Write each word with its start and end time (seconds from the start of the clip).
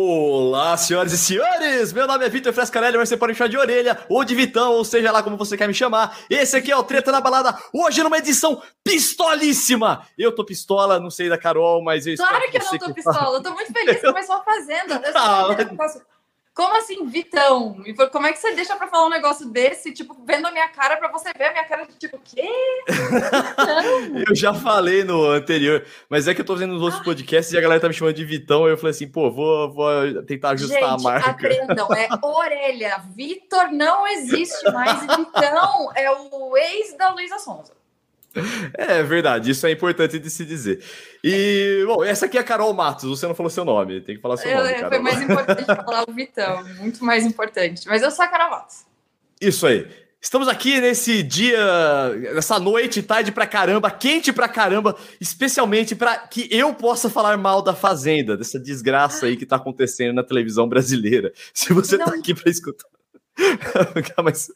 Olá, 0.00 0.76
senhoras 0.76 1.12
e 1.12 1.18
senhores! 1.18 1.92
Meu 1.92 2.06
nome 2.06 2.24
é 2.24 2.28
Vitor 2.28 2.52
Frescarelli, 2.52 2.96
mas 2.96 3.08
você 3.08 3.16
pode 3.16 3.32
me 3.32 3.36
chamar 3.36 3.48
de 3.48 3.58
orelha 3.58 3.98
ou 4.08 4.22
de 4.22 4.32
Vitão, 4.32 4.74
ou 4.74 4.84
seja 4.84 5.10
lá 5.10 5.24
como 5.24 5.36
você 5.36 5.56
quer 5.56 5.66
me 5.66 5.74
chamar. 5.74 6.16
Esse 6.30 6.56
aqui 6.56 6.70
é 6.70 6.76
o 6.76 6.84
Treta 6.84 7.10
na 7.10 7.20
Balada, 7.20 7.58
hoje 7.74 8.00
numa 8.04 8.16
edição 8.16 8.62
pistolíssima! 8.84 10.06
Eu 10.16 10.32
tô 10.32 10.44
pistola, 10.44 11.00
não 11.00 11.10
sei 11.10 11.28
da 11.28 11.36
Carol, 11.36 11.82
mas 11.82 12.06
eu 12.06 12.14
Claro 12.14 12.48
que 12.48 12.58
eu 12.58 12.64
não 12.64 12.78
tô 12.78 12.94
pistola, 12.94 13.38
eu 13.38 13.42
tô 13.42 13.50
muito 13.50 13.72
feliz 13.72 13.96
que 14.00 14.06
começou 14.06 14.36
a 14.36 14.44
fazenda. 14.44 15.02
Eu 15.04 15.12
ah, 15.16 15.56
mas... 15.76 16.00
Como 16.58 16.76
assim, 16.76 17.06
Vitão? 17.06 17.76
Como 18.10 18.26
é 18.26 18.32
que 18.32 18.40
você 18.40 18.52
deixa 18.52 18.74
pra 18.74 18.88
falar 18.88 19.06
um 19.06 19.10
negócio 19.10 19.48
desse, 19.48 19.92
tipo, 19.92 20.16
vendo 20.26 20.44
a 20.44 20.50
minha 20.50 20.66
cara 20.66 20.96
pra 20.96 21.08
você 21.08 21.32
ver 21.38 21.44
a 21.44 21.52
minha 21.52 21.64
cara 21.64 21.84
de 21.86 21.96
tipo, 21.96 22.18
quê? 22.18 22.50
eu 24.28 24.34
já 24.34 24.52
falei 24.52 25.04
no 25.04 25.24
anterior, 25.30 25.86
mas 26.10 26.26
é 26.26 26.34
que 26.34 26.40
eu 26.40 26.44
tô 26.44 26.54
fazendo 26.54 26.74
nos 26.74 26.82
outros 26.82 27.00
podcasts 27.04 27.54
e 27.54 27.58
a 27.58 27.60
galera 27.60 27.80
tá 27.80 27.86
me 27.86 27.94
chamando 27.94 28.16
de 28.16 28.24
Vitão, 28.24 28.66
e 28.66 28.72
eu 28.72 28.76
falei 28.76 28.90
assim, 28.90 29.06
pô, 29.06 29.30
vou, 29.30 29.72
vou 29.72 30.24
tentar 30.24 30.50
ajustar 30.50 30.80
Gente, 30.80 30.90
a 30.90 30.98
marca. 30.98 31.30
aprendam, 31.30 31.94
é 31.94 32.08
orelha. 32.20 33.04
Vitor 33.14 33.70
não 33.70 34.04
existe 34.08 34.68
mais, 34.72 35.00
Vitão 35.02 35.92
é 35.94 36.10
o 36.10 36.56
ex 36.56 36.96
da 36.96 37.12
Luísa 37.12 37.38
Sonza. 37.38 37.72
É 38.74 39.02
verdade, 39.02 39.50
isso 39.50 39.66
é 39.66 39.70
importante 39.70 40.18
de 40.18 40.30
se 40.30 40.44
dizer. 40.44 40.82
E, 41.24 41.82
bom, 41.86 42.04
essa 42.04 42.26
aqui 42.26 42.36
é 42.36 42.40
a 42.40 42.44
Carol 42.44 42.72
Matos, 42.72 43.08
você 43.08 43.26
não 43.26 43.34
falou 43.34 43.50
seu 43.50 43.64
nome, 43.64 44.00
tem 44.00 44.16
que 44.16 44.22
falar 44.22 44.36
seu 44.36 44.54
nome. 44.54 44.74
Carol. 44.74 44.88
Foi 44.90 44.98
mais 44.98 45.22
importante 45.22 45.64
falar 45.66 46.04
o 46.08 46.12
Vitão, 46.12 46.64
muito 46.78 47.04
mais 47.04 47.24
importante. 47.24 47.88
Mas 47.88 48.02
eu 48.02 48.10
sou 48.10 48.24
a 48.24 48.28
Carol 48.28 48.50
Matos. 48.50 48.86
Isso 49.40 49.66
aí. 49.66 49.86
Estamos 50.20 50.48
aqui 50.48 50.80
nesse 50.80 51.22
dia, 51.22 51.58
nessa 52.34 52.58
noite, 52.58 53.00
tarde 53.02 53.30
pra 53.30 53.46
caramba, 53.46 53.88
quente 53.88 54.32
pra 54.32 54.48
caramba, 54.48 54.96
especialmente 55.20 55.94
para 55.94 56.18
que 56.18 56.48
eu 56.50 56.74
possa 56.74 57.08
falar 57.08 57.36
mal 57.36 57.62
da 57.62 57.72
Fazenda, 57.72 58.36
dessa 58.36 58.58
desgraça 58.58 59.26
aí 59.26 59.36
que 59.36 59.46
tá 59.46 59.56
acontecendo 59.56 60.16
na 60.16 60.24
televisão 60.24 60.68
brasileira. 60.68 61.32
Se 61.54 61.72
você 61.72 61.96
tá 61.96 62.06
não. 62.06 62.12
tá 62.12 62.18
aqui 62.18 62.34
para 62.34 62.50
escutar. 62.50 62.97
mas, 64.22 64.50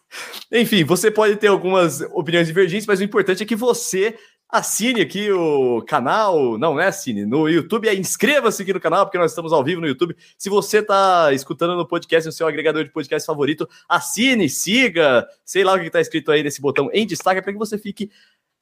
enfim, 0.50 0.84
você 0.84 1.10
pode 1.10 1.36
ter 1.36 1.46
algumas 1.46 2.00
opiniões 2.12 2.46
divergentes, 2.46 2.86
mas 2.86 3.00
o 3.00 3.04
importante 3.04 3.42
é 3.42 3.46
que 3.46 3.54
você 3.54 4.16
assine 4.52 5.00
aqui 5.00 5.32
o 5.32 5.82
canal. 5.82 6.58
Não, 6.58 6.78
é 6.78 6.86
assine. 6.88 7.24
No 7.24 7.48
YouTube 7.48 7.88
é 7.88 7.94
inscreva-se 7.94 8.62
aqui 8.62 8.72
no 8.72 8.80
canal, 8.80 9.06
porque 9.06 9.18
nós 9.18 9.30
estamos 9.30 9.52
ao 9.52 9.64
vivo 9.64 9.80
no 9.80 9.86
YouTube. 9.86 10.14
Se 10.36 10.50
você 10.50 10.78
está 10.78 11.32
escutando 11.32 11.74
no 11.74 11.88
podcast, 11.88 12.26
no 12.26 12.32
seu 12.32 12.46
agregador 12.46 12.84
de 12.84 12.90
podcast 12.90 13.26
favorito, 13.26 13.68
assine, 13.88 14.48
siga, 14.48 15.26
sei 15.44 15.64
lá 15.64 15.74
o 15.74 15.80
que 15.80 15.86
está 15.86 16.00
escrito 16.00 16.30
aí 16.30 16.42
nesse 16.42 16.60
botão 16.60 16.90
em 16.92 17.06
destaque, 17.06 17.40
para 17.40 17.52
que 17.52 17.58
você 17.58 17.78
fique 17.78 18.10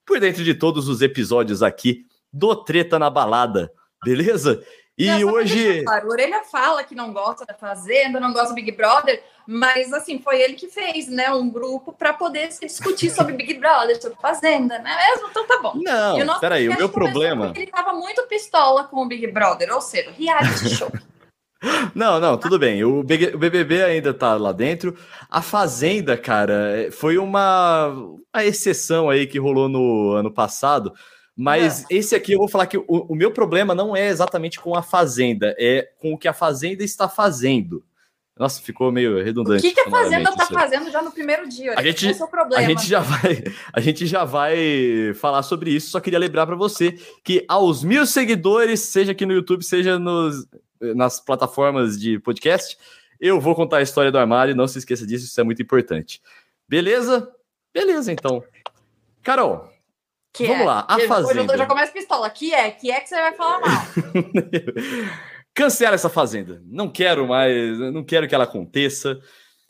por 0.06 0.20
dentro 0.20 0.44
de 0.44 0.54
todos 0.54 0.88
os 0.88 1.02
episódios 1.02 1.62
aqui 1.62 2.06
do 2.32 2.54
Treta 2.54 2.98
na 2.98 3.10
Balada. 3.10 3.72
Beleza? 4.04 4.62
E 5.00 5.06
não, 5.06 5.32
hoje. 5.32 5.82
Claro, 5.82 6.08
o 6.08 6.10
Orelha 6.10 6.42
fala 6.44 6.84
que 6.84 6.94
não 6.94 7.10
gosta 7.10 7.46
da 7.46 7.54
Fazenda, 7.54 8.20
não 8.20 8.34
gosta 8.34 8.50
do 8.50 8.54
Big 8.54 8.70
Brother, 8.72 9.22
mas 9.46 9.90
assim, 9.94 10.18
foi 10.18 10.42
ele 10.42 10.52
que 10.52 10.68
fez, 10.68 11.08
né? 11.08 11.32
Um 11.32 11.48
grupo 11.48 11.90
para 11.90 12.12
poder 12.12 12.52
se 12.52 12.66
discutir 12.66 13.08
sobre 13.08 13.32
Big 13.32 13.54
Brother, 13.54 13.98
sobre 13.98 14.18
Fazenda, 14.20 14.78
né? 14.78 14.94
Mesmo? 14.94 15.28
Então 15.30 15.46
tá 15.46 15.58
bom. 15.62 15.72
Não, 15.76 16.38
peraí, 16.38 16.68
o 16.68 16.76
meu 16.76 16.90
problema. 16.90 17.50
Ele 17.56 17.66
tava 17.66 17.94
muito 17.94 18.22
pistola 18.24 18.84
com 18.84 19.02
o 19.02 19.08
Big 19.08 19.26
Brother, 19.28 19.72
ou 19.72 19.80
seja, 19.80 20.10
reality 20.10 20.68
show. 20.76 20.92
Não, 21.94 22.20
não, 22.20 22.36
tudo 22.36 22.58
bem. 22.58 22.84
O 22.84 23.02
BBB 23.02 23.82
ainda 23.82 24.12
tá 24.12 24.34
lá 24.34 24.52
dentro. 24.52 24.94
A 25.30 25.40
Fazenda, 25.40 26.16
cara, 26.18 26.90
foi 26.92 27.16
uma, 27.16 27.86
uma 27.88 28.44
exceção 28.44 29.08
aí 29.08 29.26
que 29.26 29.38
rolou 29.38 29.66
no 29.66 30.12
ano 30.12 30.30
passado 30.30 30.92
mas 31.40 31.84
é. 31.84 31.94
esse 31.96 32.14
aqui 32.14 32.32
eu 32.32 32.38
vou 32.38 32.48
falar 32.48 32.66
que 32.66 32.76
o, 32.76 32.84
o, 32.86 33.14
meu 33.14 33.32
problema 33.32 33.74
não 33.74 33.96
é 33.96 34.08
exatamente 34.08 34.60
com 34.60 34.76
a 34.76 34.82
Fazenda, 34.82 35.56
é 35.58 35.88
com 35.98 36.12
o 36.12 36.18
que 36.18 36.28
a 36.28 36.34
Fazenda 36.34 36.84
está 36.84 37.08
fazendo. 37.08 37.82
Nossa, 38.38 38.60
ficou 38.60 38.92
meio 38.92 39.24
redundante. 39.24 39.58
O 39.58 39.62
que, 39.62 39.74
que 39.74 39.80
a 39.80 39.90
Fazenda 39.90 40.28
está 40.28 40.46
fazendo 40.46 40.90
já 40.90 41.00
no 41.00 41.10
primeiro 41.10 41.48
dia? 41.48 41.72
A 41.78 41.82
gente, 41.82 42.06
é 42.06 42.24
o 42.24 42.28
problema. 42.28 42.62
a 42.62 42.68
gente 42.68 42.86
já 42.86 43.00
vai, 43.00 43.42
a 43.72 43.80
gente 43.80 44.06
já 44.06 44.22
vai 44.22 45.14
falar 45.14 45.42
sobre 45.42 45.70
isso. 45.70 45.90
Só 45.90 45.98
queria 45.98 46.18
lembrar 46.18 46.46
para 46.46 46.56
você 46.56 46.92
que 47.24 47.42
aos 47.48 47.82
mil 47.82 48.04
seguidores, 48.04 48.80
seja 48.80 49.12
aqui 49.12 49.24
no 49.24 49.32
YouTube, 49.32 49.64
seja 49.64 49.98
nos, 49.98 50.46
nas 50.78 51.20
plataformas 51.20 51.98
de 51.98 52.18
podcast, 52.18 52.76
eu 53.18 53.40
vou 53.40 53.54
contar 53.54 53.78
a 53.78 53.82
história 53.82 54.12
do 54.12 54.18
armário. 54.18 54.54
Não 54.54 54.68
se 54.68 54.76
esqueça 54.76 55.06
disso, 55.06 55.24
isso 55.24 55.40
é 55.40 55.44
muito 55.44 55.62
importante. 55.62 56.20
Beleza? 56.68 57.30
Beleza, 57.72 58.12
então. 58.12 58.44
Carol, 59.22 59.69
que 60.32 60.46
Vamos 60.46 60.62
é. 60.62 60.64
lá, 60.64 60.86
a 60.88 61.00
Fazenda. 61.00 61.52
Eu 61.52 61.58
já 61.58 61.66
começa 61.66 61.92
pistola. 61.92 62.30
Que 62.30 62.54
é? 62.54 62.70
Que 62.70 62.90
é 62.90 63.00
que 63.00 63.08
você 63.08 63.16
vai 63.16 63.34
falar 63.34 63.60
mal? 63.60 63.82
Cancela 65.52 65.94
essa 65.94 66.08
Fazenda. 66.08 66.62
Não 66.66 66.88
quero 66.88 67.26
mais, 67.26 67.78
não 67.78 68.04
quero 68.04 68.28
que 68.28 68.34
ela 68.34 68.44
aconteça. 68.44 69.18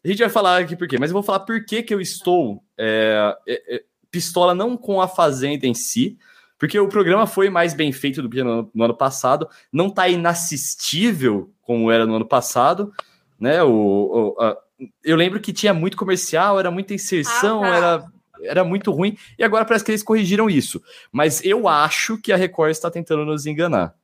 A 0.04 0.08
gente 0.08 0.18
vai 0.18 0.28
falar 0.28 0.58
aqui 0.58 0.76
por 0.76 0.86
quê, 0.86 0.98
mas 0.98 1.10
eu 1.10 1.14
vou 1.14 1.22
falar 1.22 1.40
por 1.40 1.64
que, 1.64 1.82
que 1.82 1.92
eu 1.92 2.00
estou 2.00 2.62
é, 2.78 3.36
é, 3.46 3.76
é, 3.76 3.82
pistola 4.10 4.54
não 4.54 4.76
com 4.76 5.00
a 5.00 5.08
Fazenda 5.08 5.66
em 5.66 5.74
si, 5.74 6.18
porque 6.58 6.78
o 6.78 6.88
programa 6.88 7.26
foi 7.26 7.48
mais 7.48 7.74
bem 7.74 7.92
feito 7.92 8.22
do 8.22 8.28
que 8.28 8.42
no, 8.42 8.70
no 8.74 8.84
ano 8.84 8.96
passado, 8.96 9.48
não 9.72 9.88
está 9.88 10.08
inassistível 10.08 11.50
como 11.62 11.90
era 11.90 12.06
no 12.06 12.16
ano 12.16 12.26
passado, 12.26 12.92
né? 13.38 13.62
O, 13.62 13.70
o 13.70 14.42
a, 14.42 14.56
eu 15.04 15.16
lembro 15.16 15.40
que 15.40 15.52
tinha 15.52 15.74
muito 15.74 15.96
comercial, 15.96 16.58
era 16.58 16.70
muita 16.70 16.94
inserção, 16.94 17.62
ah, 17.62 17.70
tá. 17.70 17.76
era 17.76 18.04
era 18.44 18.64
muito 18.64 18.90
ruim, 18.90 19.16
e 19.38 19.44
agora 19.44 19.64
parece 19.64 19.84
que 19.84 19.90
eles 19.90 20.02
corrigiram 20.02 20.48
isso. 20.48 20.82
Mas 21.12 21.44
eu 21.44 21.68
acho 21.68 22.18
que 22.18 22.32
a 22.32 22.36
Record 22.36 22.70
está 22.70 22.90
tentando 22.90 23.24
nos 23.24 23.46
enganar. 23.46 23.94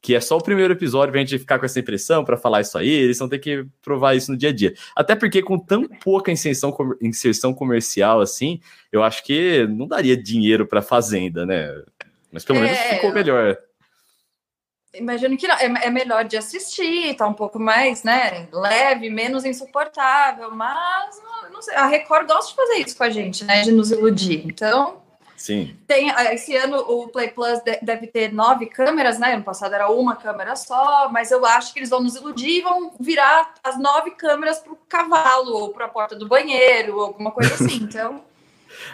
Que 0.00 0.14
é 0.14 0.20
só 0.20 0.36
o 0.36 0.42
primeiro 0.42 0.74
episódio 0.74 1.10
pra 1.10 1.20
gente 1.20 1.38
ficar 1.38 1.58
com 1.58 1.66
essa 1.66 1.80
impressão 1.80 2.24
para 2.24 2.36
falar 2.36 2.60
isso 2.60 2.78
aí, 2.78 2.88
eles 2.88 3.18
vão 3.18 3.28
ter 3.28 3.40
que 3.40 3.66
provar 3.82 4.14
isso 4.14 4.30
no 4.30 4.38
dia 4.38 4.50
a 4.50 4.52
dia. 4.52 4.72
Até 4.94 5.16
porque 5.16 5.42
com 5.42 5.58
tão 5.58 5.88
pouca 5.88 6.30
inserção, 6.30 6.72
inserção 7.02 7.52
comercial 7.52 8.20
assim, 8.20 8.60
eu 8.92 9.02
acho 9.02 9.24
que 9.24 9.66
não 9.66 9.88
daria 9.88 10.16
dinheiro 10.16 10.66
para 10.66 10.80
fazenda, 10.80 11.44
né? 11.44 11.74
Mas 12.30 12.44
pelo 12.44 12.60
menos 12.60 12.78
é... 12.78 12.94
ficou 12.94 13.12
melhor. 13.12 13.58
Imagino 14.94 15.36
que 15.36 15.46
não. 15.46 15.54
É, 15.56 15.86
é, 15.86 15.90
melhor 15.90 16.24
de 16.24 16.36
assistir, 16.36 17.14
tá 17.14 17.26
um 17.26 17.34
pouco 17.34 17.58
mais, 17.58 18.02
né? 18.02 18.48
Leve, 18.52 19.10
menos 19.10 19.44
insuportável, 19.44 20.50
mas 20.54 21.20
não, 21.52 21.60
sei, 21.60 21.74
a 21.74 21.86
Record 21.86 22.26
gosta 22.26 22.50
de 22.50 22.56
fazer 22.56 22.74
isso 22.86 22.96
com 22.96 23.04
a 23.04 23.10
gente, 23.10 23.44
né? 23.44 23.62
De 23.62 23.72
nos 23.72 23.90
iludir. 23.90 24.42
Então. 24.46 25.02
Sim. 25.36 25.76
Tem, 25.86 26.10
ah, 26.10 26.34
esse 26.34 26.56
ano 26.56 26.78
o 26.78 27.06
Play 27.08 27.28
Plus 27.28 27.60
deve 27.80 28.08
ter 28.08 28.32
nove 28.32 28.66
câmeras, 28.66 29.20
né? 29.20 29.34
Ano 29.34 29.44
passado 29.44 29.72
era 29.72 29.88
uma 29.88 30.16
câmera 30.16 30.56
só, 30.56 31.08
mas 31.12 31.30
eu 31.30 31.46
acho 31.46 31.72
que 31.72 31.78
eles 31.78 31.90
vão 31.90 32.02
nos 32.02 32.16
iludir 32.16 32.58
e 32.58 32.60
vão 32.60 32.92
virar 32.98 33.54
as 33.62 33.78
nove 33.78 34.10
câmeras 34.12 34.58
para 34.58 34.72
o 34.72 34.78
cavalo 34.88 35.54
ou 35.54 35.68
para 35.70 35.84
a 35.84 35.88
porta 35.88 36.16
do 36.16 36.26
banheiro, 36.26 36.96
ou 36.96 37.02
alguma 37.02 37.30
coisa 37.30 37.54
assim. 37.54 37.76
Então. 37.76 38.24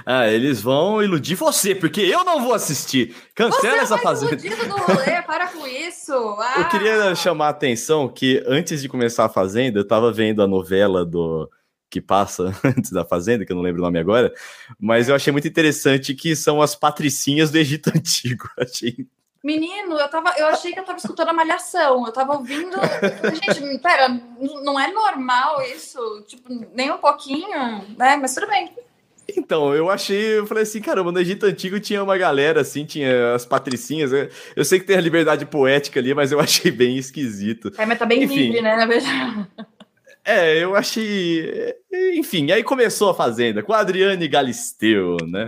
Ah, 0.04 0.28
eles 0.28 0.60
vão 0.60 1.02
iludir 1.02 1.34
você, 1.34 1.74
porque 1.74 2.00
eu 2.00 2.24
não 2.24 2.42
vou 2.42 2.54
assistir. 2.54 3.14
Cancela 3.34 3.76
você 3.76 3.82
essa 3.82 3.94
é 3.96 3.98
fazenda. 3.98 4.36
do 4.36 4.76
rolê, 4.76 5.22
para 5.26 5.48
com 5.48 5.66
isso. 5.66 6.12
Ah. 6.38 6.54
Eu 6.58 6.68
queria 6.68 7.14
chamar 7.14 7.46
a 7.46 7.50
atenção 7.50 8.08
que 8.08 8.42
antes 8.46 8.82
de 8.82 8.88
começar 8.88 9.24
a 9.24 9.28
fazenda, 9.28 9.78
eu 9.78 9.86
tava 9.86 10.12
vendo 10.12 10.42
a 10.42 10.46
novela 10.46 11.04
do 11.04 11.50
que 11.90 12.00
passa 12.00 12.52
antes 12.64 12.90
da 12.90 13.04
fazenda, 13.04 13.44
que 13.44 13.52
eu 13.52 13.56
não 13.56 13.62
lembro 13.62 13.80
o 13.80 13.84
nome 13.84 14.00
agora, 14.00 14.32
mas 14.80 15.08
eu 15.08 15.14
achei 15.14 15.32
muito 15.32 15.46
interessante 15.46 16.14
que 16.14 16.34
são 16.34 16.60
as 16.60 16.74
patricinhas 16.74 17.50
do 17.50 17.58
Egito 17.58 17.90
antigo. 17.94 18.48
Achei 18.58 19.06
Menino, 19.44 19.98
eu, 19.98 20.08
tava, 20.08 20.32
eu 20.38 20.46
achei 20.46 20.72
que 20.72 20.80
eu 20.80 20.84
tava 20.84 20.96
escutando 20.96 21.28
a 21.28 21.32
malhação. 21.34 22.06
Eu 22.06 22.12
tava 22.12 22.32
ouvindo. 22.32 22.78
Gente, 23.34 23.78
pera, 23.78 24.08
não 24.62 24.80
é 24.80 24.90
normal 24.90 25.60
isso? 25.60 26.24
Tipo, 26.26 26.48
nem 26.72 26.90
um 26.90 26.96
pouquinho, 26.96 27.86
né? 27.98 28.16
Mas 28.16 28.32
tudo 28.34 28.46
bem. 28.46 28.74
Então, 29.36 29.74
eu 29.74 29.90
achei, 29.90 30.38
eu 30.38 30.46
falei 30.46 30.62
assim, 30.64 30.80
caramba, 30.80 31.10
no 31.10 31.18
Egito 31.18 31.46
Antigo 31.46 31.80
tinha 31.80 32.02
uma 32.02 32.16
galera 32.16 32.60
assim, 32.60 32.84
tinha 32.84 33.34
as 33.34 33.46
patricinhas. 33.46 34.12
Eu, 34.12 34.28
eu 34.56 34.64
sei 34.64 34.78
que 34.78 34.86
tem 34.86 34.96
a 34.96 35.00
liberdade 35.00 35.46
poética 35.46 35.98
ali, 35.98 36.14
mas 36.14 36.32
eu 36.32 36.38
achei 36.40 36.70
bem 36.70 36.96
esquisito. 36.96 37.72
É, 37.78 37.86
mas 37.86 37.98
tá 37.98 38.04
bem 38.04 38.22
Enfim, 38.24 38.34
livre, 38.34 38.60
né, 38.60 38.76
na 38.76 38.86
verdade. 38.86 39.46
É, 40.24 40.56
eu 40.62 40.74
achei. 40.74 41.74
Enfim, 42.14 42.50
aí 42.50 42.62
começou 42.62 43.10
a 43.10 43.14
Fazenda 43.14 43.62
com 43.62 43.72
a 43.72 43.80
Adriane 43.80 44.26
Galisteu, 44.26 45.16
né? 45.26 45.46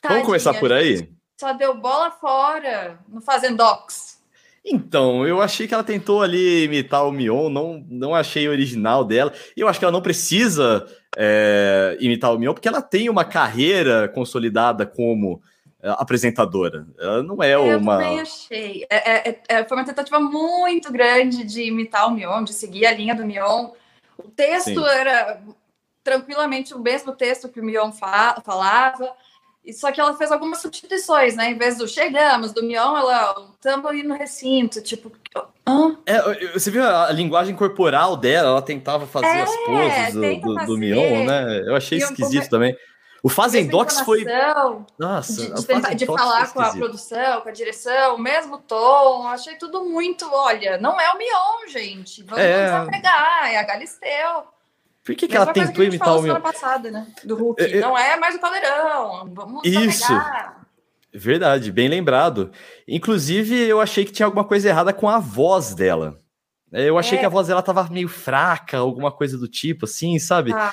Tadinha, 0.00 0.08
Vamos 0.08 0.26
começar 0.26 0.54
por 0.54 0.72
aí? 0.72 1.10
Só 1.38 1.52
deu 1.52 1.74
bola 1.74 2.10
fora 2.10 2.98
no 3.08 3.20
Fazendox. 3.20 4.13
Então, 4.64 5.26
eu 5.26 5.42
achei 5.42 5.68
que 5.68 5.74
ela 5.74 5.84
tentou 5.84 6.22
ali 6.22 6.64
imitar 6.64 7.06
o 7.06 7.12
Mion, 7.12 7.50
não, 7.50 7.84
não 7.88 8.14
achei 8.14 8.48
original 8.48 9.04
dela. 9.04 9.30
E 9.54 9.60
eu 9.60 9.68
acho 9.68 9.78
que 9.78 9.84
ela 9.84 9.92
não 9.92 10.00
precisa 10.00 10.86
é, 11.16 11.98
imitar 12.00 12.32
o 12.32 12.38
Mion, 12.38 12.54
porque 12.54 12.68
ela 12.68 12.80
tem 12.80 13.10
uma 13.10 13.26
carreira 13.26 14.08
consolidada 14.08 14.86
como 14.86 15.42
é, 15.82 15.90
apresentadora. 15.90 16.86
Ela 16.98 17.22
não 17.22 17.42
é 17.42 17.58
uma. 17.58 17.72
Eu 17.72 17.98
também 17.98 18.20
achei. 18.20 18.86
É, 18.88 19.28
é, 19.28 19.42
é, 19.48 19.64
foi 19.64 19.76
uma 19.76 19.84
tentativa 19.84 20.18
muito 20.18 20.90
grande 20.90 21.44
de 21.44 21.64
imitar 21.64 22.08
o 22.08 22.10
Mion, 22.10 22.42
de 22.42 22.54
seguir 22.54 22.86
a 22.86 22.94
linha 22.94 23.14
do 23.14 23.26
Mion. 23.26 23.68
O 24.16 24.30
texto 24.30 24.80
Sim. 24.80 24.82
era 24.82 25.42
tranquilamente 26.02 26.72
o 26.72 26.78
mesmo 26.78 27.12
texto 27.12 27.50
que 27.50 27.60
o 27.60 27.64
Mion 27.64 27.92
fa 27.92 28.40
falava. 28.42 29.12
Só 29.72 29.90
que 29.90 30.00
ela 30.00 30.14
fez 30.14 30.30
algumas 30.30 30.60
substituições, 30.60 31.34
né? 31.36 31.50
Em 31.50 31.58
vez 31.58 31.78
do 31.78 31.88
chegamos, 31.88 32.52
do 32.52 32.62
Mion, 32.62 32.96
ela 32.96 33.48
estamos 33.54 33.86
aí 33.90 34.02
no 34.02 34.14
recinto, 34.14 34.82
tipo. 34.82 35.10
Hã? 35.66 35.96
É, 36.04 36.52
você 36.52 36.70
viu 36.70 36.84
a 36.84 37.10
linguagem 37.10 37.56
corporal 37.56 38.16
dela? 38.16 38.50
Ela 38.50 38.62
tentava 38.62 39.06
fazer 39.06 39.26
é, 39.26 39.42
as 39.42 39.56
poses 39.56 40.14
do, 40.14 40.54
do, 40.54 40.66
do, 40.66 40.78
Mion, 40.78 41.24
né? 41.24 41.62
Eu 41.66 41.74
achei 41.74 41.98
esquisito 41.98 42.50
também. 42.50 42.76
O 43.22 43.30
Fazendox 43.30 44.00
foi. 44.00 44.22
Nossa, 44.98 45.46
de, 45.46 45.54
de, 45.54 45.66
tentar, 45.66 45.94
de 45.94 46.04
falar 46.04 46.52
com 46.52 46.60
a 46.60 46.70
produção, 46.72 47.40
com 47.40 47.48
a 47.48 47.52
direção, 47.52 48.16
o 48.16 48.18
mesmo 48.18 48.58
tom. 48.58 49.26
Achei 49.26 49.56
tudo 49.56 49.82
muito. 49.82 50.28
Olha, 50.30 50.76
não 50.76 51.00
é 51.00 51.10
o 51.10 51.16
Mion, 51.16 51.68
gente. 51.68 52.22
Vamos 52.22 52.44
é... 52.44 52.64
desapegar, 52.64 53.50
é 53.50 53.56
a 53.56 53.62
Galisteu. 53.62 54.44
Por 55.04 55.14
que, 55.14 55.28
que 55.28 55.36
ela 55.36 55.52
tentou 55.52 55.84
imitar 55.84 56.16
o 56.16 56.22
Mion? 56.22 56.40
passada, 56.40 56.90
né? 56.90 57.06
Do 57.22 57.36
Hulk. 57.36 57.62
É, 57.62 57.76
é... 57.76 57.80
Não 57.80 57.96
é 57.96 58.16
mais 58.16 58.34
o 58.34 58.40
Caldeirão. 58.40 59.30
Vamos 59.34 59.60
Isso. 59.64 60.12
Verdade, 61.12 61.70
bem 61.70 61.88
lembrado. 61.88 62.50
Inclusive, 62.88 63.54
eu 63.54 63.80
achei 63.80 64.04
que 64.04 64.12
tinha 64.12 64.26
alguma 64.26 64.44
coisa 64.44 64.68
errada 64.68 64.92
com 64.92 65.08
a 65.08 65.18
voz 65.18 65.74
dela. 65.74 66.18
Eu 66.72 66.98
achei 66.98 67.18
é. 67.18 67.20
que 67.20 67.26
a 67.26 67.28
voz 67.28 67.46
dela 67.46 67.62
tava 67.62 67.88
meio 67.88 68.08
fraca, 68.08 68.78
alguma 68.78 69.12
coisa 69.12 69.38
do 69.38 69.46
tipo, 69.46 69.84
assim, 69.84 70.18
sabe? 70.18 70.52
Ah, 70.52 70.72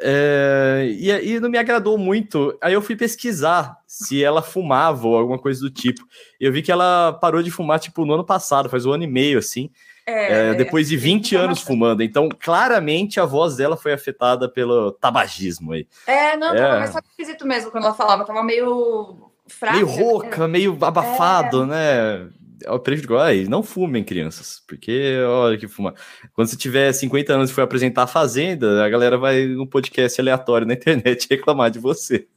é, 0.00 0.86
e, 0.88 1.10
e 1.10 1.40
não 1.40 1.50
me 1.50 1.58
agradou 1.58 1.98
muito. 1.98 2.56
Aí 2.62 2.74
eu 2.74 2.82
fui 2.82 2.94
pesquisar 2.94 3.76
se 3.86 4.22
ela 4.22 4.40
fumava 4.40 5.08
ou 5.08 5.16
alguma 5.16 5.38
coisa 5.38 5.60
do 5.60 5.70
tipo. 5.70 6.06
Eu 6.38 6.52
vi 6.52 6.62
que 6.62 6.70
ela 6.70 7.14
parou 7.14 7.42
de 7.42 7.50
fumar, 7.50 7.80
tipo, 7.80 8.04
no 8.04 8.14
ano 8.14 8.24
passado, 8.24 8.68
faz 8.68 8.86
um 8.86 8.92
ano 8.92 9.02
e 9.02 9.08
meio, 9.08 9.38
assim. 9.38 9.70
É, 10.06 10.50
é, 10.50 10.54
depois 10.54 10.88
de 10.88 10.96
20 10.96 11.34
anos 11.34 11.60
fumando. 11.60 12.02
Então, 12.02 12.28
claramente, 12.28 13.18
a 13.18 13.24
voz 13.24 13.56
dela 13.56 13.76
foi 13.76 13.92
afetada 13.92 14.48
pelo 14.48 14.92
tabagismo 14.92 15.72
aí. 15.72 15.86
É, 16.06 16.36
não, 16.36 16.54
tava 16.54 16.58
é. 16.58 16.78
mais 16.78 16.94
esquisito 16.94 17.44
mesmo 17.46 17.72
quando 17.72 17.84
ela 17.84 17.94
falava. 17.94 18.24
Tava 18.24 18.42
meio 18.44 19.30
fraca. 19.48 19.74
Meio 19.74 19.86
rouca, 19.86 20.46
meio 20.46 20.78
abafado, 20.80 21.64
é. 21.64 21.66
né? 21.66 22.28
eu 22.64 22.78
prejudico. 22.78 23.16
Aí, 23.16 23.48
não 23.48 23.62
fumem, 23.62 24.04
crianças, 24.04 24.62
porque 24.66 25.18
olha 25.26 25.58
que 25.58 25.68
fuma. 25.68 25.94
Quando 26.32 26.48
você 26.48 26.56
tiver 26.56 26.92
50 26.92 27.32
anos 27.32 27.50
e 27.50 27.52
for 27.52 27.62
apresentar 27.62 28.04
a 28.04 28.06
Fazenda, 28.06 28.84
a 28.84 28.88
galera 28.88 29.18
vai 29.18 29.46
no 29.46 29.66
podcast 29.66 30.20
aleatório 30.20 30.66
na 30.66 30.74
internet 30.74 31.26
reclamar 31.28 31.70
de 31.70 31.78
você. 31.78 32.28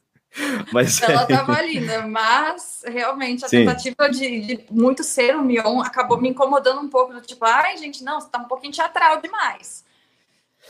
Mas 0.72 1.02
ela 1.02 1.26
tava 1.26 1.60
linda, 1.62 2.06
mas 2.06 2.82
realmente 2.86 3.44
a 3.44 3.48
Sim. 3.48 3.58
tentativa 3.58 4.08
de, 4.08 4.40
de, 4.40 4.64
muito 4.70 5.02
ser 5.02 5.36
o 5.36 5.42
Mion 5.42 5.80
acabou 5.80 6.20
me 6.20 6.28
incomodando 6.28 6.80
um 6.80 6.88
pouco 6.88 7.12
do 7.12 7.20
tipo, 7.20 7.44
ai, 7.44 7.76
gente, 7.76 8.04
não, 8.04 8.20
você 8.20 8.28
tá 8.28 8.38
um 8.38 8.44
pouquinho 8.44 8.72
teatral 8.72 9.20
demais. 9.20 9.84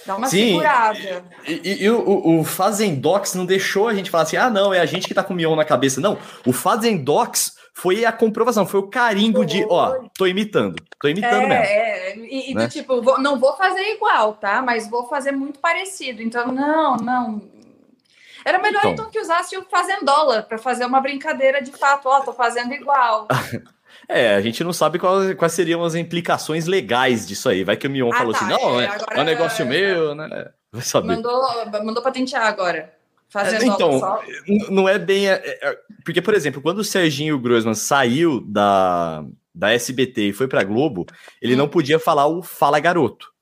Dá 0.06 0.16
uma 0.16 0.28
Sim, 0.28 0.46
segurada. 0.46 1.24
E, 1.46 1.60
e, 1.62 1.84
e 1.84 1.90
o, 1.90 2.40
o 2.40 2.44
Fazendox 2.44 3.34
não 3.34 3.44
deixou 3.44 3.88
a 3.88 3.94
gente 3.94 4.10
falar 4.10 4.22
assim: 4.22 4.36
ah, 4.36 4.48
não, 4.48 4.72
é 4.72 4.80
a 4.80 4.86
gente 4.86 5.06
que 5.06 5.12
tá 5.12 5.22
com 5.22 5.34
o 5.34 5.36
Mion 5.36 5.54
na 5.54 5.64
cabeça. 5.64 6.00
Não, 6.00 6.16
o 6.46 6.52
Fazendox 6.52 7.58
foi 7.74 8.04
a 8.04 8.12
comprovação, 8.12 8.66
foi 8.66 8.80
o 8.80 8.88
carimbo 8.88 9.44
de, 9.44 9.64
ó, 9.68 9.98
tô 10.16 10.26
imitando, 10.26 10.76
tô 10.98 11.08
imitando 11.08 11.44
é, 11.44 11.48
mesmo. 11.48 11.64
É, 11.64 12.16
e, 12.16 12.54
né? 12.54 12.66
do 12.66 12.70
tipo, 12.70 13.02
vou, 13.02 13.20
não 13.20 13.38
vou 13.38 13.56
fazer 13.56 13.82
igual, 13.94 14.34
tá? 14.34 14.62
Mas 14.62 14.88
vou 14.88 15.06
fazer 15.08 15.32
muito 15.32 15.58
parecido. 15.58 16.22
Então, 16.22 16.48
não, 16.48 16.96
não. 16.96 17.42
Era 18.44 18.58
melhor 18.58 18.80
então, 18.80 18.92
então 18.92 19.10
que 19.10 19.20
usasse 19.20 19.56
o 19.56 19.64
Fazendola 19.64 20.42
para 20.42 20.58
fazer 20.58 20.84
uma 20.84 21.00
brincadeira 21.00 21.62
de 21.62 21.72
fato, 21.72 22.08
ó, 22.08 22.20
tô 22.20 22.32
fazendo 22.32 22.72
igual. 22.72 23.28
É, 24.08 24.34
a 24.34 24.40
gente 24.40 24.64
não 24.64 24.72
sabe 24.72 24.98
quais, 24.98 25.34
quais 25.34 25.52
seriam 25.52 25.84
as 25.84 25.94
implicações 25.94 26.66
legais 26.66 27.26
disso 27.26 27.48
aí. 27.48 27.62
Vai 27.62 27.76
que 27.76 27.86
o 27.86 27.90
Mion 27.90 28.10
ah, 28.12 28.16
falou 28.16 28.32
tá, 28.32 28.40
assim, 28.40 28.48
não, 28.48 28.80
é, 28.80 28.86
é, 28.86 29.18
é 29.18 29.20
um 29.20 29.24
negócio 29.24 29.64
meu, 29.66 30.14
né? 30.14 30.50
Vai 30.72 30.82
saber. 30.82 31.08
Mandou, 31.08 31.42
mandou 31.84 32.02
patentear 32.02 32.46
agora. 32.46 32.92
Fazendo 33.28 33.64
então, 33.64 34.00
não 34.70 34.88
é 34.88 34.98
bem. 34.98 35.28
É, 35.28 35.40
é, 35.62 35.78
porque, 36.04 36.20
por 36.20 36.34
exemplo, 36.34 36.60
quando 36.60 36.78
o 36.78 36.84
Serginho 36.84 37.38
Grossman 37.38 37.74
saiu 37.74 38.40
da, 38.40 39.24
da 39.54 39.72
SBT 39.72 40.28
e 40.28 40.32
foi 40.32 40.48
para 40.48 40.64
Globo, 40.64 41.06
ele 41.40 41.54
hum. 41.54 41.58
não 41.58 41.68
podia 41.68 42.00
falar 42.00 42.26
o 42.26 42.42
Fala 42.42 42.80
Garoto. 42.80 43.32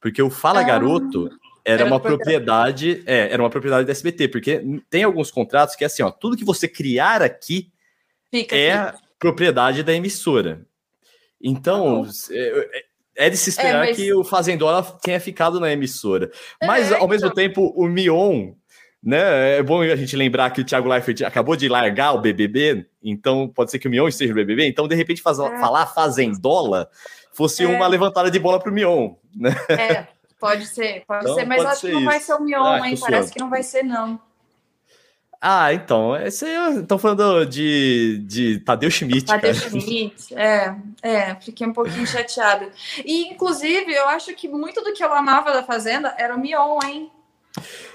Porque 0.00 0.22
o 0.22 0.30
Fala 0.30 0.60
ah, 0.60 0.64
Garoto 0.64 1.28
era, 1.64 1.82
era 1.82 1.84
uma 1.86 2.00
propriedade, 2.00 3.02
é, 3.06 3.32
era 3.32 3.42
uma 3.42 3.50
propriedade 3.50 3.86
da 3.86 3.92
SBT, 3.92 4.28
porque 4.28 4.62
tem 4.90 5.02
alguns 5.02 5.30
contratos 5.30 5.74
que 5.74 5.84
é 5.84 5.86
assim, 5.86 6.02
ó, 6.02 6.10
tudo 6.10 6.36
que 6.36 6.44
você 6.44 6.68
criar 6.68 7.22
aqui 7.22 7.72
Fica 8.30 8.56
é 8.56 8.72
aqui. 8.72 8.98
propriedade 9.18 9.82
da 9.82 9.92
emissora. 9.92 10.66
Então, 11.40 12.04
ah, 12.04 12.32
é, 12.32 12.84
é, 13.26 13.30
de 13.30 13.36
se 13.36 13.50
esperar 13.50 13.84
é, 13.84 13.88
mas... 13.88 13.96
que 13.96 14.12
o 14.12 14.24
Fazendola 14.24 14.82
tenha 15.02 15.20
ficado 15.20 15.60
na 15.60 15.72
emissora. 15.72 16.30
Mas, 16.62 16.92
ao 16.92 17.08
mesmo 17.08 17.26
então... 17.26 17.34
tempo, 17.34 17.72
o 17.76 17.86
Mion 17.86 18.52
né? 19.04 19.58
É 19.58 19.62
bom 19.62 19.82
a 19.82 19.96
gente 19.96 20.16
lembrar 20.16 20.50
que 20.50 20.62
o 20.62 20.64
Thiago 20.64 20.88
Leifert 20.88 21.22
acabou 21.22 21.54
de 21.54 21.68
largar 21.68 22.14
o 22.14 22.20
BBB, 22.20 22.86
então 23.02 23.46
pode 23.46 23.70
ser 23.70 23.78
que 23.78 23.86
o 23.86 23.90
Mion 23.90 24.08
esteja 24.08 24.32
no 24.32 24.36
BBB, 24.36 24.66
então 24.66 24.88
de 24.88 24.94
repente 24.94 25.20
faz, 25.20 25.38
é. 25.38 25.58
falar 25.58 25.86
fazendola 25.86 26.88
fosse 27.34 27.64
é. 27.64 27.66
uma 27.66 27.86
levantada 27.86 28.30
de 28.30 28.38
bola 28.38 28.58
para 28.58 28.70
o 28.70 28.74
Mion, 28.74 29.10
né? 29.36 29.54
É, 29.68 30.06
pode 30.44 30.66
ser, 30.66 31.02
pode 31.06 31.24
então, 31.24 31.34
ser, 31.36 31.46
mas 31.46 31.56
pode 31.56 31.70
acho 31.70 31.80
ser 31.80 31.86
que 31.86 31.92
não 31.94 32.04
vai 32.04 32.20
ser 32.20 32.34
o 32.34 32.40
Mion, 32.42 32.62
ah, 32.62 32.88
hein? 32.88 32.96
Parece 33.00 33.32
que 33.32 33.40
não 33.40 33.48
vai 33.48 33.62
ser, 33.62 33.82
não. 33.82 34.20
Ah, 35.40 35.72
então, 35.72 36.14
esse 36.16 36.46
estão 36.46 36.98
falando 36.98 37.46
de, 37.46 38.22
de 38.26 38.58
Tadeu 38.60 38.90
Schmidt. 38.90 39.24
Tadeu 39.24 39.54
cara. 39.54 39.70
Schmidt, 39.70 40.34
é, 40.34 40.74
é, 41.02 41.34
fiquei 41.36 41.66
um 41.66 41.72
pouquinho 41.72 42.06
chateado. 42.06 42.70
E, 43.04 43.28
inclusive, 43.28 43.90
eu 43.92 44.08
acho 44.08 44.34
que 44.34 44.46
muito 44.48 44.82
do 44.82 44.92
que 44.92 45.02
eu 45.02 45.12
amava 45.12 45.52
da 45.52 45.62
Fazenda 45.62 46.14
era 46.18 46.34
o 46.34 46.40
Mion, 46.40 46.78
hein? 46.84 47.10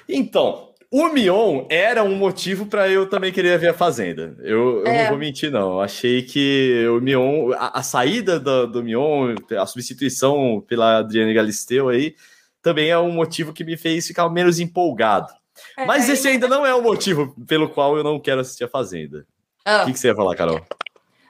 Então, 0.08 0.70
o 0.92 1.08
Mion 1.10 1.66
era 1.70 2.04
um 2.04 2.16
motivo 2.16 2.66
para 2.66 2.90
eu 2.90 3.08
também 3.08 3.32
querer 3.32 3.60
ver 3.60 3.70
a 3.70 3.74
Fazenda. 3.76 4.36
Eu, 4.40 4.80
eu 4.80 4.88
é. 4.88 5.04
não 5.04 5.10
vou 5.10 5.20
mentir, 5.20 5.52
não. 5.52 5.80
Achei 5.80 6.24
que 6.24 6.88
o 6.88 7.00
Mion, 7.00 7.52
a, 7.54 7.80
a 7.80 7.84
saída 7.84 8.40
do, 8.40 8.66
do 8.66 8.84
Mion, 8.84 9.36
a 9.56 9.66
substituição 9.68 10.64
pela 10.68 10.98
Adriane 10.98 11.34
Galisteu 11.34 11.90
aí, 11.90 12.16
também 12.62 12.90
é 12.90 12.98
um 12.98 13.12
motivo 13.12 13.54
que 13.54 13.64
me 13.64 13.78
fez 13.78 14.08
ficar 14.08 14.28
menos 14.30 14.60
empolgado. 14.60 15.34
É, 15.78 15.86
Mas 15.86 16.08
esse 16.10 16.28
ainda 16.28 16.48
não 16.48 16.66
é 16.66 16.74
o 16.74 16.82
motivo 16.82 17.36
pelo 17.48 17.70
qual 17.70 17.98
eu 17.98 18.04
não 18.04 18.20
quero 18.20 18.42
assistir 18.42 18.64
a 18.64 18.70
Fazenda. 18.70 19.26
Ah. 19.66 19.84
O 19.84 19.86
que, 19.86 19.94
que 19.94 20.00
você 20.00 20.08
ia 20.08 20.16
falar, 20.16 20.36
Carol? 20.36 20.62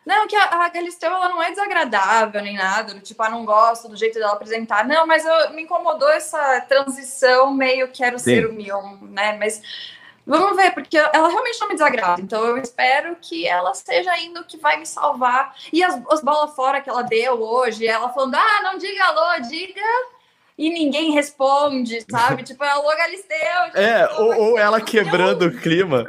Não, 0.06 0.28
que 0.28 0.36
a, 0.36 0.66
a 0.66 0.70
Galisteu 0.70 1.12
ela 1.12 1.30
não 1.30 1.42
é 1.42 1.52
desagradável 1.52 2.42
nem 2.42 2.56
nada, 2.56 3.00
tipo, 3.00 3.22
ah, 3.22 3.30
não 3.30 3.46
gosto 3.46 3.88
do 3.88 3.96
jeito 3.96 4.18
dela 4.18 4.34
apresentar. 4.34 4.88
Não, 4.88 5.06
mas 5.06 5.24
eu, 5.24 5.52
me 5.52 5.64
incomodou 5.64 6.10
essa 6.10 6.62
transição 6.62 7.54
meio 7.54 7.92
quero 7.92 8.18
Sim. 8.18 8.24
ser 8.24 8.48
o 8.48 8.54
Mion, 8.54 8.98
né? 9.02 9.38
Mas 9.38 9.62
vamos 10.26 10.56
ver, 10.56 10.72
porque 10.74 10.98
ela 10.98 11.30
realmente 11.30 11.60
não 11.60 11.68
me 11.68 11.76
desagrada. 11.76 12.22
Então 12.22 12.44
eu 12.44 12.58
espero 12.58 13.16
que 13.22 13.46
ela 13.46 13.74
seja 13.76 14.12
ainda 14.12 14.42
o 14.42 14.46
que 14.46 14.58
vai 14.58 14.78
me 14.78 14.86
salvar. 14.86 15.56
E 15.72 15.84
as, 15.84 16.02
as 16.10 16.22
bolas 16.22 16.56
fora 16.56 16.82
que 16.82 16.90
ela 16.90 17.04
deu 17.04 17.40
hoje, 17.40 17.86
ela 17.86 18.10
falando, 18.10 18.36
ah, 18.36 18.62
não 18.64 18.80
diga 18.80 19.04
alô, 19.06 19.42
diga 19.48 19.82
e 20.60 20.70
ninguém 20.70 21.14
responde, 21.14 22.06
sabe? 22.12 22.44
tipo, 22.44 22.62
é 22.66 22.70
alô 22.70 22.90
Galisteu. 22.90 23.38
É, 23.74 24.10
ou, 24.18 24.38
ou 24.38 24.60
ela 24.60 24.82
quebrando 24.82 25.46
o 25.46 25.58
clima. 25.58 26.04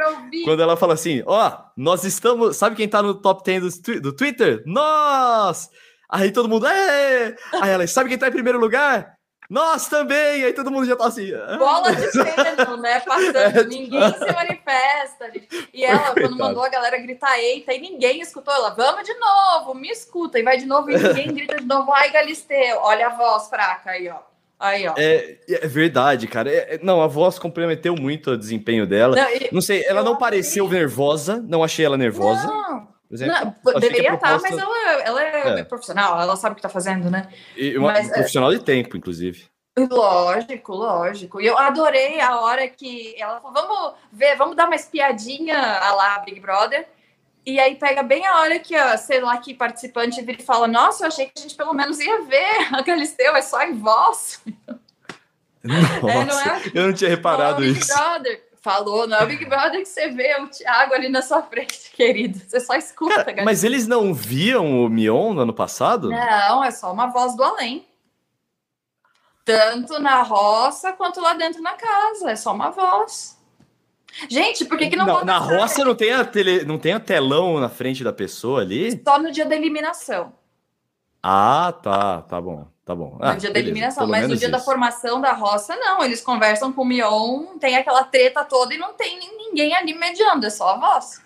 Quando 0.44 0.60
ela 0.60 0.76
fala 0.76 0.94
assim, 0.94 1.22
ó, 1.24 1.48
oh, 1.48 1.70
nós 1.76 2.02
estamos... 2.02 2.56
Sabe 2.56 2.74
quem 2.74 2.88
tá 2.88 3.00
no 3.00 3.14
top 3.14 3.44
10 3.44 3.78
do, 3.78 4.00
do 4.00 4.12
Twitter? 4.12 4.60
Nós! 4.66 5.70
Aí 6.10 6.32
todo 6.32 6.48
mundo, 6.48 6.66
é! 6.66 7.36
Aí 7.60 7.70
ela, 7.70 7.86
sabe 7.86 8.08
quem 8.08 8.18
tá 8.18 8.26
em 8.26 8.32
primeiro 8.32 8.58
lugar? 8.58 9.14
Nós 9.48 9.86
também! 9.86 10.44
Aí 10.44 10.52
todo 10.52 10.68
mundo 10.68 10.84
já 10.84 10.96
tá 10.96 11.06
assim. 11.06 11.32
Ah. 11.32 11.56
Bola 11.56 11.94
de 11.94 12.10
pênalti, 12.10 12.80
né? 12.80 12.98
Passando, 13.00 13.36
é, 13.38 13.64
ninguém 13.64 14.12
se 14.14 14.26
manifesta. 14.34 15.32
E 15.72 15.84
ela, 15.84 16.12
quando 16.12 16.36
mandou 16.36 16.64
a 16.64 16.68
galera 16.68 16.98
gritar 16.98 17.38
eita, 17.38 17.72
e 17.72 17.80
ninguém 17.80 18.20
escutou 18.20 18.52
ela, 18.52 18.70
vamos 18.70 19.04
de 19.04 19.14
novo, 19.14 19.74
me 19.74 19.90
escuta. 19.90 20.40
E 20.40 20.42
vai 20.42 20.56
de 20.56 20.66
novo, 20.66 20.90
e 20.90 20.98
ninguém 20.98 21.34
grita 21.34 21.60
de 21.60 21.66
novo, 21.66 21.92
ai, 21.92 22.10
Galisteu. 22.10 22.78
Olha 22.80 23.06
a 23.06 23.10
voz 23.10 23.48
fraca 23.48 23.92
aí, 23.92 24.08
ó. 24.08 24.29
Aí, 24.60 24.86
ó. 24.86 24.94
É, 24.98 25.38
é 25.48 25.66
verdade, 25.66 26.26
cara. 26.26 26.50
É, 26.50 26.74
é, 26.74 26.80
não, 26.82 27.00
a 27.00 27.06
voz 27.06 27.38
comprometeu 27.38 27.96
muito 27.96 28.32
o 28.32 28.36
desempenho 28.36 28.86
dela. 28.86 29.16
Não, 29.16 29.30
e, 29.30 29.48
não 29.50 29.62
sei, 29.62 29.82
ela 29.86 30.02
não 30.02 30.16
pareceu 30.16 30.68
nervosa, 30.68 31.42
não 31.48 31.64
achei 31.64 31.86
ela 31.86 31.96
nervosa. 31.96 32.46
Não, 32.46 32.88
exemplo, 33.10 33.54
não 33.64 33.80
deveria 33.80 34.14
estar, 34.14 34.38
proposta... 34.38 34.50
mas 34.50 34.58
ela, 34.58 35.02
ela 35.02 35.22
é, 35.22 35.60
é, 35.60 35.64
profissional, 35.64 36.20
ela 36.20 36.36
sabe 36.36 36.52
o 36.52 36.56
que 36.56 36.58
está 36.58 36.68
fazendo, 36.68 37.10
né? 37.10 37.28
E 37.56 37.78
uma, 37.78 37.92
mas, 37.92 38.10
profissional 38.10 38.52
de 38.52 38.60
tempo, 38.62 38.98
inclusive. 38.98 39.46
Lógico, 39.78 40.74
lógico. 40.74 41.40
E 41.40 41.46
eu 41.46 41.56
adorei 41.56 42.20
a 42.20 42.38
hora 42.40 42.68
que 42.68 43.14
ela 43.18 43.40
falou: 43.40 43.54
vamos 43.54 43.94
ver, 44.12 44.36
vamos 44.36 44.56
dar 44.56 44.66
uma 44.66 44.76
espiadinha 44.76 45.56
a 45.58 45.94
lá 45.94 46.18
Big 46.18 46.38
Brother. 46.38 46.86
E 47.44 47.58
aí 47.58 47.74
pega 47.76 48.02
bem 48.02 48.26
a 48.26 48.40
hora 48.40 48.58
que, 48.58 48.76
ó, 48.78 48.96
sei 48.96 49.20
lá, 49.20 49.36
que 49.38 49.54
participante 49.54 50.20
vira 50.22 50.40
e 50.40 50.44
fala: 50.44 50.68
Nossa, 50.68 51.04
eu 51.04 51.08
achei 51.08 51.26
que 51.26 51.32
a 51.38 51.42
gente 51.42 51.54
pelo 51.54 51.72
menos 51.72 51.98
ia 51.98 52.22
ver 52.22 52.68
a 52.74 52.82
Galisteu, 52.82 53.34
é 53.34 53.42
só 53.42 53.62
em 53.62 53.74
voz. 53.74 54.42
Nossa, 55.62 56.08
é, 56.10 56.24
não 56.24 56.40
é? 56.40 56.62
eu 56.74 56.86
não 56.86 56.92
tinha 56.92 57.10
reparado 57.10 57.62
Big 57.62 57.78
isso. 57.78 57.94
Brother. 57.94 58.50
Falou, 58.62 59.06
não 59.06 59.16
é 59.16 59.24
o 59.24 59.26
Big 59.26 59.42
Brother 59.46 59.80
que 59.80 59.88
você 59.88 60.08
vê 60.08 60.38
o 60.38 60.46
Thiago 60.46 60.92
ali 60.92 61.08
na 61.08 61.22
sua 61.22 61.42
frente, 61.42 61.90
querido. 61.96 62.38
Você 62.46 62.60
só 62.60 62.74
escuta, 62.74 63.24
Cara, 63.24 63.42
Mas 63.42 63.64
eles 63.64 63.86
não 63.86 64.12
viam 64.12 64.84
o 64.84 64.88
Mion 64.90 65.32
no 65.32 65.40
ano 65.40 65.54
passado? 65.54 66.10
Não, 66.10 66.62
é 66.62 66.70
só 66.70 66.92
uma 66.92 67.06
voz 67.06 67.34
do 67.34 67.42
além. 67.42 67.86
Tanto 69.46 69.98
na 69.98 70.20
roça 70.20 70.92
quanto 70.92 71.22
lá 71.22 71.32
dentro 71.32 71.62
na 71.62 71.72
casa. 71.72 72.32
É 72.32 72.36
só 72.36 72.52
uma 72.52 72.70
voz. 72.70 73.39
Gente, 74.28 74.64
por 74.64 74.76
que, 74.76 74.88
que 74.88 74.96
não, 74.96 75.06
não 75.06 75.24
Na 75.24 75.38
roça 75.38 75.84
não 75.84 75.94
tem, 75.94 76.12
a 76.12 76.24
tele, 76.24 76.64
não 76.64 76.78
tem 76.78 76.92
a 76.92 77.00
telão 77.00 77.58
na 77.58 77.68
frente 77.68 78.04
da 78.04 78.12
pessoa 78.12 78.60
ali? 78.60 79.00
Só 79.02 79.18
no 79.18 79.30
dia 79.30 79.46
da 79.46 79.56
eliminação. 79.56 80.32
Ah, 81.22 81.74
tá, 81.82 82.22
tá 82.22 82.40
bom, 82.40 82.66
tá 82.84 82.94
bom. 82.94 83.18
Ah, 83.20 83.34
no 83.34 83.38
dia 83.38 83.50
beleza, 83.50 83.52
da 83.52 83.58
eliminação, 83.60 84.06
mas 84.06 84.22
no 84.22 84.36
dia 84.36 84.48
isso. 84.48 84.50
da 84.50 84.58
formação 84.58 85.20
da 85.20 85.32
roça, 85.32 85.76
não. 85.76 86.02
Eles 86.02 86.20
conversam 86.20 86.72
com 86.72 86.82
o 86.82 86.84
Mion, 86.84 87.58
tem 87.58 87.76
aquela 87.76 88.04
treta 88.04 88.44
toda 88.44 88.74
e 88.74 88.78
não 88.78 88.94
tem 88.94 89.18
ninguém 89.18 89.74
ali 89.74 89.94
mediando, 89.94 90.46
é 90.46 90.50
só 90.50 90.70
a 90.70 90.78
voz. 90.78 91.20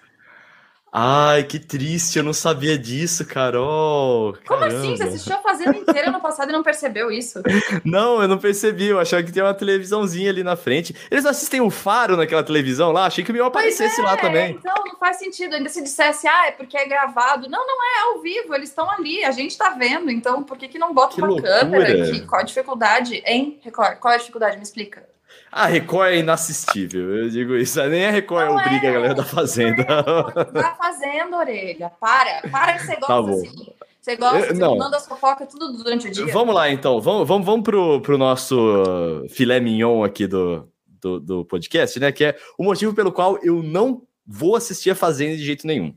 Ai, 0.96 1.42
que 1.42 1.58
triste, 1.58 2.18
eu 2.18 2.22
não 2.22 2.32
sabia 2.32 2.78
disso, 2.78 3.26
Carol. 3.26 4.38
Como 4.46 4.60
Caramba. 4.60 4.78
assim? 4.78 4.96
Você 4.96 5.02
assistiu 5.02 5.34
a 5.34 5.38
Fazenda 5.38 5.76
inteira 5.76 6.08
no 6.12 6.20
passado 6.20 6.50
e 6.50 6.52
não 6.52 6.62
percebeu 6.62 7.10
isso? 7.10 7.42
Não, 7.84 8.22
eu 8.22 8.28
não 8.28 8.38
percebi, 8.38 8.86
eu 8.86 9.00
achava 9.00 9.22
que 9.22 9.32
tinha 9.32 9.44
uma 9.44 9.54
televisãozinha 9.54 10.30
ali 10.30 10.44
na 10.44 10.54
frente. 10.54 10.94
Eles 11.10 11.26
assistem 11.26 11.60
o 11.60 11.68
Faro 11.68 12.16
naquela 12.16 12.42
televisão 12.44 12.92
lá, 12.92 13.06
achei 13.06 13.24
que 13.24 13.30
o 13.30 13.34
meu 13.34 13.44
aparecesse 13.44 14.00
é, 14.00 14.04
lá 14.04 14.16
também. 14.16 14.52
Então, 14.52 14.74
não 14.84 14.96
faz 14.96 15.18
sentido, 15.18 15.54
ainda 15.54 15.68
se 15.68 15.82
dissesse, 15.82 16.28
ah, 16.28 16.46
é 16.46 16.52
porque 16.52 16.76
é 16.76 16.86
gravado. 16.86 17.48
Não, 17.48 17.66
não 17.66 17.84
é, 17.84 17.98
é 17.98 18.14
ao 18.14 18.22
vivo, 18.22 18.54
eles 18.54 18.68
estão 18.68 18.88
ali, 18.88 19.24
a 19.24 19.32
gente 19.32 19.58
tá 19.58 19.70
vendo, 19.70 20.10
então 20.10 20.44
por 20.44 20.56
que 20.56 20.68
que 20.68 20.78
não 20.78 20.94
bota 20.94 21.16
que 21.16 21.20
uma 21.20 21.28
loucura. 21.28 21.60
câmera 21.60 22.04
aqui? 22.04 22.20
Qual 22.26 22.40
a 22.40 22.44
dificuldade, 22.44 23.22
hein, 23.26 23.58
Record? 23.62 23.98
Qual 23.98 24.14
a 24.14 24.16
dificuldade? 24.16 24.56
Me 24.56 24.62
explica. 24.62 25.13
A 25.56 25.66
Record 25.66 26.08
é 26.08 26.18
inassistível, 26.18 27.16
eu 27.16 27.28
digo 27.28 27.54
isso. 27.54 27.80
Nem 27.86 28.06
a 28.06 28.10
Record 28.10 28.48
não 28.48 28.56
obriga 28.56 28.88
é, 28.88 28.90
a 28.90 28.92
galera 28.92 29.14
da 29.14 29.24
Fazenda. 29.24 29.84
Da 29.84 30.74
Fazenda, 30.74 31.36
orelha. 31.36 31.92
Para, 32.00 32.42
para 32.50 32.72
que 32.72 32.86
você 32.86 32.96
gosta 32.96 33.06
tá 33.06 33.22
bom. 33.22 33.40
assim. 33.40 33.72
Você 34.00 34.16
gosta, 34.16 34.46
eu, 34.48 34.54
não. 34.56 34.76
manda 34.76 34.96
as 34.96 35.06
fofocas 35.06 35.46
tudo 35.46 35.76
durante 35.76 36.08
o 36.08 36.10
dia. 36.10 36.26
Vamos 36.26 36.56
lá, 36.56 36.68
então. 36.68 37.00
Vamos, 37.00 37.28
vamos, 37.28 37.46
vamos 37.46 37.62
pro, 37.62 38.00
pro 38.00 38.18
nosso 38.18 39.24
filé 39.30 39.60
mignon 39.60 40.02
aqui 40.02 40.26
do, 40.26 40.68
do, 41.00 41.20
do, 41.20 41.44
podcast, 41.44 42.00
né? 42.00 42.10
Que 42.10 42.24
é 42.24 42.36
o 42.58 42.64
motivo 42.64 42.92
pelo 42.92 43.12
qual 43.12 43.38
eu 43.40 43.62
não 43.62 44.02
vou 44.26 44.56
assistir 44.56 44.90
a 44.90 44.96
Fazenda 44.96 45.36
de 45.36 45.44
jeito 45.44 45.68
nenhum. 45.68 45.94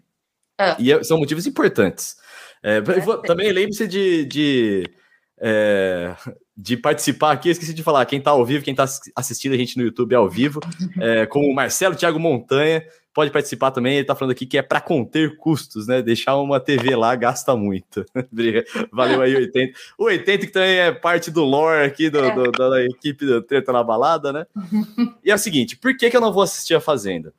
Ah. 0.60 0.76
E 0.78 0.92
é, 0.92 1.04
são 1.04 1.18
motivos 1.18 1.48
importantes. 1.48 2.16
É, 2.62 2.78
é, 2.78 2.82
também 3.26 3.52
lembre-se 3.52 3.88
de, 3.88 4.24
de 4.26 4.84
é, 5.40 6.16
de 6.58 6.76
participar 6.76 7.34
aqui. 7.34 7.50
Eu 7.50 7.52
esqueci 7.52 7.74
de 7.74 7.84
falar, 7.84 8.06
quem 8.08 8.18
está 8.18 8.32
ao 8.32 8.44
vivo, 8.44 8.66
quem 8.66 8.74
está 8.74 8.86
assistindo 9.16 9.54
a 9.54 9.58
gente 9.58 9.78
no 9.78 9.84
YouTube 9.84 10.16
ao 10.16 10.28
vivo, 10.28 10.60
é, 11.00 11.28
como 11.28 11.48
o 11.48 11.54
Marcelo 11.54 11.96
Thiago 11.96 12.20
Montanha, 12.20 12.84
pode 13.14 13.30
participar 13.30 13.70
também. 13.70 13.94
Ele 13.94 14.02
está 14.02 14.16
falando 14.16 14.32
aqui 14.32 14.46
que 14.48 14.58
é 14.58 14.64
para 14.64 14.82
conter 14.82 15.38
custos, 15.38 15.86
né? 15.86 16.02
Deixar 16.02 16.36
uma 16.38 16.60
TV 16.60 16.96
lá 16.96 17.16
gasta 17.16 17.56
muito. 17.56 18.04
Valeu 18.92 19.22
aí, 19.22 19.36
80. 19.36 19.78
O 20.00 20.06
80 20.06 20.48
que 20.48 20.52
também 20.52 20.78
é 20.78 20.92
parte 20.92 21.30
do 21.30 21.44
lore 21.44 21.86
aqui 21.86 22.10
do, 22.10 22.20
é. 22.20 22.34
do, 22.34 22.52
da 22.52 22.84
equipe 22.84 23.24
do 23.24 23.42
Treta 23.42 23.72
na 23.72 23.84
Balada, 23.84 24.34
né? 24.34 24.48
E 25.24 25.30
é 25.30 25.36
o 25.36 25.40
seguinte, 25.40 25.76
por 25.76 25.96
que, 25.96 26.10
que 26.10 26.16
eu 26.16 26.22
não 26.22 26.32
vou 26.32 26.42
assistir 26.42 26.74
a 26.74 26.80
Fazenda? 26.80 27.34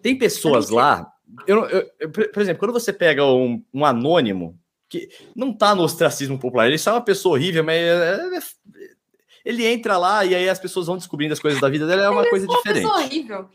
Tem 0.00 0.16
pessoas 0.16 0.70
lá. 0.70 1.12
Eu, 1.46 1.64
eu, 1.66 1.90
eu, 2.00 2.10
por 2.10 2.40
exemplo, 2.40 2.58
quando 2.58 2.72
você 2.72 2.92
pega 2.92 3.24
um, 3.26 3.62
um 3.74 3.84
anônimo 3.84 4.58
que 4.88 5.08
não 5.34 5.52
tá 5.52 5.74
no 5.74 5.82
ostracismo 5.82 6.38
popular. 6.38 6.66
Ele 6.66 6.78
só 6.78 6.90
é 6.90 6.94
uma 6.94 7.04
pessoa 7.04 7.36
horrível, 7.36 7.62
mas 7.62 7.76
é, 7.76 8.36
é, 8.36 8.40
ele 9.44 9.66
entra 9.66 9.96
lá 9.96 10.24
e 10.24 10.34
aí 10.34 10.48
as 10.48 10.58
pessoas 10.58 10.86
vão 10.86 10.96
descobrindo 10.96 11.32
as 11.32 11.40
coisas 11.40 11.60
da 11.60 11.68
vida 11.68 11.86
dele, 11.86 12.02
é 12.02 12.08
uma 12.08 12.22
ele 12.22 12.30
coisa 12.30 12.46
é 12.46 12.48
uma 12.48 12.56
diferente. 12.56 12.82
Pessoa 12.82 13.04
horrível. 13.04 13.48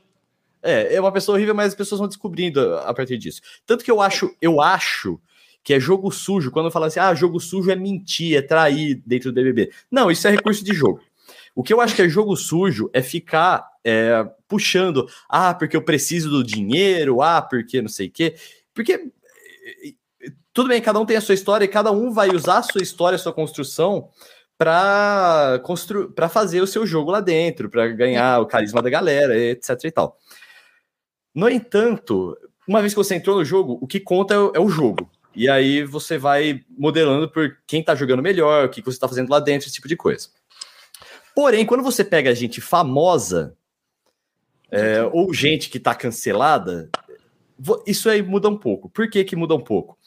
É, 0.61 0.95
é 0.95 1.01
uma 1.01 1.11
pessoa 1.11 1.35
horrível, 1.35 1.53
mas 1.53 1.67
as 1.69 1.75
pessoas 1.75 1.99
vão 1.99 2.07
descobrindo 2.07 2.77
a 2.77 2.93
partir 2.93 3.17
disso. 3.17 3.41
Tanto 3.65 3.83
que 3.83 3.91
eu 3.91 3.99
acho, 3.99 4.33
eu 4.41 4.61
acho 4.61 5.19
que 5.63 5.73
é 5.73 5.79
jogo 5.79 6.11
sujo, 6.11 6.51
quando 6.51 6.71
fala 6.71 6.87
assim, 6.87 6.99
ah, 6.99 7.13
jogo 7.13 7.39
sujo 7.39 7.71
é 7.71 7.75
mentir, 7.75 8.37
é 8.37 8.41
trair 8.41 9.01
dentro 9.05 9.31
do 9.31 9.35
BBB. 9.35 9.71
Não, 9.89 10.11
isso 10.11 10.27
é 10.27 10.31
recurso 10.31 10.63
de 10.63 10.73
jogo. 10.73 11.01
O 11.55 11.63
que 11.63 11.73
eu 11.73 11.79
acho 11.79 11.95
que 11.95 12.01
é 12.01 12.09
jogo 12.09 12.35
sujo 12.35 12.89
é 12.93 13.01
ficar 13.01 13.67
é, 13.83 14.25
puxando, 14.47 15.07
ah, 15.29 15.53
porque 15.53 15.75
eu 15.75 15.81
preciso 15.81 16.29
do 16.29 16.43
dinheiro, 16.43 17.21
ah, 17.21 17.41
porque 17.41 17.81
não 17.81 17.89
sei 17.89 18.07
o 18.07 18.11
quê. 18.11 18.35
Porque 18.73 19.11
tudo 20.53 20.69
bem, 20.69 20.81
cada 20.81 20.99
um 20.99 21.05
tem 21.05 21.17
a 21.17 21.21
sua 21.21 21.33
história 21.33 21.65
e 21.65 21.67
cada 21.67 21.91
um 21.91 22.11
vai 22.11 22.29
usar 22.29 22.59
a 22.59 22.63
sua 22.63 22.81
história, 22.81 23.15
a 23.15 23.19
sua 23.19 23.33
construção 23.33 24.09
para 24.57 25.59
constru... 25.63 26.11
para 26.11 26.29
fazer 26.29 26.61
o 26.61 26.67
seu 26.67 26.85
jogo 26.85 27.11
lá 27.11 27.19
dentro, 27.19 27.69
para 27.69 27.87
ganhar 27.87 28.39
o 28.39 28.45
carisma 28.45 28.81
da 28.81 28.89
galera, 28.89 29.37
etc 29.37 29.69
e 29.83 29.91
tal. 29.91 30.17
No 31.33 31.49
entanto, 31.49 32.37
uma 32.67 32.79
vez 32.79 32.93
que 32.93 32.97
você 32.97 33.15
entrou 33.15 33.37
no 33.37 33.43
jogo, 33.43 33.79
o 33.81 33.87
que 33.87 33.99
conta 33.99 34.35
é 34.53 34.59
o 34.59 34.69
jogo. 34.69 35.09
E 35.35 35.49
aí 35.49 35.83
você 35.83 36.17
vai 36.17 36.63
modelando 36.69 37.27
por 37.27 37.57
quem 37.65 37.79
está 37.79 37.95
jogando 37.95 38.21
melhor, 38.21 38.65
o 38.65 38.69
que 38.69 38.81
você 38.81 38.91
está 38.91 39.07
fazendo 39.07 39.31
lá 39.31 39.39
dentro, 39.39 39.67
esse 39.67 39.75
tipo 39.75 39.87
de 39.87 39.97
coisa. 39.97 40.29
Porém, 41.35 41.65
quando 41.65 41.83
você 41.83 42.03
pega 42.03 42.35
gente 42.35 42.61
famosa, 42.61 43.57
é, 44.69 45.03
ou 45.11 45.33
gente 45.33 45.69
que 45.69 45.79
está 45.79 45.95
cancelada, 45.95 46.89
isso 47.87 48.07
aí 48.07 48.21
muda 48.21 48.47
um 48.49 48.57
pouco. 48.57 48.87
Por 48.89 49.09
que, 49.09 49.23
que 49.23 49.35
muda 49.35 49.55
um 49.55 49.59
pouco? 49.59 49.97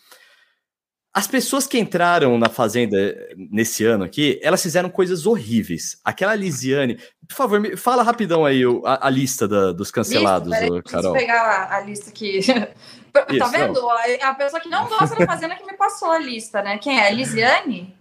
As 1.17 1.27
pessoas 1.27 1.67
que 1.67 1.79
entraram 1.79 2.37
na 2.37 2.51
Fazenda 2.51 3.17
nesse 3.51 3.87
ano 3.87 4.05
aqui, 4.05 4.39
elas 4.43 4.63
fizeram 4.63 4.91
coisas 4.91 5.25
horríveis. 5.25 5.99
Aquela 6.05 6.35
Lisiane, 6.35 6.99
por 7.27 7.35
favor, 7.35 7.59
me 7.59 7.75
fala 7.75 8.03
rapidão 8.03 8.45
aí 8.45 8.63
a, 8.85 9.07
a 9.07 9.09
lista 9.09 9.49
da, 9.49 9.73
dos 9.73 9.91
cancelados, 9.91 10.53
lista, 10.53 10.83
Carol. 10.83 11.15
Deixa 11.15 11.27
pegar 11.27 11.41
a, 11.43 11.77
a, 11.79 11.81
lista 11.81 12.11
aqui. 12.11 12.41
tá 13.11 13.27
Isso, 13.31 13.51
vendo? 13.51 13.89
A, 13.89 14.29
a 14.29 14.35
pessoa 14.35 14.61
que 14.61 14.69
não 14.69 14.87
gosta 14.91 15.17
da 15.17 15.25
Fazenda 15.25 15.55
que 15.55 15.65
me 15.65 15.73
passou 15.73 16.11
a 16.11 16.19
lista, 16.19 16.61
né? 16.61 16.77
Quem 16.77 17.01
é? 17.01 17.07
A 17.07 17.11
Lisiane? 17.11 17.97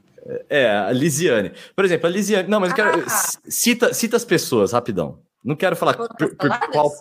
É, 0.49 0.69
a 0.71 0.91
Lisiane. 0.91 1.53
Por 1.73 1.85
exemplo, 1.85 2.07
a 2.07 2.09
Lisiane. 2.09 2.49
Não, 2.49 2.59
mas 2.59 2.71
eu 2.71 2.75
quero. 2.75 2.99
Ah. 2.99 3.29
Cita, 3.47 3.93
cita 3.93 4.17
as 4.17 4.25
pessoas, 4.25 4.73
rapidão. 4.73 5.19
Não 5.41 5.55
quero 5.55 5.77
falar 5.77 5.93
por, 5.93 6.09
por 6.35 6.59
qual. 6.69 6.91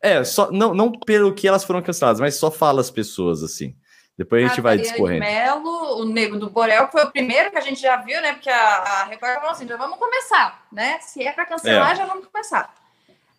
É, 0.00 0.22
só, 0.22 0.48
não, 0.52 0.72
não 0.72 0.92
pelo 0.92 1.34
que 1.34 1.48
elas 1.48 1.64
foram 1.64 1.82
canceladas, 1.82 2.20
mas 2.20 2.36
só 2.36 2.52
fala 2.52 2.80
as 2.80 2.90
pessoas, 2.92 3.42
assim. 3.42 3.74
Depois 4.16 4.44
a 4.44 4.48
gente 4.48 4.60
vai 4.62 4.78
discorrendo. 4.78 5.20
Melo, 5.20 6.00
o 6.00 6.04
Nego 6.06 6.38
do 6.38 6.48
Borel, 6.48 6.86
que 6.86 6.92
foi 6.92 7.04
o 7.04 7.10
primeiro 7.10 7.50
que 7.50 7.58
a 7.58 7.60
gente 7.60 7.80
já 7.80 7.96
viu, 7.96 8.20
né? 8.22 8.32
Porque 8.32 8.48
a, 8.48 8.54
a 8.56 9.04
Record 9.04 9.34
falou 9.34 9.50
assim: 9.50 9.68
já 9.68 9.76
vamos 9.76 9.98
começar, 9.98 10.66
né? 10.72 10.98
Se 11.00 11.22
é 11.22 11.32
para 11.32 11.44
cancelar, 11.44 11.92
é. 11.92 11.96
já 11.96 12.06
vamos 12.06 12.26
começar. 12.26 12.74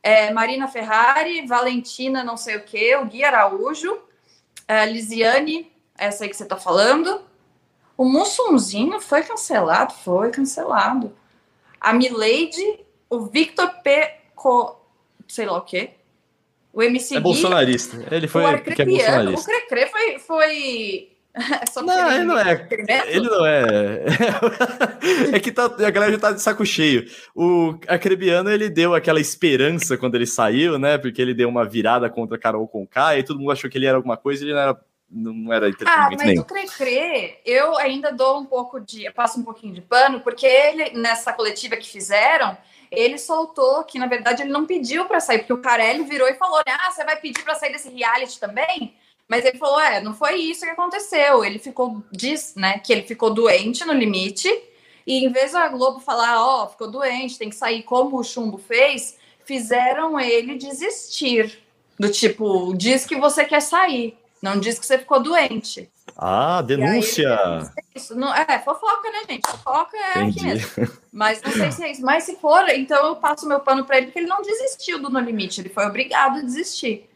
É, 0.04 0.32
Marina 0.32 0.68
Ferrari, 0.68 1.48
Valentina, 1.48 2.24
não 2.24 2.38
sei 2.38 2.58
o 2.58 2.64
quê, 2.64 2.96
o 2.96 3.06
Gui 3.06 3.24
Araújo, 3.24 4.00
a 4.68 4.86
Lisiane, 4.86 5.72
essa 5.98 6.24
aí 6.24 6.30
que 6.30 6.38
você 6.38 6.46
tá 6.46 6.58
falando. 6.58 7.22
O 7.98 8.06
Mussunzinho 8.06 9.02
foi 9.02 9.24
cancelado? 9.24 9.94
Foi 9.96 10.30
cancelado. 10.30 11.18
A 11.82 11.92
Milady, 11.92 12.86
o 13.10 13.22
Victor 13.22 13.82
P. 13.82 14.20
Co... 14.36 14.80
sei 15.28 15.48
lá 15.48 15.58
o 15.58 15.62
quê. 15.62 15.96
O 16.78 16.84
MC 16.84 17.16
é 17.16 17.20
bolsonarista. 17.20 18.06
Ele 18.12 18.28
foi 18.28 18.46
o 18.46 18.62
que 18.62 18.80
é 18.80 18.86
bolsonarista. 18.86 19.42
O 19.42 19.68
Crecre 19.68 19.88
foi. 19.88 20.20
foi... 20.20 21.10
É 21.38 21.82
não, 21.82 22.12
ele 22.12 22.24
não 22.24 22.38
é. 22.40 22.68
Ele 23.08 23.30
não 23.30 23.46
é. 23.46 24.06
é 25.34 25.40
que 25.40 25.52
tá, 25.52 25.66
a 25.66 25.90
galera 25.92 26.12
já 26.12 26.18
tá 26.18 26.32
de 26.32 26.42
saco 26.42 26.66
cheio. 26.66 27.08
O 27.36 27.78
Acrebiano, 27.88 28.50
ele 28.50 28.70
deu 28.70 28.96
aquela 28.96 29.20
esperança 29.20 29.98
quando 29.98 30.16
ele 30.16 30.26
saiu, 30.26 30.80
né? 30.80 30.98
Porque 30.98 31.22
ele 31.22 31.36
deu 31.36 31.48
uma 31.48 31.64
virada 31.64 32.10
contra 32.10 32.40
Carol 32.40 32.68
Conká 32.68 33.18
e 33.18 33.24
todo 33.24 33.40
mundo 33.40 33.52
achou 33.52 33.70
que 33.70 33.78
ele 33.78 33.86
era 33.86 33.98
alguma 33.98 34.18
coisa 34.18 34.44
e 34.44 34.48
ele 34.48 34.54
não 34.56 34.62
era, 34.62 34.82
não 35.12 35.54
era 35.54 35.70
entretenimento 35.70 36.14
ah, 36.14 36.18
mas 36.18 36.28
nenhum. 36.28 36.42
o 36.42 36.46
Crecre, 36.46 37.38
eu 37.46 37.78
ainda 37.78 38.12
dou 38.12 38.40
um 38.40 38.46
pouco 38.46 38.80
de. 38.80 39.12
passo 39.12 39.40
um 39.40 39.44
pouquinho 39.44 39.76
de 39.76 39.82
pano, 39.82 40.22
porque 40.22 40.48
ele, 40.48 40.92
nessa 40.98 41.32
coletiva 41.34 41.78
que 41.78 41.88
fizeram, 41.88 42.58
ele 42.92 43.18
soltou 43.18 43.84
que, 43.84 44.00
na 44.00 44.08
verdade, 44.08 44.44
ele 44.44 44.52
não 44.52 44.66
pediu 44.66 45.06
para 45.06 45.20
sair, 45.20 45.40
porque 45.40 45.54
o 45.54 45.62
Carelli 45.62 46.04
virou 46.04 46.28
e 46.28 46.36
falou: 46.36 46.58
né, 46.66 46.76
Ah, 46.80 46.92
você 46.92 47.04
vai 47.04 47.20
pedir 47.20 47.44
para 47.44 47.56
sair 47.56 47.72
desse 47.72 47.90
reality 47.90 48.40
também? 48.40 48.96
Mas 49.28 49.46
ele 49.46 49.58
falou: 49.58 49.80
É, 49.80 50.02
não 50.02 50.14
foi 50.14 50.36
isso 50.36 50.66
que 50.66 50.72
aconteceu. 50.72 51.44
Ele 51.44 51.60
ficou, 51.60 52.04
diz, 52.12 52.56
né, 52.56 52.80
que 52.80 52.94
ele 52.94 53.04
ficou 53.04 53.34
doente 53.34 53.84
no 53.86 53.94
limite, 53.94 54.50
e 55.06 55.26
em 55.26 55.32
vez 55.32 55.52
da 55.52 55.68
Globo 55.68 56.00
falar: 56.00 56.42
Ó, 56.42 56.64
oh, 56.64 56.68
ficou 56.70 56.90
doente, 56.90 57.38
tem 57.38 57.50
que 57.50 57.56
sair 57.56 57.84
como 57.84 58.18
o 58.18 58.24
Chumbo 58.24 58.58
fez, 58.58 59.18
fizeram 59.46 60.20
ele 60.20 60.56
desistir. 60.56 61.60
Do 62.00 62.10
tipo, 62.10 62.74
diz 62.76 63.06
que 63.06 63.16
você 63.16 63.44
quer 63.44 63.62
sair, 63.62 64.16
não 64.42 64.60
diz 64.60 64.78
que 64.78 64.86
você 64.86 64.98
ficou 65.00 65.20
doente. 65.20 65.90
Ah, 66.18 66.64
denúncia! 66.64 67.38
Aí, 67.46 67.84
isso. 67.96 68.16
Não, 68.16 68.34
é, 68.34 68.60
fofoca, 68.60 69.12
né, 69.12 69.20
gente? 69.30 69.48
Fofoca 69.48 69.96
é 69.96 70.22
Entendi. 70.22 70.40
aqui 70.40 70.48
mesmo. 70.48 70.98
Mas 71.14 71.42
não 71.44 71.52
sei 71.52 71.72
se 71.72 71.84
é 71.84 71.92
isso. 71.92 72.02
Mas 72.02 72.24
se 72.24 72.36
for, 72.38 72.68
então 72.70 73.06
eu 73.06 73.16
passo 73.18 73.48
meu 73.48 73.60
pano 73.60 73.86
para 73.86 73.98
ele, 73.98 74.08
porque 74.08 74.20
ele 74.20 74.28
não 74.28 74.42
desistiu 74.42 75.00
do 75.00 75.12
No 75.12 75.20
Limite, 75.20 75.62
ele 75.62 75.70
foi 75.70 75.86
obrigado 75.86 76.40
a 76.40 76.42
desistir. 76.42 77.08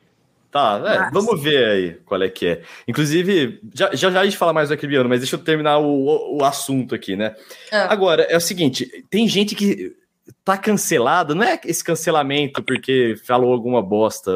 Tá, 0.52 0.82
é, 0.86 1.00
mas... 1.00 1.14
vamos 1.14 1.42
ver 1.42 1.66
aí 1.66 1.94
qual 2.06 2.22
é 2.22 2.30
que 2.30 2.46
é. 2.46 2.62
Inclusive, 2.88 3.60
já, 3.74 3.90
já, 3.96 4.12
já 4.12 4.20
a 4.20 4.26
gente 4.26 4.38
fala 4.38 4.54
mais 4.54 4.68
do 4.68 4.74
Acribiano, 4.74 5.08
mas 5.08 5.22
deixa 5.22 5.36
eu 5.36 5.40
terminar 5.40 5.80
o, 5.80 6.38
o, 6.38 6.44
assunto 6.44 6.94
aqui, 6.94 7.16
né? 7.16 7.34
É. 7.72 7.80
Agora, 7.84 8.24
é 8.24 8.36
o 8.36 8.42
seguinte: 8.42 9.06
tem 9.10 9.28
gente 9.28 9.56
que 9.56 9.96
tá 10.44 10.58
cancelada, 10.58 11.34
não 11.34 11.44
é 11.44 11.60
esse 11.66 11.84
cancelamento 11.84 12.62
porque 12.62 13.16
falou 13.26 13.54
alguma 13.54 13.82
bosta 13.82 14.32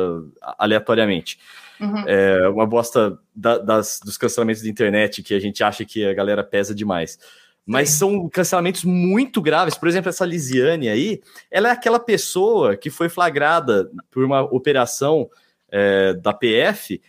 aleatoriamente. 0.58 1.38
Uhum. 1.80 2.04
É 2.08 2.48
uma 2.50 2.66
bosta 2.66 3.18
da, 3.36 3.58
das, 3.58 4.00
dos 4.04 4.18
cancelamentos 4.18 4.62
de 4.62 4.70
internet 4.70 5.22
que 5.22 5.34
a 5.34 5.40
gente 5.40 5.64
acha 5.64 5.86
que 5.86 6.06
a 6.06 6.14
galera 6.14 6.44
pesa 6.44 6.74
demais. 6.74 7.18
Mas 7.66 7.90
são 7.90 8.30
cancelamentos 8.30 8.84
muito 8.84 9.42
graves. 9.42 9.76
Por 9.76 9.88
exemplo, 9.88 10.10
essa 10.10 10.26
Lisiane 10.26 10.88
aí, 10.88 11.22
ela 11.50 11.70
é 11.70 11.72
aquela 11.72 12.00
pessoa 12.00 12.78
que 12.78 12.90
foi 12.90 13.10
flagrada 13.10 13.90
por 14.12 14.24
uma 14.24 14.42
operação 14.42 15.30
é, 15.72 16.14
da 16.14 16.32
PF 16.32 17.02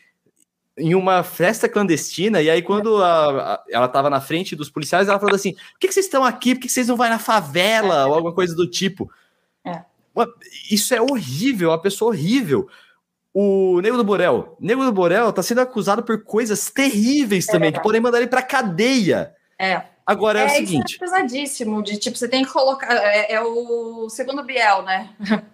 em 0.79 0.95
uma 0.95 1.23
festa 1.23 1.69
clandestina, 1.69 2.43
e 2.43 2.51
aí 2.51 2.61
quando 2.61 3.03
a, 3.03 3.55
a, 3.55 3.65
ela 3.71 3.87
estava 3.87 4.11
na 4.11 4.21
frente 4.21 4.55
dos 4.55 4.69
policiais, 4.69 5.09
ela 5.09 5.19
falou 5.19 5.35
assim, 5.35 5.55
por 5.55 5.79
que, 5.81 5.89
que 5.89 5.95
vocês 5.95 6.05
estão 6.05 6.23
aqui? 6.23 6.55
Por 6.55 6.61
que, 6.61 6.67
que 6.67 6.73
vocês 6.73 6.89
não 6.89 6.97
vão 6.97 7.09
na 7.09 7.19
favela? 7.19 8.07
Ou 8.07 8.15
alguma 8.15 8.35
coisa 8.35 8.55
do 8.55 8.69
tipo. 8.69 9.11
É. 9.65 9.83
Isso 10.71 10.95
é 10.95 11.01
horrível, 11.01 11.71
uma 11.71 11.81
pessoa 11.81 12.11
horrível. 12.11 12.69
O 13.39 13.83
Nego 13.83 13.99
do 13.99 14.05
Borel. 14.05 14.57
Nego 14.59 14.83
do 14.83 14.91
Borel 14.91 15.31
tá 15.31 15.43
sendo 15.43 15.61
acusado 15.61 16.03
por 16.03 16.25
coisas 16.25 16.71
terríveis 16.71 17.47
é 17.47 17.53
também, 17.53 17.71
que 17.71 17.83
podem 17.83 18.01
mandar 18.01 18.17
ele 18.17 18.29
pra 18.29 18.41
cadeia. 18.41 19.35
É. 19.61 19.83
Agora 20.07 20.41
é, 20.41 20.43
é 20.45 20.47
o 20.47 20.49
seguinte. 20.49 20.95
Isso 20.95 21.05
é 21.05 21.07
pesadíssimo, 21.07 21.83
de 21.83 21.99
tipo, 21.99 22.17
você 22.17 22.27
tem 22.29 22.47
que 22.47 22.51
colocar. 22.51 22.91
É, 22.95 23.35
é 23.35 23.43
o 23.43 24.09
segundo 24.09 24.43
Biel, 24.43 24.83
né? 24.83 25.11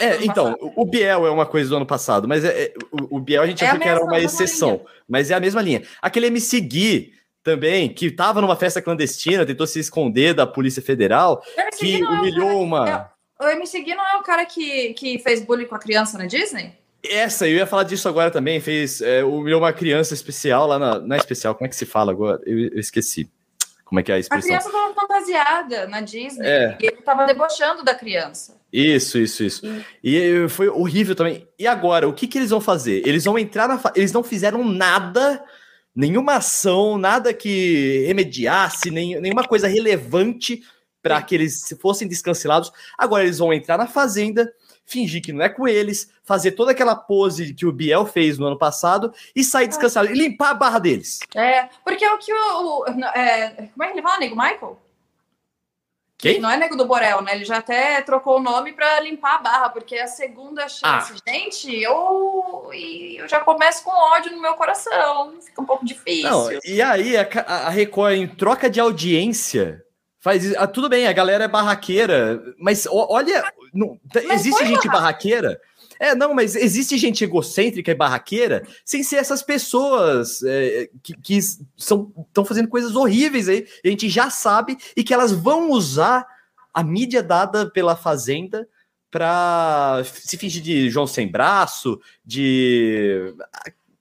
É, 0.00 0.24
então, 0.24 0.56
o 0.74 0.84
Biel 0.84 1.28
é 1.28 1.30
uma 1.30 1.46
coisa 1.46 1.70
do 1.70 1.76
ano 1.76 1.86
passado, 1.86 2.26
mas 2.26 2.44
é, 2.44 2.48
é 2.48 2.74
o, 2.90 3.18
o, 3.18 3.20
Biel 3.20 3.44
a 3.44 3.46
gente 3.46 3.62
é 3.62 3.68
achou 3.68 3.78
que 3.78 3.86
era 3.86 4.02
uma 4.02 4.18
exceção, 4.18 4.84
mas 5.08 5.30
é 5.30 5.34
a 5.34 5.38
mesma 5.38 5.62
linha. 5.62 5.84
Aquele 6.02 6.26
MC 6.26 6.60
Gui 6.60 7.12
também, 7.40 7.88
que 7.88 8.06
estava 8.06 8.40
numa 8.40 8.56
festa 8.56 8.82
clandestina, 8.82 9.46
tentou 9.46 9.64
se 9.64 9.78
esconder 9.78 10.34
da 10.34 10.44
Polícia 10.44 10.82
Federal, 10.82 11.40
que 11.78 12.02
humilhou 12.02 12.50
é 12.50 12.54
uma. 12.54 13.12
o 13.40 13.44
MC 13.44 13.80
Gui 13.82 13.94
não 13.94 14.04
é 14.04 14.16
o 14.16 14.24
cara 14.24 14.44
que, 14.44 14.92
que 14.94 15.20
fez 15.20 15.40
bullying 15.40 15.66
com 15.66 15.76
a 15.76 15.78
criança 15.78 16.18
na 16.18 16.26
Disney? 16.26 16.76
Essa, 17.10 17.48
eu 17.48 17.56
ia 17.56 17.66
falar 17.66 17.84
disso 17.84 18.08
agora 18.08 18.30
também, 18.30 18.60
fez 18.60 19.00
é, 19.00 19.24
uma 19.24 19.72
criança 19.72 20.14
especial 20.14 20.66
lá 20.66 20.78
na. 20.78 20.98
Não 20.98 21.16
é 21.16 21.18
especial, 21.18 21.54
como 21.54 21.66
é 21.66 21.68
que 21.68 21.76
se 21.76 21.86
fala 21.86 22.12
agora? 22.12 22.40
Eu, 22.44 22.68
eu 22.68 22.78
esqueci. 22.78 23.30
Como 23.84 24.00
é 24.00 24.02
que 24.02 24.10
é 24.10 24.16
a 24.16 24.18
expressão? 24.18 24.56
A 24.56 24.58
criança 24.58 24.68
estava 24.68 24.94
fantasiada 24.94 25.86
na 25.86 26.00
Disney 26.00 26.44
é. 26.44 26.78
e 26.80 26.86
ele 26.86 26.98
estava 26.98 27.24
debochando 27.24 27.84
da 27.84 27.94
criança. 27.94 28.56
Isso, 28.72 29.16
isso, 29.16 29.44
isso. 29.44 29.62
E 30.02 30.48
foi 30.48 30.68
horrível 30.68 31.14
também. 31.14 31.48
E 31.56 31.66
agora, 31.66 32.08
o 32.08 32.12
que, 32.12 32.26
que 32.26 32.36
eles 32.36 32.50
vão 32.50 32.60
fazer? 32.60 33.06
Eles 33.06 33.24
vão 33.24 33.38
entrar 33.38 33.68
na. 33.68 33.80
Eles 33.94 34.12
não 34.12 34.24
fizeram 34.24 34.64
nada, 34.64 35.42
nenhuma 35.94 36.36
ação, 36.36 36.98
nada 36.98 37.32
que 37.32 38.04
remediasse, 38.06 38.90
nem, 38.90 39.20
nenhuma 39.20 39.44
coisa 39.44 39.68
relevante 39.68 40.62
para 41.00 41.22
que 41.22 41.36
eles 41.36 41.62
fossem 41.80 42.08
descancelados. 42.08 42.72
Agora 42.98 43.22
eles 43.22 43.38
vão 43.38 43.52
entrar 43.52 43.78
na 43.78 43.86
fazenda 43.86 44.52
fingir 44.86 45.20
que 45.20 45.32
não 45.32 45.44
é 45.44 45.48
com 45.48 45.66
eles, 45.66 46.10
fazer 46.22 46.52
toda 46.52 46.70
aquela 46.70 46.94
pose 46.94 47.52
que 47.52 47.66
o 47.66 47.72
Biel 47.72 48.06
fez 48.06 48.38
no 48.38 48.46
ano 48.46 48.58
passado 48.58 49.12
e 49.34 49.42
sair 49.42 49.66
descansado 49.66 50.08
e 50.08 50.14
limpar 50.14 50.50
a 50.50 50.54
barra 50.54 50.78
deles. 50.78 51.18
É, 51.34 51.68
porque 51.84 52.04
é 52.04 52.12
o 52.12 52.18
que 52.18 52.32
o. 52.32 52.80
o 52.80 52.86
é, 53.14 53.68
como 53.72 53.82
é 53.82 53.86
que 53.88 53.92
ele 53.94 54.02
fala, 54.02 54.18
nego 54.18 54.36
Michael? 54.36 54.80
Quem? 56.18 56.40
Não 56.40 56.50
é 56.50 56.56
nego 56.56 56.76
do 56.76 56.86
Borel, 56.86 57.20
né? 57.20 57.34
Ele 57.34 57.44
já 57.44 57.58
até 57.58 58.00
trocou 58.00 58.38
o 58.38 58.42
nome 58.42 58.72
para 58.72 59.00
limpar 59.00 59.34
a 59.34 59.38
barra, 59.38 59.68
porque 59.68 59.96
é 59.96 60.04
a 60.04 60.08
segunda 60.08 60.66
chance. 60.66 60.82
Ah. 60.82 61.30
Gente, 61.30 61.70
eu, 61.82 62.70
eu 62.72 63.28
já 63.28 63.40
começo 63.40 63.84
com 63.84 63.90
ódio 63.90 64.32
no 64.32 64.40
meu 64.40 64.54
coração. 64.54 65.34
Fica 65.42 65.60
um 65.60 65.66
pouco 65.66 65.84
difícil. 65.84 66.30
Não, 66.30 66.48
e 66.64 66.80
aí, 66.80 67.18
a, 67.18 67.28
a 67.66 67.68
Record, 67.68 68.14
em 68.14 68.26
troca 68.26 68.70
de 68.70 68.80
audiência, 68.80 69.84
faz. 70.26 70.56
Ah, 70.56 70.66
tudo 70.66 70.88
bem, 70.88 71.06
a 71.06 71.12
galera 71.12 71.44
é 71.44 71.48
barraqueira, 71.48 72.42
mas 72.58 72.84
olha, 72.90 73.44
não, 73.72 73.96
mas 74.12 74.40
existe 74.40 74.66
gente 74.66 74.88
barraqueira. 74.88 75.60
É, 76.00 76.16
não, 76.16 76.34
mas 76.34 76.56
existe 76.56 76.98
gente 76.98 77.22
egocêntrica 77.22 77.90
e 77.90 77.94
barraqueira 77.94 78.66
sem 78.84 79.02
ser 79.02 79.16
essas 79.16 79.42
pessoas 79.42 80.42
é, 80.42 80.90
que, 81.02 81.16
que 81.16 81.38
estão 81.38 82.44
fazendo 82.44 82.68
coisas 82.68 82.96
horríveis 82.96 83.48
aí, 83.48 83.66
a 83.82 83.88
gente 83.88 84.08
já 84.08 84.28
sabe, 84.28 84.76
e 84.94 85.02
que 85.02 85.14
elas 85.14 85.32
vão 85.32 85.70
usar 85.70 86.26
a 86.74 86.82
mídia 86.82 87.22
dada 87.22 87.70
pela 87.70 87.96
Fazenda 87.96 88.68
para 89.10 90.02
se 90.04 90.36
fingir 90.36 90.60
de 90.60 90.90
João 90.90 91.06
sem 91.06 91.30
braço, 91.30 91.98
de. 92.24 93.32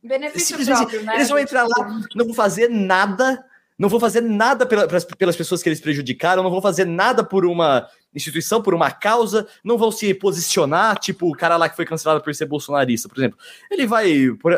Benefício 0.03 0.57
próprio, 0.65 1.03
né? 1.03 1.15
Eles 1.15 1.29
vão 1.29 1.37
entrar 1.37 1.63
lá, 1.63 1.99
não 2.15 2.25
vão 2.25 2.33
fazer 2.33 2.67
nada 2.67 3.41
não 3.77 3.89
vou 3.89 3.99
fazer 3.99 4.21
nada 4.21 4.65
pela, 4.65 4.87
pelas 4.87 5.35
pessoas 5.35 5.61
que 5.61 5.69
eles 5.69 5.81
prejudicaram, 5.81 6.41
não 6.41 6.49
vou 6.49 6.61
fazer 6.61 6.85
nada 6.85 7.23
por 7.23 7.45
uma 7.45 7.87
instituição, 8.13 8.61
por 8.61 8.73
uma 8.73 8.89
causa, 8.89 9.47
não 9.63 9.77
vão 9.77 9.91
se 9.91 10.13
posicionar, 10.13 10.97
tipo 10.97 11.29
o 11.29 11.35
cara 11.35 11.57
lá 11.57 11.67
que 11.67 11.75
foi 11.75 11.85
cancelado 11.85 12.21
por 12.21 12.33
ser 12.33 12.45
bolsonarista, 12.45 13.09
por 13.09 13.17
exemplo. 13.17 13.37
Ele 13.69 13.85
vai. 13.85 14.29
Por, 14.41 14.57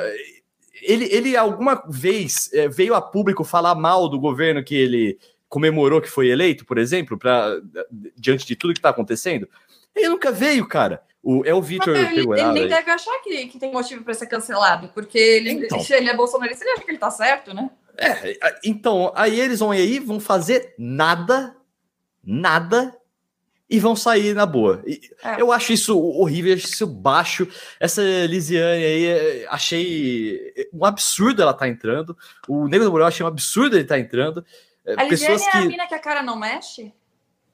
ele, 0.82 1.06
ele 1.12 1.36
alguma 1.36 1.84
vez 1.89 2.51
é, 2.53 2.67
veio 2.67 2.93
a 2.93 3.01
público 3.01 3.43
falar 3.43 3.73
mal 3.73 4.08
do 4.08 4.19
governo 4.19 4.63
que 4.63 4.75
ele 4.75 5.17
comemorou 5.49 6.01
que 6.01 6.10
foi 6.10 6.27
eleito, 6.27 6.65
por 6.65 6.77
exemplo, 6.77 7.17
pra, 7.17 7.60
diante 8.15 8.45
de 8.45 8.56
tudo 8.56 8.73
que 8.73 8.80
está 8.80 8.89
acontecendo? 8.89 9.47
Ele 9.95 10.10
nunca 10.10 10.32
veio, 10.32 10.67
cara. 10.67 11.01
O, 11.23 11.43
é 11.43 11.53
o 11.53 11.62
Vitor 11.62 11.95
Ele, 11.95 12.21
ele 12.21 12.51
nem 12.51 12.67
deve 12.67 12.91
achar 12.91 13.19
que, 13.21 13.47
que 13.47 13.60
tem 13.60 13.71
motivo 13.71 14.03
para 14.03 14.13
ser 14.13 14.27
cancelado, 14.27 14.89
porque 14.93 15.17
ele, 15.17 15.51
então. 15.51 15.84
ele 15.89 16.10
é 16.10 16.15
bolsonarista, 16.15 16.63
ele 16.63 16.73
acha 16.73 16.84
que 16.84 16.91
ele 16.91 16.97
tá 16.97 17.10
certo, 17.10 17.53
né? 17.53 17.69
É, 17.97 18.38
então, 18.63 19.12
aí 19.15 19.39
eles 19.39 19.60
vão 19.60 19.71
aí, 19.71 19.99
vão 19.99 20.19
fazer 20.19 20.75
nada, 20.77 21.55
nada, 22.23 22.95
e 23.69 23.79
vão 23.79 23.95
sair 23.95 24.33
na 24.33 24.45
boa. 24.45 24.81
É. 25.23 25.41
Eu 25.41 25.51
acho 25.51 25.73
isso 25.73 25.99
horrível, 25.99 26.53
acho 26.53 26.67
isso 26.67 26.88
baixo. 26.88 27.47
Essa 27.79 28.01
Lisiane 28.01 28.83
aí, 28.83 29.45
achei 29.49 30.53
um 30.73 30.86
absurdo 30.86 31.41
ela 31.41 31.53
tá 31.53 31.67
entrando. 31.67 32.17
O 32.47 32.67
Nego 32.67 32.86
do 32.86 32.91
Borel 32.91 33.07
achei 33.07 33.25
um 33.25 33.27
absurdo 33.29 33.75
ele 33.75 33.83
tá 33.83 33.99
entrando. 33.99 34.45
É, 34.86 34.93
a 34.93 35.05
Pessoas 35.07 35.41
Lisiane 35.41 35.51
que... 35.51 35.57
é 35.57 35.62
a 35.62 35.65
mina 35.65 35.88
que 35.88 35.95
a 35.95 35.99
cara 35.99 36.23
não 36.23 36.39
mexe? 36.39 36.93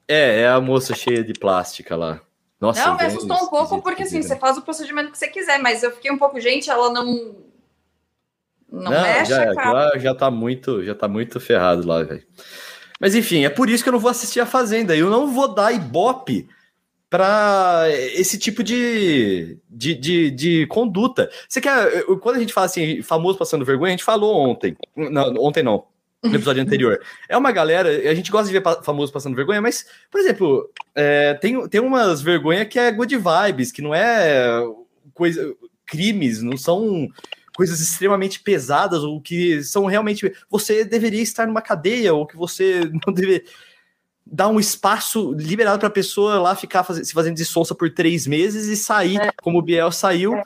É, 0.07 0.41
é 0.41 0.47
a 0.47 0.61
moça 0.61 0.93
cheia 0.93 1.23
de 1.23 1.33
plástica 1.33 1.95
lá. 1.95 2.21
Nossa, 2.59 2.85
não, 2.85 2.95
me 2.95 3.03
assustou 3.03 3.37
um 3.37 3.47
pouco, 3.47 3.81
porque 3.81 4.03
assim, 4.03 4.21
você 4.21 4.37
faz 4.37 4.57
o 4.57 4.61
procedimento 4.61 5.11
que 5.11 5.17
você 5.17 5.27
quiser, 5.27 5.59
mas 5.59 5.83
eu 5.83 5.91
fiquei 5.91 6.11
um 6.11 6.17
pouco, 6.17 6.39
gente, 6.39 6.69
ela 6.69 6.89
não 6.91 7.35
não, 8.73 8.91
não 8.91 9.01
mexe, 9.03 9.29
já, 9.29 9.53
cara. 9.53 9.99
Já 9.99 10.15
tá 10.15 10.31
muito, 10.31 10.83
já 10.83 10.95
tá 10.95 11.07
muito 11.07 11.39
ferrado 11.39 11.87
lá, 11.87 12.01
velho. 12.01 12.23
Mas 12.99 13.13
enfim, 13.13 13.45
é 13.45 13.49
por 13.49 13.69
isso 13.69 13.83
que 13.83 13.89
eu 13.89 13.93
não 13.93 13.99
vou 13.99 14.09
assistir 14.09 14.39
a 14.39 14.47
Fazenda. 14.47 14.95
Eu 14.95 15.11
não 15.11 15.31
vou 15.31 15.53
dar 15.53 15.71
ibope 15.71 16.49
para 17.07 17.83
esse 18.15 18.39
tipo 18.39 18.63
de, 18.63 19.59
de, 19.69 19.93
de, 19.93 20.31
de, 20.31 20.67
conduta. 20.67 21.29
Você 21.47 21.61
quer. 21.61 22.03
Quando 22.19 22.37
a 22.37 22.39
gente 22.39 22.51
fala 22.51 22.65
assim, 22.65 23.03
famoso 23.03 23.37
passando 23.37 23.63
vergonha, 23.63 23.89
a 23.89 23.91
gente 23.91 24.03
falou 24.03 24.35
ontem. 24.35 24.75
Não, 24.95 25.35
ontem 25.37 25.61
não. 25.61 25.85
No 26.23 26.33
episódio 26.33 26.63
anterior. 26.63 26.99
É 27.29 27.37
uma 27.37 27.51
galera, 27.51 27.89
a 27.89 28.15
gente 28.15 28.31
gosta 28.31 28.51
de 28.51 28.57
ver 28.57 28.63
famoso 28.81 29.13
passando 29.13 29.35
vergonha, 29.35 29.61
mas, 29.61 29.85
por 30.09 30.19
exemplo, 30.19 30.67
é, 30.95 31.35
tem, 31.35 31.67
tem 31.67 31.79
umas 31.79 32.23
vergonhas 32.23 32.67
que 32.67 32.79
é 32.79 32.91
good 32.91 33.15
vibes, 33.15 33.71
que 33.71 33.83
não 33.83 33.93
é 33.93 34.63
coisa. 35.13 35.53
crimes, 35.85 36.41
não 36.41 36.57
são 36.57 37.07
coisas 37.55 37.79
extremamente 37.79 38.39
pesadas 38.39 39.03
ou 39.03 39.21
que 39.21 39.63
são 39.63 39.85
realmente 39.85 40.33
você 40.49 40.83
deveria 40.83 41.21
estar 41.21 41.47
numa 41.47 41.61
cadeia 41.61 42.13
ou 42.13 42.25
que 42.25 42.35
você 42.35 42.81
não 43.05 43.13
deve 43.13 43.45
dar 44.25 44.47
um 44.47 44.59
espaço 44.59 45.33
liberado 45.33 45.79
para 45.79 45.87
a 45.87 45.91
pessoa 45.91 46.39
lá 46.39 46.55
ficar 46.55 46.83
faz, 46.83 47.07
se 47.07 47.13
fazendo 47.13 47.35
de 47.35 47.45
sonsa 47.45 47.75
por 47.75 47.93
três 47.93 48.25
meses 48.25 48.67
e 48.67 48.75
sair 48.75 49.19
é. 49.19 49.31
como 49.41 49.59
o 49.59 49.61
Biel 49.61 49.91
saiu. 49.91 50.35
É. 50.35 50.43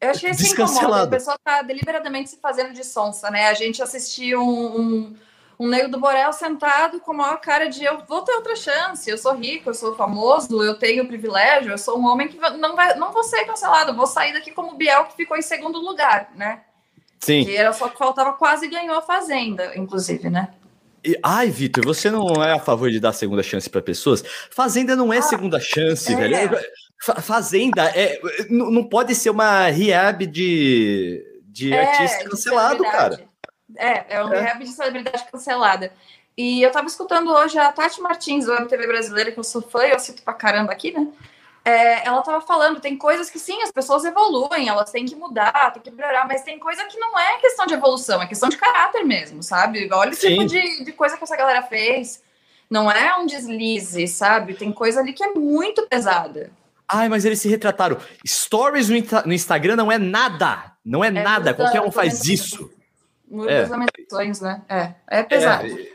Eu 0.00 0.10
achei 0.10 0.30
assim 0.30 0.52
incomoda, 0.52 1.02
a 1.02 1.06
pessoa 1.08 1.36
tá 1.42 1.60
deliberadamente 1.62 2.30
se 2.30 2.36
fazendo 2.36 2.72
de 2.72 2.84
sonsa, 2.84 3.30
né? 3.32 3.48
A 3.48 3.54
gente 3.54 3.82
assistiu 3.82 4.40
um, 4.40 4.80
um 4.80 5.16
um 5.58 5.68
Nego 5.68 5.90
do 5.90 5.98
Borel 5.98 6.32
sentado 6.32 7.00
com 7.00 7.10
a 7.10 7.14
maior 7.14 7.40
cara 7.40 7.68
de 7.68 7.84
eu 7.84 7.98
vou 8.06 8.22
ter 8.22 8.32
outra 8.32 8.54
chance, 8.54 9.10
eu 9.10 9.18
sou 9.18 9.34
rico, 9.34 9.70
eu 9.70 9.74
sou 9.74 9.96
famoso, 9.96 10.62
eu 10.62 10.78
tenho 10.78 11.08
privilégio, 11.08 11.72
eu 11.72 11.78
sou 11.78 11.98
um 11.98 12.06
homem 12.06 12.28
que 12.28 12.38
não 12.58 12.76
vai, 12.76 12.94
não 12.96 13.12
vou 13.12 13.24
ser 13.24 13.44
cancelado, 13.44 13.94
vou 13.94 14.06
sair 14.06 14.32
daqui 14.32 14.52
como 14.52 14.72
o 14.72 14.76
Biel 14.76 15.06
que 15.06 15.16
ficou 15.16 15.36
em 15.36 15.42
segundo 15.42 15.78
lugar, 15.80 16.30
né? 16.36 16.60
Sim. 17.18 17.44
Que 17.44 17.56
era 17.56 17.72
só 17.72 17.88
que 17.88 17.98
faltava, 17.98 18.32
quase 18.34 18.68
ganhou 18.68 18.96
a 18.96 19.02
Fazenda, 19.02 19.76
inclusive, 19.76 20.30
né? 20.30 20.48
E, 21.04 21.18
ai, 21.22 21.48
Vitor, 21.48 21.84
você 21.84 22.10
não 22.10 22.42
é 22.42 22.52
a 22.52 22.58
favor 22.58 22.90
de 22.90 23.00
dar 23.00 23.12
segunda 23.12 23.42
chance 23.42 23.68
para 23.68 23.80
pessoas? 23.80 24.22
Fazenda 24.50 24.94
não 24.94 25.12
é 25.12 25.18
ah, 25.18 25.22
segunda 25.22 25.58
chance, 25.58 26.12
é. 26.12 26.16
velho. 26.16 26.58
Fazenda 27.00 27.84
é, 27.94 28.20
não 28.50 28.84
pode 28.84 29.14
ser 29.14 29.30
uma 29.30 29.68
rehab 29.68 30.26
de, 30.26 31.24
de 31.46 31.72
é, 31.72 31.84
artista 31.84 32.28
cancelado, 32.28 32.82
cara. 32.82 33.27
É, 33.78 34.16
é 34.16 34.24
um 34.24 34.32
é. 34.32 34.40
rehab 34.40 34.64
de 34.64 34.70
celebridade 34.70 35.24
cancelada. 35.30 35.92
E 36.36 36.62
eu 36.62 36.70
tava 36.70 36.86
escutando 36.86 37.32
hoje 37.32 37.58
a 37.58 37.72
Tati 37.72 38.00
Martins, 38.00 38.46
do 38.46 38.54
MTV 38.54 38.86
Brasileira, 38.86 39.32
que 39.32 39.38
eu 39.38 39.44
sou 39.44 39.62
fã, 39.62 39.82
eu 39.84 39.98
cito 39.98 40.22
pra 40.22 40.34
caramba 40.34 40.72
aqui, 40.72 40.92
né? 40.92 41.08
É, 41.64 42.06
ela 42.06 42.22
tava 42.22 42.40
falando, 42.40 42.80
tem 42.80 42.96
coisas 42.96 43.28
que 43.28 43.38
sim, 43.38 43.60
as 43.62 43.70
pessoas 43.70 44.04
evoluem, 44.04 44.68
elas 44.68 44.90
têm 44.90 45.04
que 45.04 45.14
mudar, 45.14 45.72
tem 45.72 45.82
que 45.82 45.90
melhorar, 45.90 46.26
mas 46.26 46.42
tem 46.42 46.58
coisa 46.58 46.84
que 46.84 46.98
não 46.98 47.18
é 47.18 47.38
questão 47.38 47.66
de 47.66 47.74
evolução, 47.74 48.22
é 48.22 48.26
questão 48.26 48.48
de 48.48 48.56
caráter 48.56 49.04
mesmo, 49.04 49.42
sabe? 49.42 49.88
Olha 49.92 50.12
o 50.12 50.16
tipo 50.16 50.44
de, 50.46 50.84
de 50.84 50.92
coisa 50.92 51.16
que 51.16 51.24
essa 51.24 51.36
galera 51.36 51.62
fez. 51.62 52.22
Não 52.70 52.90
é 52.90 53.16
um 53.16 53.26
deslize, 53.26 54.06
sabe? 54.06 54.54
Tem 54.54 54.72
coisa 54.72 55.00
ali 55.00 55.12
que 55.12 55.24
é 55.24 55.32
muito 55.32 55.86
pesada. 55.88 56.50
Ai, 56.90 57.08
mas 57.08 57.24
eles 57.24 57.40
se 57.40 57.48
retrataram. 57.48 57.98
Stories 58.26 58.88
no, 58.88 58.96
no 59.26 59.32
Instagram 59.32 59.76
não 59.76 59.92
é 59.92 59.98
nada. 59.98 60.72
Não 60.84 61.04
é, 61.04 61.08
é 61.08 61.10
nada. 61.10 61.52
Qualquer 61.52 61.82
um 61.82 61.90
faz 61.90 62.24
isso. 62.24 62.70
Muitas 63.30 63.68
é. 63.68 63.70
lamentações, 63.70 64.40
né? 64.40 64.62
É, 64.68 64.94
é 65.08 65.22
pesado. 65.22 65.66
É, 65.66 65.88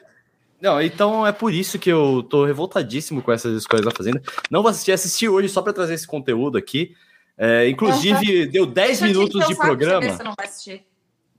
Não, 0.61 0.81
então 0.81 1.25
é 1.25 1.31
por 1.31 1.53
isso 1.53 1.79
que 1.79 1.89
eu 1.89 2.23
tô 2.29 2.45
revoltadíssimo 2.45 3.21
com 3.21 3.31
essas 3.31 3.57
escolhas 3.57 3.85
da 3.85 3.91
Fazenda. 3.91 4.21
Não 4.49 4.61
vou 4.61 4.69
assistir, 4.69 4.91
assisti 4.91 5.27
hoje 5.27 5.49
só 5.49 5.61
para 5.61 5.73
trazer 5.73 5.93
esse 5.95 6.07
conteúdo 6.07 6.57
aqui. 6.57 6.95
É, 7.37 7.67
inclusive, 7.67 8.45
deu 8.45 8.65
10 8.65 9.01
minutos 9.01 9.47
de 9.47 9.55
programa. 9.55 10.07
Você 10.07 10.23
não 10.23 10.33
vai 10.37 10.45
assistir. 10.45 10.85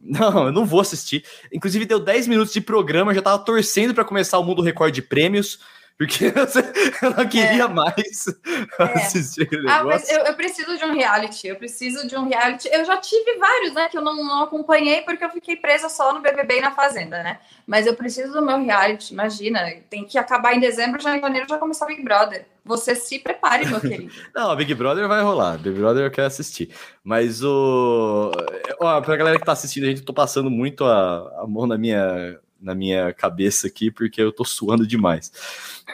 Não, 0.06 0.46
eu 0.46 0.52
não 0.52 0.66
vou 0.66 0.80
assistir. 0.80 1.24
Inclusive, 1.50 1.86
deu 1.86 1.98
10 1.98 2.26
minutos 2.26 2.52
de 2.52 2.60
programa, 2.60 3.14
já 3.14 3.22
tava 3.22 3.42
torcendo 3.42 3.94
para 3.94 4.04
começar 4.04 4.38
o 4.38 4.44
Mundo 4.44 4.60
Record 4.60 4.92
de 4.92 5.00
Prêmios, 5.00 5.60
porque 5.96 6.26
eu 7.02 7.10
não 7.10 7.28
queria 7.28 7.64
é. 7.64 7.68
mais 7.68 8.26
é. 8.26 8.82
assistir 8.82 9.48
o 9.52 9.62
negócio. 9.62 9.70
Ah, 9.70 9.84
mas 9.84 10.10
eu, 10.10 10.20
eu, 10.20 10.34
preciso 10.34 10.76
de 10.76 10.84
um 10.84 10.92
reality, 10.92 11.46
eu 11.46 11.56
preciso 11.56 12.06
de 12.06 12.16
um 12.16 12.26
reality. 12.28 12.68
Eu 12.72 12.84
já 12.84 12.96
tive 12.96 13.38
vários, 13.38 13.72
né, 13.72 13.88
que 13.88 13.96
eu 13.96 14.02
não, 14.02 14.16
não 14.16 14.42
acompanhei 14.42 15.02
porque 15.02 15.24
eu 15.24 15.30
fiquei 15.30 15.56
presa 15.56 15.88
só 15.88 16.12
no 16.12 16.20
BBB 16.20 16.58
e 16.58 16.60
na 16.60 16.72
Fazenda, 16.72 17.22
né? 17.22 17.38
Mas 17.66 17.86
eu 17.86 17.94
preciso 17.94 18.32
do 18.32 18.44
meu 18.44 18.62
reality, 18.62 19.12
imagina. 19.12 19.60
Tem 19.88 20.04
que 20.04 20.18
acabar 20.18 20.54
em 20.54 20.60
dezembro, 20.60 21.00
já 21.00 21.16
em 21.16 21.20
janeiro 21.20 21.48
já 21.48 21.58
começar 21.58 21.84
o 21.84 21.88
Big 21.88 22.02
Brother. 22.02 22.46
Você 22.64 22.96
se 22.96 23.18
prepare, 23.20 23.66
meu 23.66 23.78
querido. 23.80 24.12
não, 24.34 24.56
Big 24.56 24.74
Brother 24.74 25.06
vai 25.06 25.22
rolar. 25.22 25.58
Big 25.58 25.78
Brother 25.78 26.06
eu 26.06 26.10
quero 26.10 26.26
assistir. 26.26 26.70
Mas 27.04 27.44
o. 27.44 28.32
Ó, 28.80 29.00
pra 29.00 29.16
galera 29.16 29.38
que 29.38 29.44
tá 29.44 29.52
assistindo, 29.52 29.84
a 29.84 29.88
gente 29.88 30.02
tô 30.02 30.12
passando 30.12 30.50
muito 30.50 30.84
a, 30.84 31.42
a 31.42 31.46
mão 31.46 31.66
na 31.66 31.78
minha 31.78 32.40
na 32.60 32.74
minha 32.74 33.12
cabeça 33.12 33.66
aqui, 33.66 33.90
porque 33.90 34.20
eu 34.20 34.32
tô 34.32 34.44
suando 34.44 34.86
demais. 34.86 35.32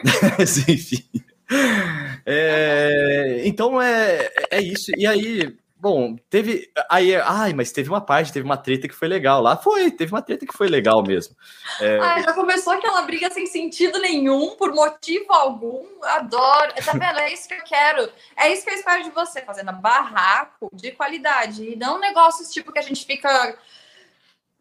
Mas, 0.37 0.67
enfim. 0.67 1.03
É, 2.25 3.41
então 3.45 3.81
é, 3.81 4.31
é 4.49 4.61
isso. 4.61 4.91
E 4.97 5.05
aí, 5.05 5.53
bom, 5.77 6.15
teve. 6.29 6.71
Aí, 6.89 7.15
ai, 7.15 7.53
mas 7.53 7.71
teve 7.71 7.89
uma 7.89 7.99
parte, 7.99 8.31
teve 8.31 8.45
uma 8.45 8.55
treta 8.57 8.87
que 8.87 8.95
foi 8.95 9.07
legal 9.07 9.41
lá. 9.41 9.57
Foi, 9.57 9.91
teve 9.91 10.13
uma 10.13 10.21
treta 10.21 10.45
que 10.45 10.55
foi 10.55 10.67
legal 10.67 11.03
mesmo. 11.03 11.35
É... 11.79 11.99
Ai, 11.99 12.23
já 12.23 12.33
começou 12.33 12.73
aquela 12.73 13.01
briga 13.01 13.29
sem 13.31 13.47
sentido 13.47 13.99
nenhum, 13.99 14.55
por 14.55 14.73
motivo 14.73 15.33
algum. 15.33 15.83
Adoro. 16.03 16.73
Tá 16.85 16.93
vendo? 16.93 17.19
É 17.19 17.33
isso 17.33 17.47
que 17.47 17.55
eu 17.55 17.63
quero. 17.63 18.09
É 18.37 18.51
isso 18.53 18.63
que 18.63 18.69
eu 18.69 18.75
espero 18.75 19.03
de 19.03 19.09
você, 19.09 19.41
fazendo 19.41 19.73
barraco 19.73 20.69
de 20.71 20.91
qualidade. 20.91 21.63
E 21.63 21.75
não 21.75 21.99
negócios 21.99 22.51
tipo 22.51 22.71
que 22.71 22.79
a 22.79 22.83
gente 22.83 23.05
fica 23.05 23.57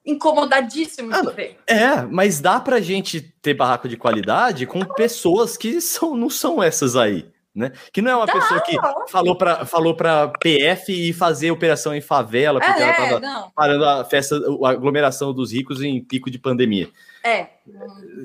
incomodadíssimo 0.04 1.14
ah, 1.14 1.20
de 1.20 1.32
ver. 1.32 1.58
É, 1.66 2.02
mas 2.02 2.40
dá 2.40 2.58
pra 2.60 2.80
gente 2.80 3.20
ter 3.20 3.54
barraco 3.54 3.88
de 3.88 3.96
qualidade 3.96 4.66
com 4.66 4.80
pessoas 4.80 5.56
que 5.56 5.80
são, 5.80 6.16
não 6.16 6.30
são 6.30 6.62
essas 6.62 6.96
aí. 6.96 7.30
Né? 7.52 7.72
Que 7.92 8.00
não 8.00 8.12
é 8.12 8.16
uma 8.16 8.26
dá, 8.26 8.32
pessoa 8.32 8.60
que 8.60 8.76
falou 9.08 9.36
para 9.36 9.66
falou 9.66 9.96
para 9.96 10.28
PF 10.28 10.92
e 10.92 11.12
fazer 11.12 11.50
operação 11.50 11.92
em 11.92 12.00
favela, 12.00 12.60
porque 12.60 12.80
é, 12.80 12.84
ela 12.84 12.92
tava 12.94 13.20
não. 13.20 13.50
parando 13.50 13.84
a 13.84 14.04
festa, 14.04 14.36
a 14.36 14.70
aglomeração 14.70 15.34
dos 15.34 15.52
ricos 15.52 15.82
em 15.82 16.00
pico 16.00 16.30
de 16.30 16.38
pandemia. 16.38 16.88
É. 17.24 17.48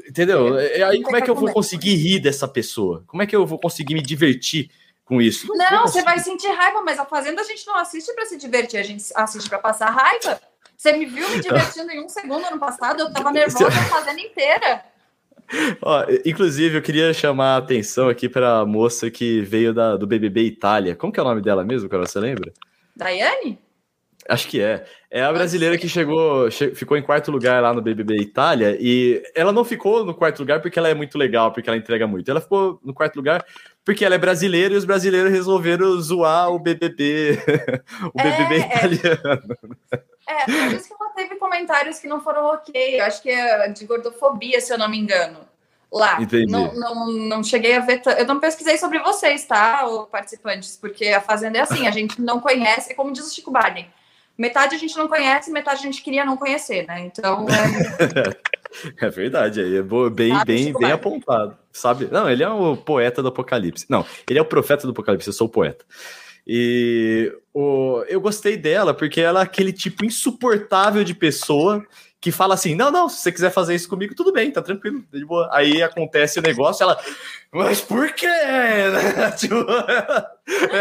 Entendeu? 0.07 0.59
É, 0.59 0.83
aí 0.83 1.01
como 1.01 1.17
é 1.17 1.21
que 1.21 1.29
eu 1.29 1.35
vou 1.35 1.51
conseguir 1.51 1.95
rir 1.95 2.19
dessa 2.19 2.47
pessoa? 2.47 3.03
Como 3.07 3.23
é 3.23 3.25
que 3.25 3.35
eu 3.35 3.47
vou 3.47 3.59
conseguir 3.59 3.95
me 3.95 4.01
divertir 4.01 4.69
com 5.03 5.19
isso? 5.19 5.47
Não, 5.55 5.81
você 5.81 6.03
vai 6.03 6.19
sentir 6.19 6.47
raiva, 6.49 6.83
mas 6.83 6.99
a 6.99 7.05
Fazenda 7.05 7.41
a 7.41 7.45
gente 7.45 7.65
não 7.65 7.77
assiste 7.77 8.13
para 8.13 8.27
se 8.27 8.37
divertir, 8.37 8.79
a 8.79 8.83
gente 8.83 9.05
assiste 9.15 9.49
para 9.49 9.57
passar 9.57 9.89
raiva. 9.89 10.39
Você 10.77 10.93
me 10.93 11.05
viu 11.05 11.27
me 11.29 11.39
divertindo 11.39 11.91
em 11.91 12.03
um 12.03 12.09
segundo 12.09 12.45
ano 12.45 12.59
passado, 12.59 12.99
eu 12.99 13.11
tava 13.11 13.31
nervosa 13.31 13.71
fazendo 13.71 14.19
inteira. 14.19 14.83
Ó, 15.81 16.05
inclusive, 16.25 16.77
eu 16.77 16.81
queria 16.81 17.13
chamar 17.13 17.55
a 17.55 17.57
atenção 17.57 18.09
aqui 18.09 18.27
para 18.27 18.59
a 18.59 18.65
moça 18.65 19.09
que 19.11 19.41
veio 19.41 19.73
da, 19.73 19.95
do 19.95 20.07
BBB 20.07 20.41
Itália. 20.41 20.95
Como 20.95 21.13
que 21.13 21.19
é 21.19 21.23
o 21.23 21.25
nome 21.25 21.41
dela 21.41 21.63
mesmo, 21.63 21.87
cara? 21.89 22.05
Você 22.05 22.19
lembra? 22.19 22.51
Daiane? 22.95 23.59
Acho 24.27 24.47
que 24.47 24.59
é. 24.59 24.85
É 25.11 25.23
a 25.23 25.31
brasileira 25.31 25.77
que 25.77 25.87
chegou, 25.87 26.49
che 26.49 26.73
ficou 26.73 26.97
em 26.97 27.01
quarto 27.03 27.31
lugar 27.31 27.61
lá 27.61 27.73
no 27.73 27.81
BBB 27.81 28.15
Itália 28.21 28.75
e 28.79 29.21
ela 29.35 29.51
não 29.51 29.63
ficou 29.63 30.03
no 30.03 30.15
quarto 30.15 30.39
lugar 30.39 30.61
porque 30.61 30.79
ela 30.79 30.89
é 30.89 30.95
muito 30.95 31.15
legal, 31.15 31.51
porque 31.51 31.69
ela 31.69 31.77
entrega 31.77 32.07
muito. 32.07 32.29
Ela 32.29 32.41
ficou 32.41 32.79
no 32.83 32.93
quarto 32.93 33.15
lugar 33.17 33.45
porque 33.85 34.03
ela 34.03 34.15
é 34.15 34.17
brasileira 34.17 34.73
e 34.73 34.77
os 34.77 34.83
brasileiros 34.83 35.31
resolveram 35.31 36.01
zoar 36.01 36.49
o 36.49 36.57
BBB, 36.57 37.39
o 38.13 38.17
BBB 38.17 38.55
é, 38.55 38.77
italiano. 38.77 39.57
É, 40.27 40.45
por 40.45 40.73
isso 40.73 40.87
que 40.87 40.93
ela 40.99 41.11
teve 41.11 41.35
comentários 41.35 41.99
que 41.99 42.07
não 42.07 42.19
foram 42.19 42.45
ok. 42.47 42.99
Eu 42.99 43.05
acho 43.05 43.21
que 43.21 43.29
é 43.29 43.69
de 43.69 43.85
gordofobia, 43.85 44.59
se 44.59 44.73
eu 44.73 44.77
não 44.79 44.89
me 44.89 44.97
engano. 44.97 45.39
Lá. 45.93 46.19
Entendi. 46.19 46.51
Não, 46.51 46.73
não, 46.73 47.11
não 47.11 47.43
cheguei 47.43 47.75
a 47.75 47.79
ver. 47.79 48.01
Eu 48.17 48.25
não 48.25 48.39
pesquisei 48.39 48.77
sobre 48.77 48.99
vocês, 48.99 49.45
tá, 49.45 49.87
participantes? 50.11 50.75
Porque 50.75 51.07
a 51.09 51.21
Fazenda 51.21 51.59
é 51.59 51.61
assim, 51.61 51.87
a 51.87 51.91
gente 51.91 52.19
não 52.19 52.41
conhece, 52.41 52.91
é 52.91 52.95
como 52.95 53.13
diz 53.13 53.25
o 53.25 53.33
Chico 53.33 53.51
Barney 53.51 53.87
metade 54.37 54.75
a 54.75 54.77
gente 54.77 54.97
não 54.97 55.07
conhece, 55.07 55.51
metade 55.51 55.79
a 55.79 55.83
gente 55.83 56.01
queria 56.01 56.25
não 56.25 56.35
conhecer, 56.37 56.85
né? 56.85 57.05
Então. 57.05 57.45
É, 58.99 59.05
é 59.05 59.09
verdade, 59.09 59.61
aí 59.61 59.77
é 59.77 59.81
bem, 60.11 60.33
sabe, 60.33 60.45
bem, 60.45 60.73
bem 60.73 60.91
apontado. 60.91 61.57
Sabe? 61.75 62.07
Não, 62.09 62.29
ele 62.29 62.41
é 62.41 62.49
o 62.49 62.77
poeta 62.77 63.21
do 63.21 63.27
Apocalipse. 63.27 63.85
Não, 63.89 64.05
ele 64.29 64.39
é 64.39 64.41
o 64.41 64.45
profeta 64.45 64.87
do 64.87 64.91
Apocalipse, 64.91 65.27
eu 65.27 65.33
sou 65.33 65.47
o 65.47 65.49
poeta. 65.49 65.83
E 66.47 67.33
o, 67.53 68.01
eu 68.07 68.21
gostei 68.21 68.55
dela 68.55 68.93
porque 68.93 69.19
ela 69.19 69.41
é 69.41 69.43
aquele 69.43 69.73
tipo 69.73 70.05
insuportável 70.05 71.03
de 71.03 71.13
pessoa 71.13 71.85
que 72.25 72.31
fala 72.31 72.55
assim: 72.55 72.73
não, 72.73 72.89
não, 72.89 73.07
se 73.07 73.21
você 73.21 73.31
quiser 73.31 73.51
fazer 73.51 73.75
isso 73.75 73.87
comigo, 73.87 74.15
tudo 74.15 74.33
bem, 74.33 74.49
tá 74.49 74.59
tranquilo, 74.59 75.03
tá 75.11 75.15
de 75.15 75.23
boa. 75.23 75.47
Aí 75.51 75.83
acontece 75.83 76.39
o 76.39 76.41
negócio, 76.41 76.81
ela, 76.81 76.99
mas 77.53 77.79
por 77.79 78.11
quê? 78.13 78.25
tipo, 79.37 79.53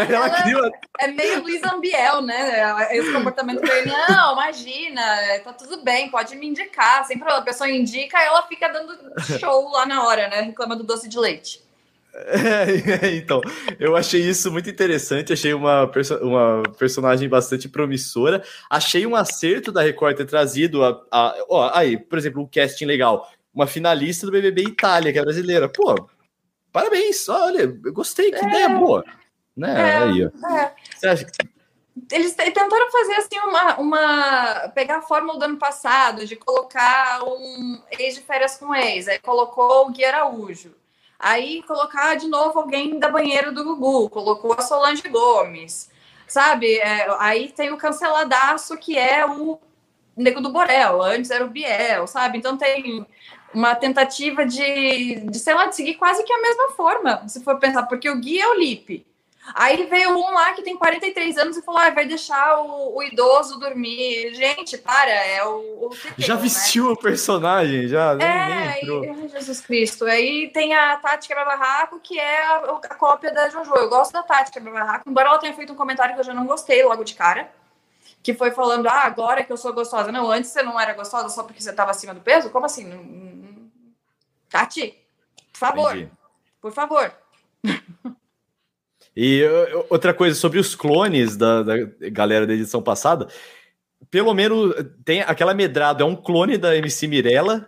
ela 0.09 0.41
cria... 0.41 0.57
É 0.99 1.07
meio 1.07 1.43
Luiz 1.43 1.61
Ambiel, 1.63 2.23
né? 2.23 2.87
Esse 2.97 3.13
comportamento 3.13 3.61
dele, 3.61 3.91
não, 4.09 4.33
imagina, 4.33 5.03
tá 5.43 5.53
tudo 5.53 5.83
bem, 5.83 6.09
pode 6.09 6.35
me 6.35 6.47
indicar, 6.47 7.05
sempre 7.05 7.29
a 7.29 7.41
pessoa 7.43 7.69
indica, 7.69 8.19
ela 8.19 8.41
fica 8.47 8.67
dando 8.67 8.97
show 9.39 9.69
lá 9.69 9.85
na 9.85 10.03
hora, 10.03 10.27
né? 10.27 10.41
Reclama 10.41 10.75
do 10.75 10.83
doce 10.83 11.07
de 11.07 11.19
leite. 11.19 11.63
É, 12.15 13.11
então, 13.17 13.41
eu 13.77 13.95
achei 13.95 14.21
isso 14.21 14.49
muito 14.51 14.69
interessante, 14.69 15.33
achei 15.33 15.53
uma, 15.53 15.87
perso 15.87 16.15
uma 16.17 16.63
personagem 16.77 17.27
bastante 17.27 17.67
promissora, 17.67 18.41
achei 18.69 19.05
um 19.05 19.15
acerto 19.15 19.71
da 19.71 19.81
Record 19.81 20.15
ter 20.15 20.25
trazido 20.25 20.83
a, 20.83 21.01
a 21.11 21.35
ó, 21.49 21.71
aí, 21.73 21.97
por 21.97 22.17
exemplo, 22.17 22.41
um 22.41 22.47
casting 22.47 22.85
legal, 22.85 23.29
uma 23.53 23.67
finalista 23.67 24.25
do 24.25 24.31
BBB 24.31 24.63
Itália, 24.63 25.11
que 25.11 25.19
é 25.19 25.23
brasileira, 25.23 25.67
pô, 25.67 25.93
parabéns, 26.71 27.27
olha, 27.27 27.77
eu 27.83 27.93
gostei, 27.93 28.31
que 28.31 28.37
é, 28.37 28.47
ideia 28.47 28.69
boa, 28.69 29.03
né, 29.55 29.73
é, 29.77 29.97
aí. 29.97 30.23
É. 30.23 30.71
Você 30.95 31.07
acha 31.07 31.25
eles 32.11 32.33
tentaram 32.33 32.91
fazer 32.91 33.13
assim 33.13 33.39
uma, 33.39 33.77
uma 33.77 34.69
pegar 34.75 34.97
a 34.97 35.01
fórmula 35.01 35.39
do 35.39 35.45
ano 35.45 35.57
passado 35.57 36.25
de 36.25 36.35
colocar 36.35 37.23
um 37.23 37.81
ex 37.97 38.15
de 38.15 38.21
férias 38.21 38.57
com 38.57 38.75
ex, 38.75 39.07
aí 39.07 39.17
colocou 39.19 39.87
o 39.87 39.91
Gui 39.91 40.03
Araújo. 40.03 40.75
Aí 41.19 41.63
colocar 41.63 42.15
de 42.15 42.27
novo 42.27 42.59
alguém 42.59 42.99
da 42.99 43.09
banheira 43.09 43.51
do 43.51 43.63
Gugu, 43.63 44.09
colocou 44.09 44.53
a 44.53 44.61
Solange 44.61 45.07
Gomes, 45.07 45.89
sabe? 46.27 46.77
É, 46.77 47.07
aí 47.19 47.51
tem 47.51 47.71
o 47.71 47.77
canceladaço 47.77 48.77
que 48.77 48.97
é 48.97 49.25
o 49.25 49.59
Nego 50.15 50.41
do 50.41 50.51
Borel, 50.51 51.01
antes 51.01 51.31
era 51.31 51.45
o 51.45 51.49
Biel, 51.49 52.07
sabe? 52.07 52.37
Então 52.37 52.57
tem 52.57 53.05
uma 53.53 53.75
tentativa 53.75 54.45
de, 54.45 55.21
de, 55.29 55.39
sei 55.39 55.53
lá, 55.53 55.65
de 55.67 55.75
seguir 55.75 55.95
quase 55.95 56.23
que 56.23 56.33
a 56.33 56.41
mesma 56.41 56.69
forma, 56.71 57.27
se 57.27 57.43
for 57.43 57.57
pensar, 57.59 57.83
porque 57.83 58.09
o 58.09 58.19
Gui 58.19 58.39
é 58.39 58.47
o 58.47 58.59
Lipe. 58.59 59.05
Aí 59.53 59.85
veio 59.85 60.09
um 60.11 60.33
lá 60.33 60.53
que 60.53 60.63
tem 60.63 60.75
43 60.75 61.37
anos 61.37 61.57
e 61.57 61.61
falou: 61.61 61.79
ah, 61.79 61.89
vai 61.91 62.05
deixar 62.07 62.59
o, 62.61 62.97
o 62.97 63.03
idoso 63.03 63.59
dormir. 63.59 64.33
Gente, 64.33 64.77
para, 64.77 65.11
é 65.11 65.45
o. 65.45 65.89
o 65.89 65.97
já 66.17 66.35
né? 66.35 66.41
vestiu 66.41 66.85
né? 66.85 66.91
o 66.91 66.97
personagem, 66.97 67.87
já. 67.87 68.17
É, 68.19 68.83
e, 68.83 69.27
Jesus 69.29 69.61
Cristo. 69.61 70.05
Aí 70.05 70.49
tem 70.51 70.73
a 70.73 70.97
Tati 70.97 71.27
Quebra-Barraco, 71.27 71.99
que 71.99 72.19
é 72.19 72.43
a, 72.43 72.57
a, 72.57 72.95
cópia 72.95 73.31
da 73.31 73.49
Jojo. 73.49 73.73
Eu 73.75 73.89
gosto 73.89 74.13
da 74.13 74.23
Tati 74.23 74.51
Quebra-Barraco, 74.51 75.07
embora 75.07 75.29
ela 75.29 75.39
tenha 75.39 75.53
feito 75.53 75.73
um 75.73 75.77
comentário 75.77 76.15
que 76.15 76.21
eu 76.21 76.25
já 76.25 76.33
não 76.33 76.47
gostei 76.47 76.83
logo 76.83 77.03
de 77.03 77.13
cara. 77.13 77.51
Que 78.23 78.33
foi 78.33 78.49
falando, 78.49 78.87
ah, 78.87 79.03
agora 79.03 79.43
que 79.43 79.53
eu 79.53 79.57
sou 79.57 79.71
gostosa. 79.71 80.11
Não, 80.11 80.31
antes 80.31 80.49
você 80.49 80.63
não 80.63 80.79
era 80.79 80.93
gostosa 80.93 81.29
só 81.29 81.43
porque 81.43 81.61
você 81.61 81.69
estava 81.69 81.91
acima 81.91 82.13
do 82.13 82.21
peso? 82.21 82.49
Como 82.49 82.65
assim? 82.65 83.69
Tati, 84.49 84.97
por 85.53 85.59
favor. 85.59 85.95
Entendi. 85.95 86.11
Por 86.59 86.71
favor. 86.71 87.13
E 89.15 89.43
outra 89.89 90.13
coisa 90.13 90.35
sobre 90.35 90.59
os 90.59 90.75
clones 90.75 91.37
da, 91.37 91.63
da 91.63 91.75
galera 92.11 92.45
da 92.45 92.53
edição 92.53 92.81
passada, 92.81 93.27
pelo 94.11 94.33
menos 94.33 94.73
tem 95.05 95.21
aquela 95.21 95.53
medrado, 95.53 96.03
é 96.03 96.05
um 96.05 96.15
clone 96.15 96.57
da 96.57 96.75
MC 96.75 97.07
Mirella 97.07 97.65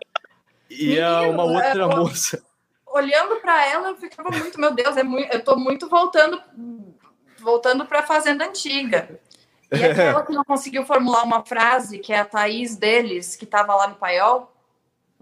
e 0.69 0.87
Menino, 0.87 1.01
é 1.01 1.27
uma 1.27 1.43
outra 1.43 1.83
é, 1.83 1.95
moça. 1.95 2.43
Olhando 2.85 3.37
para 3.37 3.65
ela, 3.65 3.89
eu 3.89 3.95
ficava 3.95 4.29
muito, 4.29 4.59
meu 4.59 4.73
Deus, 4.73 4.97
é 4.97 5.03
muito, 5.03 5.33
eu 5.33 5.43
tô 5.43 5.55
muito 5.55 5.87
voltando 5.87 6.41
voltando 7.39 7.85
para 7.85 7.99
a 7.99 8.03
fazenda 8.03 8.45
antiga. 8.45 9.19
E 9.71 9.83
aquela 9.83 10.23
que 10.25 10.33
não 10.33 10.43
conseguiu 10.43 10.85
formular 10.85 11.23
uma 11.23 11.45
frase, 11.45 11.99
que 11.99 12.11
é 12.11 12.19
a 12.19 12.25
Thaís 12.25 12.75
deles, 12.75 13.35
que 13.37 13.45
estava 13.45 13.73
lá 13.73 13.87
no 13.87 13.95
paiol, 13.95 14.51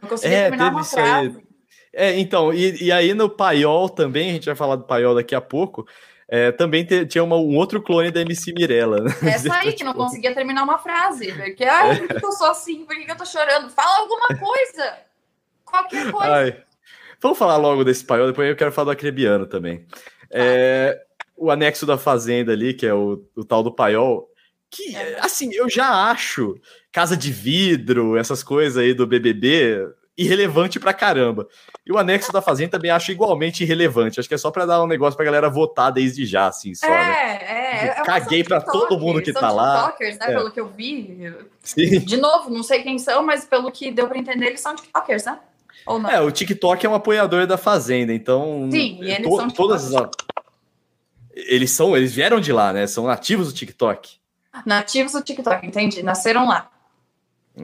não 0.02 0.10
conseguia 0.10 0.38
é, 0.38 0.42
terminar 0.50 0.72
uma 0.72 0.84
frase. 0.84 1.38
Aí. 1.38 1.46
É, 1.94 2.20
então, 2.20 2.54
e, 2.54 2.84
e 2.84 2.92
aí 2.92 3.14
no 3.14 3.30
paiol 3.30 3.90
também, 3.90 4.32
a 4.32 4.34
gente 4.34 4.46
vai 4.48 4.56
falar 4.56 4.76
do 4.76 4.84
paiol 4.84 5.16
daqui 5.16 5.36
a 5.36 5.42
pouco, 5.42 5.88
é, 6.28 6.52
também 6.52 6.86
te, 6.86 7.06
tinha 7.06 7.24
uma, 7.24 7.36
um 7.36 7.56
outro 7.56 7.82
clone 7.82 8.12
da 8.12 8.22
MC 8.22 8.54
Mirella. 8.54 9.02
Né? 9.02 9.12
Essa 9.24 9.54
aí 9.56 9.74
que 9.74 9.84
não 9.84 9.94
conseguia 9.94 10.34
terminar 10.34 10.64
uma 10.64 10.78
frase. 10.78 11.32
Porque, 11.34 11.64
ai, 11.64 12.00
por 12.00 12.20
que 12.20 12.26
eu 12.26 12.32
sou 12.32 12.48
assim? 12.48 12.86
Por 12.86 12.96
que 12.96 13.10
eu 13.10 13.18
tô 13.18 13.26
chorando? 13.26 13.70
Fala 13.70 14.00
alguma 14.00 14.28
coisa! 14.28 14.98
Qualquer 15.64 16.10
coisa. 16.12 16.34
Ai. 16.34 16.64
Vamos 17.22 17.38
falar 17.38 17.58
logo 17.58 17.84
desse 17.84 18.04
paiol, 18.04 18.28
depois 18.28 18.50
eu 18.50 18.56
quero 18.56 18.72
falar 18.72 18.86
do 18.86 18.92
acrebiano 18.92 19.46
também. 19.46 19.86
É, 20.30 21.02
o 21.36 21.50
anexo 21.50 21.86
da 21.86 21.98
fazenda 21.98 22.52
ali, 22.52 22.74
que 22.74 22.86
é 22.86 22.94
o, 22.94 23.24
o 23.36 23.44
tal 23.44 23.64
do 23.64 23.72
paiol, 23.72 24.30
que, 24.70 24.96
é. 24.96 25.20
assim, 25.20 25.54
eu 25.54 25.70
já 25.70 26.10
acho 26.10 26.60
casa 26.92 27.16
de 27.16 27.32
vidro, 27.32 28.18
essas 28.18 28.44
coisas 28.44 28.78
aí 28.78 28.94
do 28.94 29.08
BBB, 29.08 29.88
irrelevante 30.18 30.80
pra 30.80 30.94
caramba. 30.94 31.48
E 31.86 31.92
o 31.92 31.98
anexo 31.98 32.32
da 32.32 32.42
Fazenda 32.42 32.72
também 32.72 32.90
acho 32.90 33.12
igualmente 33.12 33.64
irrelevante. 33.64 34.20
Acho 34.20 34.30
que 34.30 34.36
é 34.36 34.38
só 34.38 34.50
para 34.50 34.66
dar 34.66 34.84
um 34.84 34.88
negócio 34.88 35.16
pra 35.16 35.26
galera 35.26 35.50
votar 35.50 35.92
desde 35.92 36.26
já, 36.26 36.48
assim, 36.48 36.74
só, 36.74 36.88
é, 36.88 36.90
né? 36.90 37.38
É, 37.42 37.88
é. 37.88 38.04
Caguei 38.04 38.44
pra 38.44 38.62
todo 38.62 39.00
mundo 39.00 39.22
que 39.22 39.34
tá 39.34 39.52
lá. 39.52 39.88
TikTokers, 39.88 40.20
né? 40.20 40.26
É. 40.28 40.36
Pelo 40.36 40.52
que 40.52 40.60
eu 40.60 40.68
vi. 40.68 41.36
Sim. 41.62 42.00
De 42.00 42.18
novo, 42.18 42.50
não 42.50 42.64
sei 42.64 42.82
quem 42.82 42.98
são, 42.98 43.24
mas 43.26 43.46
pelo 43.46 43.72
que 43.72 43.92
deu 43.92 44.08
pra 44.08 44.18
entender, 44.18 44.48
eles 44.48 44.62
são 44.62 44.76
TikTokers, 44.76 45.26
né? 45.26 45.40
Ou 45.86 46.00
não? 46.00 46.10
É, 46.10 46.22
o 46.22 46.32
TikTok 46.32 46.86
é 46.86 46.90
um 46.90 46.96
apoiador 46.96 47.46
da 47.46 47.58
Fazenda, 47.58 48.14
então. 48.14 48.70
Sim, 48.72 49.00
e 49.02 49.12
eles 49.12 49.28
to 49.28 49.36
são 49.36 49.50
todas 49.50 49.94
as... 49.94 50.10
Eles 51.36 51.72
são, 51.72 51.98
eles 51.98 52.14
vieram 52.16 52.40
de 52.40 52.54
lá, 52.54 52.72
né? 52.72 52.88
São 52.88 53.06
nativos 53.08 53.52
do 53.52 53.54
TikTok. 53.54 54.16
Nativos 54.66 55.12
do 55.12 55.22
TikTok, 55.22 55.68
entendi. 55.68 56.02
Nasceram 56.02 56.48
lá. 56.48 56.72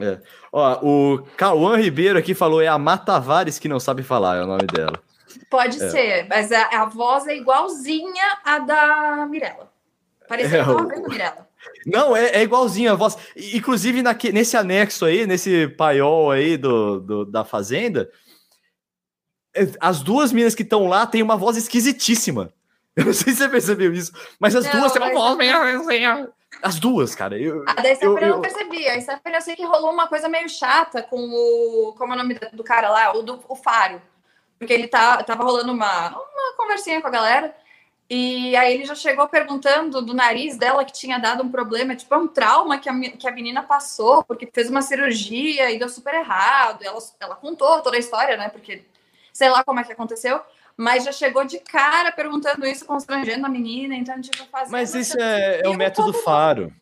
É. 0.00 0.18
Ó, 0.50 0.80
o 0.82 1.22
Cauã 1.36 1.76
Ribeiro 1.76 2.18
aqui 2.18 2.34
falou: 2.34 2.60
é 2.60 2.68
a 2.68 2.78
Matavares 2.78 3.58
que 3.58 3.68
não 3.68 3.78
sabe 3.78 4.02
falar, 4.02 4.38
é 4.38 4.42
o 4.42 4.46
nome 4.46 4.66
dela. 4.66 5.02
Pode 5.50 5.82
é. 5.82 5.90
ser, 5.90 6.26
mas 6.28 6.50
a, 6.52 6.82
a, 6.82 6.86
voz 6.86 7.26
é 7.26 7.36
igualzinha 7.36 8.38
à 8.44 8.58
da 8.58 9.26
Mirella. 9.28 9.70
Parecia 10.28 10.58
é, 10.58 10.66
o... 10.66 10.78
a 10.78 11.08
Mirella. 11.08 11.48
Não, 11.86 12.16
é, 12.16 12.30
é 12.30 12.42
igualzinho 12.42 12.92
a 12.92 12.94
voz. 12.94 13.16
Inclusive, 13.36 14.02
naque, 14.02 14.32
nesse 14.32 14.56
anexo 14.56 15.04
aí, 15.04 15.26
nesse 15.26 15.68
paiol 15.68 16.30
aí 16.30 16.56
do, 16.56 17.00
do 17.00 17.24
da 17.24 17.44
Fazenda, 17.44 18.10
é, 19.54 19.68
as 19.80 20.00
duas 20.00 20.32
meninas 20.32 20.54
que 20.54 20.62
estão 20.62 20.86
lá 20.86 21.06
têm 21.06 21.22
uma 21.22 21.36
voz 21.36 21.56
esquisitíssima. 21.56 22.52
Eu 22.96 23.06
não 23.06 23.12
sei 23.12 23.32
se 23.32 23.38
você 23.38 23.48
percebeu 23.48 23.92
isso, 23.92 24.12
mas 24.38 24.54
as 24.54 24.64
não, 24.66 24.80
duas 24.80 24.92
têm 24.92 25.02
uma 25.02 25.12
voz 25.12 25.36
meio 25.36 25.56
assim, 25.56 26.28
as 26.62 26.78
duas, 26.78 27.14
cara. 27.14 27.36
Eu, 27.36 27.64
a 27.66 27.74
da 27.74 27.94
Stephanie 27.94 28.22
eu, 28.22 28.28
eu 28.28 28.34
não 28.34 28.40
percebi. 28.40 28.88
A 28.88 29.00
Stephanie 29.00 29.36
eu 29.36 29.42
sei 29.42 29.56
que 29.56 29.64
rolou 29.64 29.90
uma 29.90 30.06
coisa 30.06 30.28
meio 30.28 30.48
chata 30.48 31.02
com 31.02 31.18
o. 31.18 31.94
Como 31.98 32.12
é 32.12 32.16
o 32.16 32.18
nome 32.18 32.34
do 32.52 32.62
cara 32.62 32.88
lá? 32.88 33.12
O 33.16 33.22
do 33.22 33.42
o 33.48 33.56
Faro. 33.56 34.00
Porque 34.58 34.72
ele 34.72 34.86
tá, 34.86 35.22
tava 35.24 35.42
rolando 35.42 35.72
uma, 35.72 36.08
uma 36.10 36.56
conversinha 36.56 37.00
com 37.00 37.08
a 37.08 37.10
galera. 37.10 37.54
E 38.08 38.54
aí 38.56 38.74
ele 38.74 38.84
já 38.84 38.94
chegou 38.94 39.26
perguntando 39.26 40.02
do 40.02 40.14
nariz 40.14 40.56
dela 40.56 40.84
que 40.84 40.92
tinha 40.92 41.18
dado 41.18 41.42
um 41.42 41.50
problema, 41.50 41.96
tipo, 41.96 42.14
é 42.14 42.18
um 42.18 42.28
trauma 42.28 42.78
que 42.78 42.88
a, 42.88 43.00
que 43.00 43.26
a 43.26 43.32
menina 43.32 43.62
passou, 43.62 44.22
porque 44.22 44.50
fez 44.52 44.68
uma 44.68 44.82
cirurgia 44.82 45.70
e 45.70 45.78
deu 45.78 45.88
super 45.88 46.14
errado. 46.14 46.82
Ela, 46.82 46.98
ela 47.18 47.36
contou 47.36 47.80
toda 47.80 47.96
a 47.96 47.98
história, 47.98 48.36
né? 48.36 48.50
Porque 48.50 48.84
sei 49.32 49.48
lá 49.48 49.64
como 49.64 49.80
é 49.80 49.84
que 49.84 49.92
aconteceu 49.92 50.40
mas 50.76 51.04
já 51.04 51.12
chegou 51.12 51.44
de 51.44 51.58
cara 51.58 52.12
perguntando 52.12 52.66
isso, 52.66 52.84
constrangendo 52.84 53.46
a 53.46 53.48
menina, 53.48 53.94
então 53.94 54.20
tipo 54.20 54.44
fazendo. 54.50 54.72
Mas 54.72 54.94
isso 54.94 55.20
é, 55.20 55.62
é 55.64 55.68
o 55.68 55.74
método 55.74 56.12
Faro. 56.12 56.72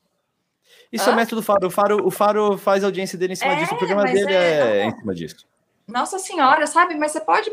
Isso 0.93 1.05
Hã? 1.09 1.11
é 1.11 1.13
o 1.13 1.17
método 1.17 1.43
Faro. 1.43 1.67
O 1.67 1.71
Faro. 1.71 2.07
O 2.07 2.11
Faro 2.11 2.59
faz 2.59 2.83
a 2.83 2.87
audiência 2.87 3.17
dele 3.17 3.35
em 3.35 3.37
cima 3.37 3.53
é, 3.53 3.57
disso. 3.57 3.75
O 3.75 3.79
programa 3.79 4.05
dele 4.05 4.33
é, 4.33 4.79
é 4.79 4.85
em 4.87 4.97
cima 4.97 5.15
disso. 5.15 5.47
Nossa 5.87 6.19
senhora, 6.19 6.67
sabe? 6.67 6.95
Mas 6.95 7.13
você 7.13 7.21
pode, 7.21 7.53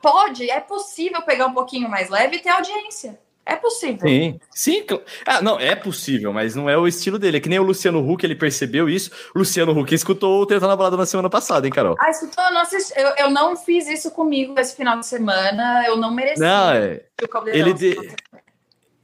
pode, 0.00 0.50
é 0.50 0.60
possível 0.60 1.22
pegar 1.22 1.46
um 1.46 1.54
pouquinho 1.54 1.88
mais 1.88 2.08
leve 2.08 2.36
e 2.36 2.38
ter 2.40 2.50
audiência. 2.50 3.20
É 3.46 3.56
possível. 3.56 4.08
Sim, 4.08 4.40
sim. 4.50 4.86
Ah, 5.26 5.42
não, 5.42 5.60
é 5.60 5.76
possível, 5.76 6.32
mas 6.32 6.54
não 6.54 6.68
é 6.68 6.76
o 6.78 6.88
estilo 6.88 7.18
dele. 7.18 7.36
É 7.36 7.40
que 7.40 7.48
nem 7.48 7.58
o 7.58 7.62
Luciano 7.62 8.00
Huck, 8.00 8.24
ele 8.24 8.34
percebeu 8.34 8.88
isso. 8.88 9.10
Luciano 9.34 9.78
Huck 9.78 9.94
escutou 9.94 10.40
o 10.40 10.46
Treta 10.46 10.66
na 10.66 10.74
Balada 10.74 10.96
na 10.96 11.04
semana 11.04 11.28
passada, 11.28 11.66
hein, 11.66 11.72
Carol? 11.72 11.94
Ah, 11.98 12.10
escutou? 12.10 12.42
Eu 12.42 12.52
não, 12.52 12.60
assisti, 12.62 12.92
eu, 12.98 13.08
eu 13.18 13.30
não 13.30 13.56
fiz 13.56 13.86
isso 13.86 14.10
comigo 14.10 14.54
esse 14.58 14.74
final 14.74 14.98
de 14.98 15.06
semana. 15.06 15.84
Eu 15.86 15.96
não 15.96 16.10
mereci. 16.10 16.40
Não, 16.40 16.70
é. 16.70 17.02
Ele, 17.46 17.74
de, 17.74 17.96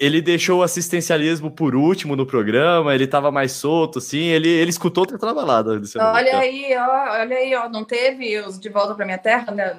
ele 0.00 0.22
deixou 0.22 0.60
o 0.60 0.62
assistencialismo 0.62 1.50
por 1.50 1.76
último 1.76 2.16
no 2.16 2.24
programa, 2.24 2.94
ele 2.94 3.06
tava 3.06 3.30
mais 3.30 3.52
solto, 3.52 3.98
assim, 3.98 4.28
ele, 4.28 4.48
ele 4.48 4.70
escutou 4.70 5.02
outra 5.02 5.18
trabalhada. 5.18 5.78
Olha 5.98 6.38
aí, 6.38 6.74
ó, 6.74 7.20
olha 7.20 7.36
aí, 7.36 7.54
ó, 7.54 7.68
não 7.68 7.84
teve 7.84 8.40
os 8.40 8.58
De 8.58 8.70
Volta 8.70 8.94
pra 8.94 9.04
Minha 9.04 9.18
Terra, 9.18 9.52
né? 9.52 9.76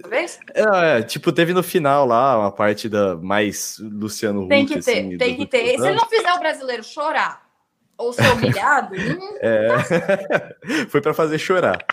Talvez? 0.00 0.38
É, 0.54 0.98
é, 0.98 1.02
tipo, 1.02 1.32
teve 1.32 1.52
no 1.52 1.62
final 1.62 2.06
lá, 2.06 2.38
uma 2.38 2.52
parte 2.52 2.88
da 2.88 3.16
mais 3.16 3.78
Luciano 3.80 4.46
Tem 4.46 4.64
que 4.64 4.80
ter, 4.80 4.98
assim, 4.98 5.18
tem 5.18 5.36
que 5.36 5.46
ter. 5.46 5.76
Se 5.76 5.86
ele 5.86 5.96
não 5.96 6.08
fizer 6.08 6.32
o 6.34 6.38
brasileiro 6.38 6.84
chorar 6.84 7.42
ou 7.98 8.12
ser 8.12 8.30
humilhado... 8.32 8.94
é, 9.42 10.86
foi 10.88 11.00
para 11.00 11.12
fazer 11.12 11.38
chorar. 11.38 11.84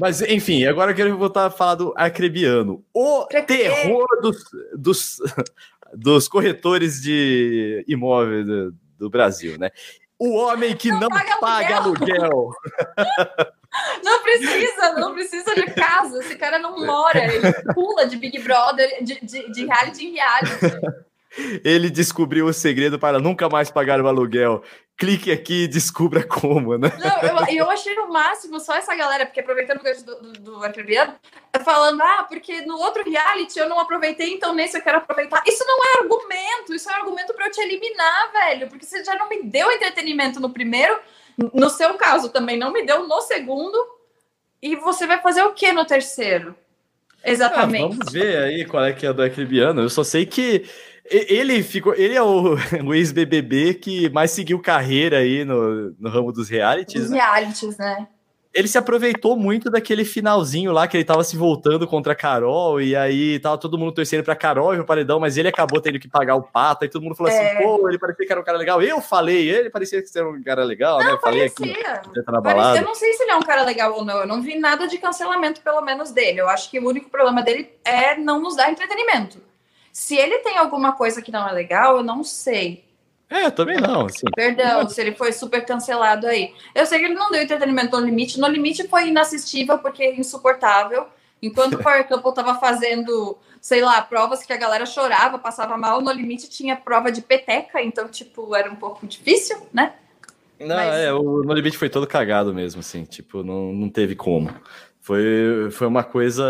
Mas, 0.00 0.20
enfim, 0.22 0.64
agora 0.64 0.90
eu 0.90 0.94
quero 0.94 1.16
voltar 1.16 1.46
a 1.46 1.50
falar 1.50 1.76
do 1.76 1.94
Acrebiano. 1.96 2.84
O 2.92 3.26
terror 3.46 4.06
dos, 4.20 4.44
dos, 4.76 5.18
dos 5.96 6.28
corretores 6.28 7.00
de 7.00 7.84
imóveis 7.88 8.46
do, 8.46 8.74
do 8.98 9.10
Brasil, 9.10 9.58
né? 9.58 9.70
O 10.18 10.36
homem 10.36 10.76
que 10.76 10.90
não, 10.90 11.00
não 11.00 11.08
paga, 11.08 11.36
paga, 11.40 11.76
aluguel. 11.76 12.50
Não 14.04 14.22
precisa, 14.22 14.92
não 14.92 15.14
precisa 15.14 15.52
de 15.52 15.66
casa. 15.74 16.20
Esse 16.20 16.36
cara 16.36 16.60
não 16.60 16.86
mora, 16.86 17.24
ele 17.24 17.52
pula 17.74 18.06
de 18.06 18.16
Big 18.16 18.38
Brother, 18.40 19.02
de, 19.02 19.20
de, 19.20 19.50
de 19.50 19.64
reality 19.66 20.06
em 20.06 20.12
reality. 20.12 20.80
Ele 21.64 21.90
descobriu 21.90 22.46
o 22.46 22.52
segredo 22.52 22.98
para 22.98 23.18
nunca 23.18 23.48
mais 23.48 23.70
pagar 23.70 24.00
o 24.00 24.06
aluguel 24.08 24.62
clique 24.96 25.32
aqui 25.32 25.64
e 25.64 25.68
descubra 25.68 26.22
como, 26.26 26.78
né? 26.78 26.92
Não, 26.98 27.28
eu, 27.28 27.56
eu 27.56 27.70
achei 27.70 27.98
o 27.98 28.08
máximo 28.08 28.60
só 28.60 28.76
essa 28.76 28.94
galera, 28.94 29.26
porque 29.26 29.40
aproveitando 29.40 29.80
o 29.80 29.82
gancho 29.82 30.04
do, 30.04 30.22
do, 30.22 30.32
do 30.32 30.64
Arcrebiano, 30.64 31.14
falando, 31.64 32.00
ah, 32.00 32.26
porque 32.28 32.62
no 32.62 32.76
outro 32.78 33.02
reality 33.02 33.58
eu 33.58 33.68
não 33.68 33.80
aproveitei, 33.80 34.32
então 34.32 34.54
nesse 34.54 34.76
eu 34.76 34.82
quero 34.82 34.98
aproveitar. 34.98 35.42
Isso 35.46 35.64
não 35.66 35.78
é 35.84 36.02
argumento, 36.02 36.74
isso 36.74 36.88
é 36.88 36.94
argumento 36.94 37.34
para 37.34 37.46
eu 37.46 37.50
te 37.50 37.60
eliminar, 37.60 38.32
velho, 38.32 38.68
porque 38.68 38.86
você 38.86 39.04
já 39.04 39.14
não 39.16 39.28
me 39.28 39.42
deu 39.42 39.70
entretenimento 39.70 40.38
no 40.38 40.50
primeiro, 40.50 40.98
no 41.52 41.68
seu 41.68 41.94
caso 41.94 42.28
também 42.28 42.56
não 42.56 42.72
me 42.72 42.84
deu 42.86 43.06
no 43.08 43.20
segundo, 43.22 43.76
e 44.62 44.76
você 44.76 45.06
vai 45.06 45.20
fazer 45.20 45.42
o 45.42 45.52
que 45.52 45.72
no 45.72 45.84
terceiro? 45.84 46.54
Exatamente. 47.24 47.84
Ah, 47.84 47.88
vamos 47.88 48.12
ver 48.12 48.36
aí 48.36 48.64
qual 48.66 48.84
é 48.84 48.92
que 48.92 49.06
é 49.06 49.12
do 49.12 49.22
Arcrebiano. 49.22 49.80
Eu 49.80 49.88
só 49.88 50.04
sei 50.04 50.26
que 50.26 50.68
ele 51.10 51.62
ficou. 51.62 51.94
Ele 51.94 52.14
é 52.14 52.22
o, 52.22 52.56
o 52.84 52.94
ex-BBB 52.94 53.74
que 53.74 54.08
mais 54.10 54.30
seguiu 54.30 54.58
carreira 54.60 55.18
aí 55.18 55.44
no, 55.44 55.94
no 55.98 56.08
ramo 56.08 56.32
dos 56.32 56.48
realities. 56.48 57.04
Os 57.04 57.10
né? 57.10 57.18
realities, 57.18 57.76
né? 57.76 58.08
Ele 58.54 58.68
se 58.68 58.78
aproveitou 58.78 59.36
muito 59.36 59.68
daquele 59.68 60.04
finalzinho 60.04 60.70
lá 60.70 60.86
que 60.86 60.96
ele 60.96 61.04
tava 61.04 61.24
se 61.24 61.36
voltando 61.36 61.88
contra 61.88 62.12
a 62.12 62.16
Carol, 62.16 62.80
e 62.80 62.94
aí 62.94 63.40
tava 63.40 63.58
todo 63.58 63.76
mundo 63.76 63.92
torcendo 63.92 64.22
pra 64.22 64.36
Carol 64.36 64.72
e 64.72 64.78
o 64.78 64.84
paredão, 64.84 65.18
mas 65.18 65.36
ele 65.36 65.48
acabou 65.48 65.80
tendo 65.80 65.98
que 65.98 66.06
pagar 66.06 66.36
o 66.36 66.42
pato, 66.44 66.84
e 66.84 66.88
todo 66.88 67.02
mundo 67.02 67.16
falou 67.16 67.32
assim, 67.32 67.42
é... 67.42 67.56
assim: 67.56 67.64
pô, 67.64 67.88
ele 67.88 67.98
parecia 67.98 68.24
que 68.24 68.30
era 68.30 68.40
um 68.40 68.44
cara 68.44 68.56
legal. 68.56 68.80
Eu 68.80 69.00
falei, 69.00 69.50
ele 69.50 69.70
parecia 69.70 70.00
que 70.00 70.08
era 70.16 70.28
um 70.28 70.40
cara 70.40 70.62
legal, 70.62 71.00
não, 71.00 71.06
né? 71.06 71.12
Eu 71.14 71.18
falei 71.18 71.50
parecia. 71.50 71.94
aqui. 71.94 72.22
Na 72.30 72.40
balada. 72.40 72.78
Eu 72.78 72.84
não 72.84 72.94
sei 72.94 73.12
se 73.14 73.24
ele 73.24 73.32
é 73.32 73.36
um 73.36 73.42
cara 73.42 73.64
legal 73.64 73.92
ou 73.92 74.04
não, 74.04 74.18
eu 74.18 74.26
não 74.26 74.40
vi 74.40 74.56
nada 74.56 74.86
de 74.86 74.98
cancelamento, 74.98 75.60
pelo 75.60 75.80
menos 75.80 76.12
dele. 76.12 76.40
Eu 76.40 76.48
acho 76.48 76.70
que 76.70 76.78
o 76.78 76.88
único 76.88 77.10
problema 77.10 77.42
dele 77.42 77.72
é 77.84 78.16
não 78.16 78.40
nos 78.40 78.54
dar 78.54 78.70
entretenimento. 78.70 79.38
Se 79.94 80.16
ele 80.16 80.40
tem 80.40 80.58
alguma 80.58 80.90
coisa 80.90 81.22
que 81.22 81.30
não 81.30 81.48
é 81.48 81.52
legal, 81.52 81.98
eu 81.98 82.02
não 82.02 82.24
sei. 82.24 82.84
É, 83.30 83.48
também 83.48 83.80
não. 83.80 84.06
Assim. 84.06 84.26
Perdão, 84.34 84.88
se 84.88 85.00
ele 85.00 85.14
foi 85.14 85.32
super 85.32 85.64
cancelado 85.64 86.26
aí. 86.26 86.52
Eu 86.74 86.84
sei 86.84 86.98
que 86.98 87.04
ele 87.04 87.14
não 87.14 87.30
deu 87.30 87.40
entretenimento 87.40 87.96
no 87.96 88.04
limite. 88.04 88.40
No 88.40 88.48
limite 88.48 88.88
foi 88.88 89.06
inassistível 89.06 89.78
porque 89.78 90.02
é 90.02 90.16
insuportável. 90.16 91.06
Enquanto 91.40 91.74
o 91.74 91.78
Power 91.82 92.08
Couple 92.08 92.34
tava 92.34 92.58
fazendo, 92.58 93.38
sei 93.60 93.82
lá, 93.82 94.02
provas 94.02 94.42
que 94.44 94.52
a 94.52 94.56
galera 94.56 94.84
chorava, 94.84 95.38
passava 95.38 95.78
mal, 95.78 96.00
no 96.00 96.10
limite 96.10 96.50
tinha 96.50 96.74
prova 96.74 97.12
de 97.12 97.22
peteca, 97.22 97.80
então, 97.80 98.08
tipo, 98.08 98.52
era 98.52 98.68
um 98.68 98.76
pouco 98.76 99.06
difícil, 99.06 99.56
né? 99.72 99.94
Não, 100.58 100.74
Mas... 100.74 100.94
é, 100.94 101.12
o 101.12 101.42
No 101.42 101.52
Limite 101.52 101.76
foi 101.76 101.90
todo 101.90 102.06
cagado 102.06 102.52
mesmo, 102.52 102.80
assim, 102.80 103.04
tipo, 103.04 103.42
não, 103.42 103.72
não 103.72 103.88
teve 103.88 104.16
como. 104.16 104.50
Foi, 105.04 105.68
foi 105.70 105.86
uma 105.86 106.02
coisa 106.02 106.42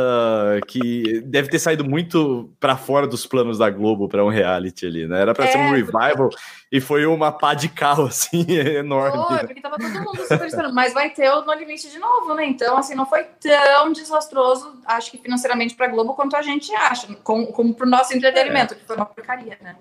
que 0.69 1.21
deve 1.23 1.49
ter 1.49 1.59
saído 1.59 1.85
muito 1.85 2.55
para 2.61 2.77
fora 2.77 3.05
dos 3.05 3.27
planos 3.27 3.59
da 3.59 3.69
Globo 3.69 4.09
para 4.09 4.25
um 4.25 4.29
reality 4.29 4.87
ali, 4.87 5.09
né? 5.09 5.23
Era 5.23 5.35
para 5.35 5.47
é, 5.47 5.49
ser 5.51 5.59
um 5.59 5.73
revival 5.73 6.29
porque... 6.29 6.37
e 6.71 6.81
foi 6.81 7.05
uma 7.05 7.33
pá 7.33 7.53
de 7.53 7.69
carro 7.69 8.07
assim 8.07 8.47
enorme. 8.49 9.27
Foi, 9.27 9.47
porque 9.49 9.61
tava 9.61 9.77
todo 9.77 9.93
mundo 9.93 10.23
super 10.23 10.47
esperando, 10.47 10.73
mas 10.73 10.95
vai 10.95 11.11
ter 11.11 11.29
o 11.31 11.45
No 11.45 11.53
Limite 11.53 11.91
de 11.91 11.99
novo, 11.99 12.33
né? 12.35 12.47
Então, 12.47 12.77
assim, 12.77 12.95
não 12.95 13.05
foi 13.05 13.25
tão 13.41 13.93
desastroso, 13.93 14.81
acho 14.87 15.11
que 15.11 15.19
financeiramente 15.19 15.75
para 15.75 15.89
Globo 15.89 16.15
quanto 16.15 16.37
a 16.37 16.43
gente 16.43 16.73
acha, 16.77 17.09
como, 17.25 17.49
como 17.49 17.75
pro 17.75 17.91
nosso 17.91 18.17
entretenimento, 18.17 18.75
é. 18.75 18.77
que 18.77 18.85
foi 18.85 18.95
uma 18.95 19.07
porcaria, 19.07 19.59
né? 19.61 19.75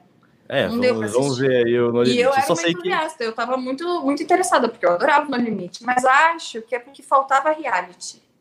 É, 0.49 0.67
não 0.67 0.81
vamos, 0.81 1.11
vamos 1.11 1.37
ver 1.37 1.67
aí 1.67 1.79
o 1.79 1.91
No 1.91 2.01
Limite. 2.01 2.19
E 2.19 2.23
eu 2.23 2.33
era 2.33 2.41
Só 2.41 2.53
uma 2.55 2.67
entusiasta, 2.67 3.17
que... 3.19 3.23
eu 3.23 3.33
tava 3.33 3.55
muito, 3.55 4.01
muito 4.01 4.23
interessada, 4.23 4.67
porque 4.67 4.83
eu 4.83 4.93
adorava 4.93 5.27
o 5.27 5.29
No 5.29 5.37
Limite, 5.37 5.83
mas 5.83 6.03
acho 6.03 6.63
que 6.63 6.73
é 6.73 6.79
porque 6.79 7.03
faltava 7.03 7.51
reality. 7.51 8.32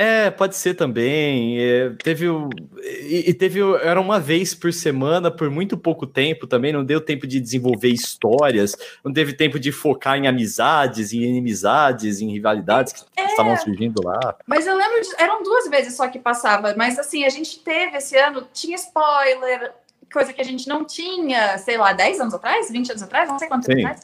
É, 0.00 0.30
pode 0.30 0.56
ser 0.56 0.72
também. 0.72 1.60
É, 1.60 1.90
teve 2.02 2.26
o. 2.26 2.48
E, 2.82 3.34
teve. 3.34 3.60
Era 3.82 4.00
uma 4.00 4.18
vez 4.18 4.54
por 4.54 4.72
semana, 4.72 5.30
por 5.30 5.50
muito 5.50 5.76
pouco 5.76 6.06
tempo 6.06 6.46
também. 6.46 6.72
Não 6.72 6.82
deu 6.82 7.02
tempo 7.02 7.26
de 7.26 7.38
desenvolver 7.38 7.90
histórias, 7.90 8.74
não 9.04 9.12
teve 9.12 9.34
tempo 9.34 9.60
de 9.60 9.70
focar 9.70 10.16
em 10.16 10.26
amizades, 10.26 11.12
em 11.12 11.18
inimizades, 11.24 12.22
em 12.22 12.32
rivalidades 12.32 12.94
que 12.94 13.04
é, 13.14 13.26
estavam 13.26 13.54
surgindo 13.58 14.00
lá. 14.02 14.36
Mas 14.46 14.66
eu 14.66 14.74
lembro 14.74 15.02
de. 15.02 15.08
Eram 15.18 15.42
duas 15.42 15.68
vezes 15.68 15.94
só 15.94 16.08
que 16.08 16.18
passava. 16.18 16.74
Mas 16.78 16.98
assim, 16.98 17.24
a 17.24 17.28
gente 17.28 17.58
teve 17.58 17.98
esse 17.98 18.16
ano, 18.16 18.48
tinha 18.54 18.76
spoiler, 18.76 19.70
coisa 20.10 20.32
que 20.32 20.40
a 20.40 20.44
gente 20.44 20.66
não 20.66 20.82
tinha, 20.82 21.58
sei 21.58 21.76
lá, 21.76 21.92
10 21.92 22.20
anos 22.20 22.32
atrás, 22.32 22.70
20 22.70 22.92
anos 22.92 23.02
atrás, 23.02 23.28
não 23.28 23.38
sei 23.38 23.48
quanto 23.48 23.66
tempo 23.66 23.86
atrás. 23.86 24.00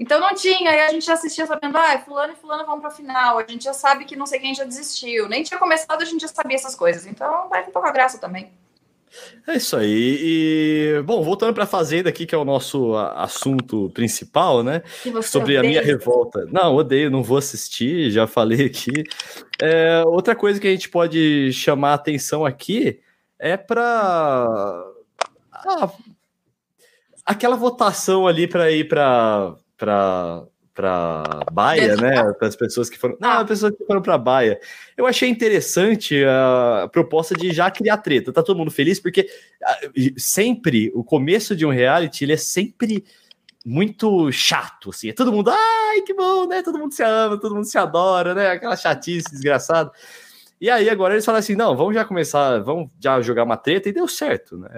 Então 0.00 0.18
não 0.18 0.34
tinha, 0.34 0.70
aí 0.70 0.80
a 0.80 0.88
gente 0.88 1.10
assistia 1.10 1.44
sabendo, 1.44 1.76
ah, 1.76 1.98
fulano 1.98 2.32
e 2.32 2.36
fulano 2.36 2.64
vão 2.64 2.80
para 2.80 2.90
final, 2.90 3.38
a 3.38 3.44
gente 3.46 3.64
já 3.64 3.74
sabe 3.74 4.06
que 4.06 4.16
não 4.16 4.24
sei 4.24 4.40
quem 4.40 4.54
já 4.54 4.64
desistiu. 4.64 5.28
Nem 5.28 5.42
tinha 5.42 5.60
começado, 5.60 6.00
a 6.00 6.06
gente 6.06 6.22
já 6.22 6.28
sabia 6.28 6.56
essas 6.56 6.74
coisas. 6.74 7.06
Então 7.06 7.50
vai 7.50 7.62
com 7.62 7.70
pouca 7.70 7.92
graça 7.92 8.16
também. 8.16 8.50
É 9.46 9.56
isso 9.56 9.76
aí. 9.76 10.18
E, 10.22 11.02
bom, 11.02 11.22
voltando 11.22 11.52
para 11.52 11.64
a 11.64 11.66
Fazenda 11.66 12.08
aqui, 12.08 12.24
que 12.24 12.34
é 12.34 12.38
o 12.38 12.46
nosso 12.46 12.96
assunto 12.96 13.90
principal, 13.90 14.62
né? 14.62 14.82
Sobre 15.22 15.58
odeia. 15.58 15.60
a 15.60 15.62
minha 15.62 15.82
revolta. 15.82 16.46
Não, 16.46 16.76
odeio, 16.76 17.10
não 17.10 17.22
vou 17.22 17.36
assistir, 17.36 18.10
já 18.10 18.26
falei 18.26 18.66
aqui. 18.66 19.04
É, 19.60 20.02
outra 20.06 20.34
coisa 20.34 20.58
que 20.58 20.66
a 20.66 20.70
gente 20.70 20.88
pode 20.88 21.52
chamar 21.52 21.90
a 21.90 21.94
atenção 21.94 22.46
aqui 22.46 23.00
é 23.38 23.56
para 23.56 24.82
ah, 25.52 25.90
aquela 27.26 27.56
votação 27.56 28.26
ali 28.26 28.46
para 28.46 28.70
ir 28.70 28.88
para 28.88 29.56
para 29.80 30.44
para 30.72 31.24
Baia, 31.52 31.96
né? 31.96 32.32
Para 32.38 32.48
as 32.48 32.56
pessoas 32.56 32.88
que 32.88 32.96
foram. 32.96 33.16
Não, 33.20 33.28
ah. 33.28 33.40
as 33.40 33.48
pessoas 33.48 33.74
que 33.76 33.84
foram 33.84 34.00
para 34.00 34.16
Baia. 34.16 34.58
Eu 34.96 35.06
achei 35.06 35.28
interessante 35.28 36.24
a 36.24 36.88
proposta 36.90 37.34
de 37.34 37.52
já 37.52 37.70
criar 37.70 37.98
treta. 37.98 38.32
Tá 38.32 38.42
todo 38.42 38.56
mundo 38.56 38.70
feliz 38.70 39.00
porque 39.00 39.28
ah, 39.62 39.78
sempre 40.16 40.90
o 40.94 41.02
começo 41.02 41.56
de 41.56 41.66
um 41.66 41.70
reality 41.70 42.24
ele 42.24 42.34
é 42.34 42.36
sempre 42.36 43.04
muito 43.66 44.30
chato, 44.32 44.90
assim. 44.90 45.10
É 45.10 45.12
todo 45.12 45.32
mundo, 45.32 45.50
ai, 45.50 46.00
que 46.02 46.14
bom, 46.14 46.46
né? 46.46 46.62
Todo 46.62 46.78
mundo 46.78 46.94
se 46.94 47.02
ama, 47.02 47.38
todo 47.38 47.54
mundo 47.54 47.66
se 47.66 47.76
adora, 47.76 48.34
né? 48.34 48.50
Aquela 48.52 48.76
chatice 48.76 49.30
desgraçada. 49.30 49.90
E 50.60 50.68
aí 50.68 50.90
agora 50.90 51.14
eles 51.14 51.24
falam 51.24 51.38
assim, 51.38 51.56
não, 51.56 51.74
vamos 51.74 51.94
já 51.94 52.04
começar, 52.04 52.58
vamos 52.58 52.90
já 53.00 53.20
jogar 53.22 53.44
uma 53.44 53.56
treta 53.56 53.88
e 53.88 53.92
deu 53.92 54.06
certo, 54.06 54.58
né? 54.58 54.68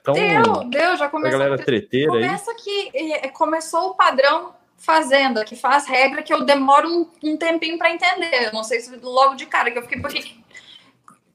Então, 0.00 0.12
deu, 0.12 0.68
deu, 0.68 0.96
já 0.96 1.08
começou. 1.08 1.36
A 1.36 1.44
galera 1.44 1.64
treteira 1.64 2.10
Começa 2.10 2.50
aí. 2.50 2.56
que 2.56 2.90
eh, 2.94 3.28
começou 3.28 3.90
o 3.90 3.94
padrão 3.94 4.54
Fazenda, 4.80 5.44
que 5.44 5.54
faz 5.54 5.86
regra 5.86 6.22
que 6.22 6.32
eu 6.32 6.42
demoro 6.42 6.88
um, 6.88 7.06
um 7.22 7.36
tempinho 7.36 7.76
para 7.76 7.92
entender. 7.92 8.46
Eu 8.46 8.52
não 8.52 8.64
sei 8.64 8.80
se 8.80 8.96
logo 8.96 9.34
de 9.34 9.44
cara, 9.44 9.70
que 9.70 9.78
eu 9.78 9.82
fiquei, 9.82 10.00
por 10.00 10.10
que, 10.10 10.42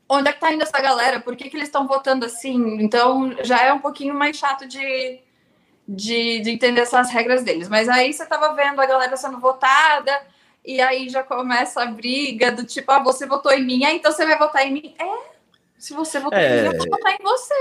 onde 0.09 0.29
é 0.29 0.33
que 0.33 0.39
tá 0.39 0.51
indo 0.51 0.63
essa 0.63 0.81
galera? 0.81 1.19
Por 1.19 1.35
que, 1.35 1.47
que 1.47 1.55
eles 1.55 1.67
estão 1.67 1.87
votando 1.87 2.25
assim? 2.25 2.81
Então 2.81 3.35
já 3.43 3.63
é 3.63 3.71
um 3.71 3.77
pouquinho 3.77 4.15
mais 4.15 4.35
chato 4.35 4.67
de, 4.67 5.19
de, 5.87 6.39
de, 6.39 6.49
entender 6.49 6.81
essas 6.81 7.11
regras 7.11 7.43
deles. 7.43 7.69
Mas 7.69 7.87
aí 7.87 8.11
você 8.11 8.25
tava 8.25 8.53
vendo 8.55 8.81
a 8.81 8.85
galera 8.87 9.15
sendo 9.15 9.39
votada, 9.39 10.11
e 10.65 10.81
aí 10.81 11.09
já 11.09 11.23
começa 11.23 11.81
a 11.81 11.85
briga 11.87 12.51
do 12.51 12.65
tipo, 12.65 12.91
ah, 12.91 13.03
você 13.03 13.25
votou 13.25 13.51
em 13.51 13.63
mim, 13.63 13.83
ah, 13.85 13.93
então 13.93 14.11
você 14.11 14.25
vai 14.25 14.37
votar 14.37 14.65
em 14.67 14.73
mim. 14.73 14.95
É, 14.99 15.05
se 15.77 15.93
você 15.93 16.19
votou 16.19 16.39
é... 16.39 16.59
em 16.59 16.61
mim, 16.61 16.67
eu 16.67 16.77
vou 16.77 16.89
votar 16.89 17.13
em 17.13 17.23
você. 17.23 17.53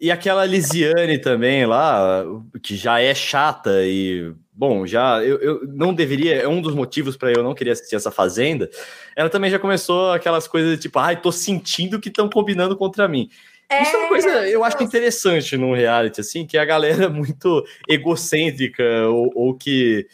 E 0.00 0.10
aquela 0.10 0.44
Lisiane 0.44 1.18
também 1.18 1.64
lá, 1.64 2.24
que 2.62 2.76
já 2.76 3.00
é 3.00 3.14
chata 3.14 3.70
e 3.84 4.34
bom, 4.52 4.86
já 4.86 5.22
eu, 5.24 5.40
eu 5.40 5.60
não 5.66 5.92
deveria, 5.92 6.36
é 6.36 6.48
um 6.48 6.60
dos 6.60 6.74
motivos 6.74 7.16
para 7.16 7.32
eu 7.32 7.42
não 7.42 7.54
querer 7.54 7.70
assistir 7.70 7.96
essa 7.96 8.10
Fazenda. 8.10 8.68
Ela 9.16 9.30
também 9.30 9.50
já 9.50 9.58
começou 9.58 10.12
aquelas 10.12 10.46
coisas 10.46 10.78
tipo, 10.78 10.98
ai, 10.98 11.20
tô 11.20 11.32
sentindo 11.32 12.00
que 12.00 12.08
estão 12.08 12.28
combinando 12.28 12.76
contra 12.76 13.08
mim. 13.08 13.28
É, 13.68 13.82
Isso 13.82 13.96
é 13.96 13.98
uma 13.98 14.08
coisa, 14.08 14.28
eu 14.48 14.62
acho 14.62 14.82
interessante 14.82 15.56
num 15.56 15.74
reality, 15.74 16.20
assim, 16.20 16.46
que 16.46 16.56
é 16.56 16.60
a 16.60 16.66
galera 16.66 17.08
muito 17.10 17.64
egocêntrica 17.88 19.08
ou, 19.08 19.32
ou 19.34 19.54
que, 19.54 20.06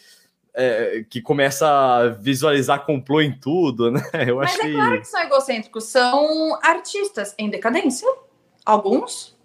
é, 0.53 1.05
que 1.09 1.21
começa 1.21 1.67
a 1.67 2.09
visualizar 2.09 2.85
complô 2.85 3.21
em 3.21 3.31
tudo, 3.31 3.91
né? 3.91 4.01
Eu 4.27 4.37
Mas 4.37 4.59
é 4.59 4.71
claro 4.71 4.99
que 4.99 5.07
são 5.07 5.21
egocêntricos, 5.21 5.83
são 5.85 6.59
artistas 6.61 7.33
em 7.37 7.49
decadência, 7.49 8.07
alguns, 8.65 9.37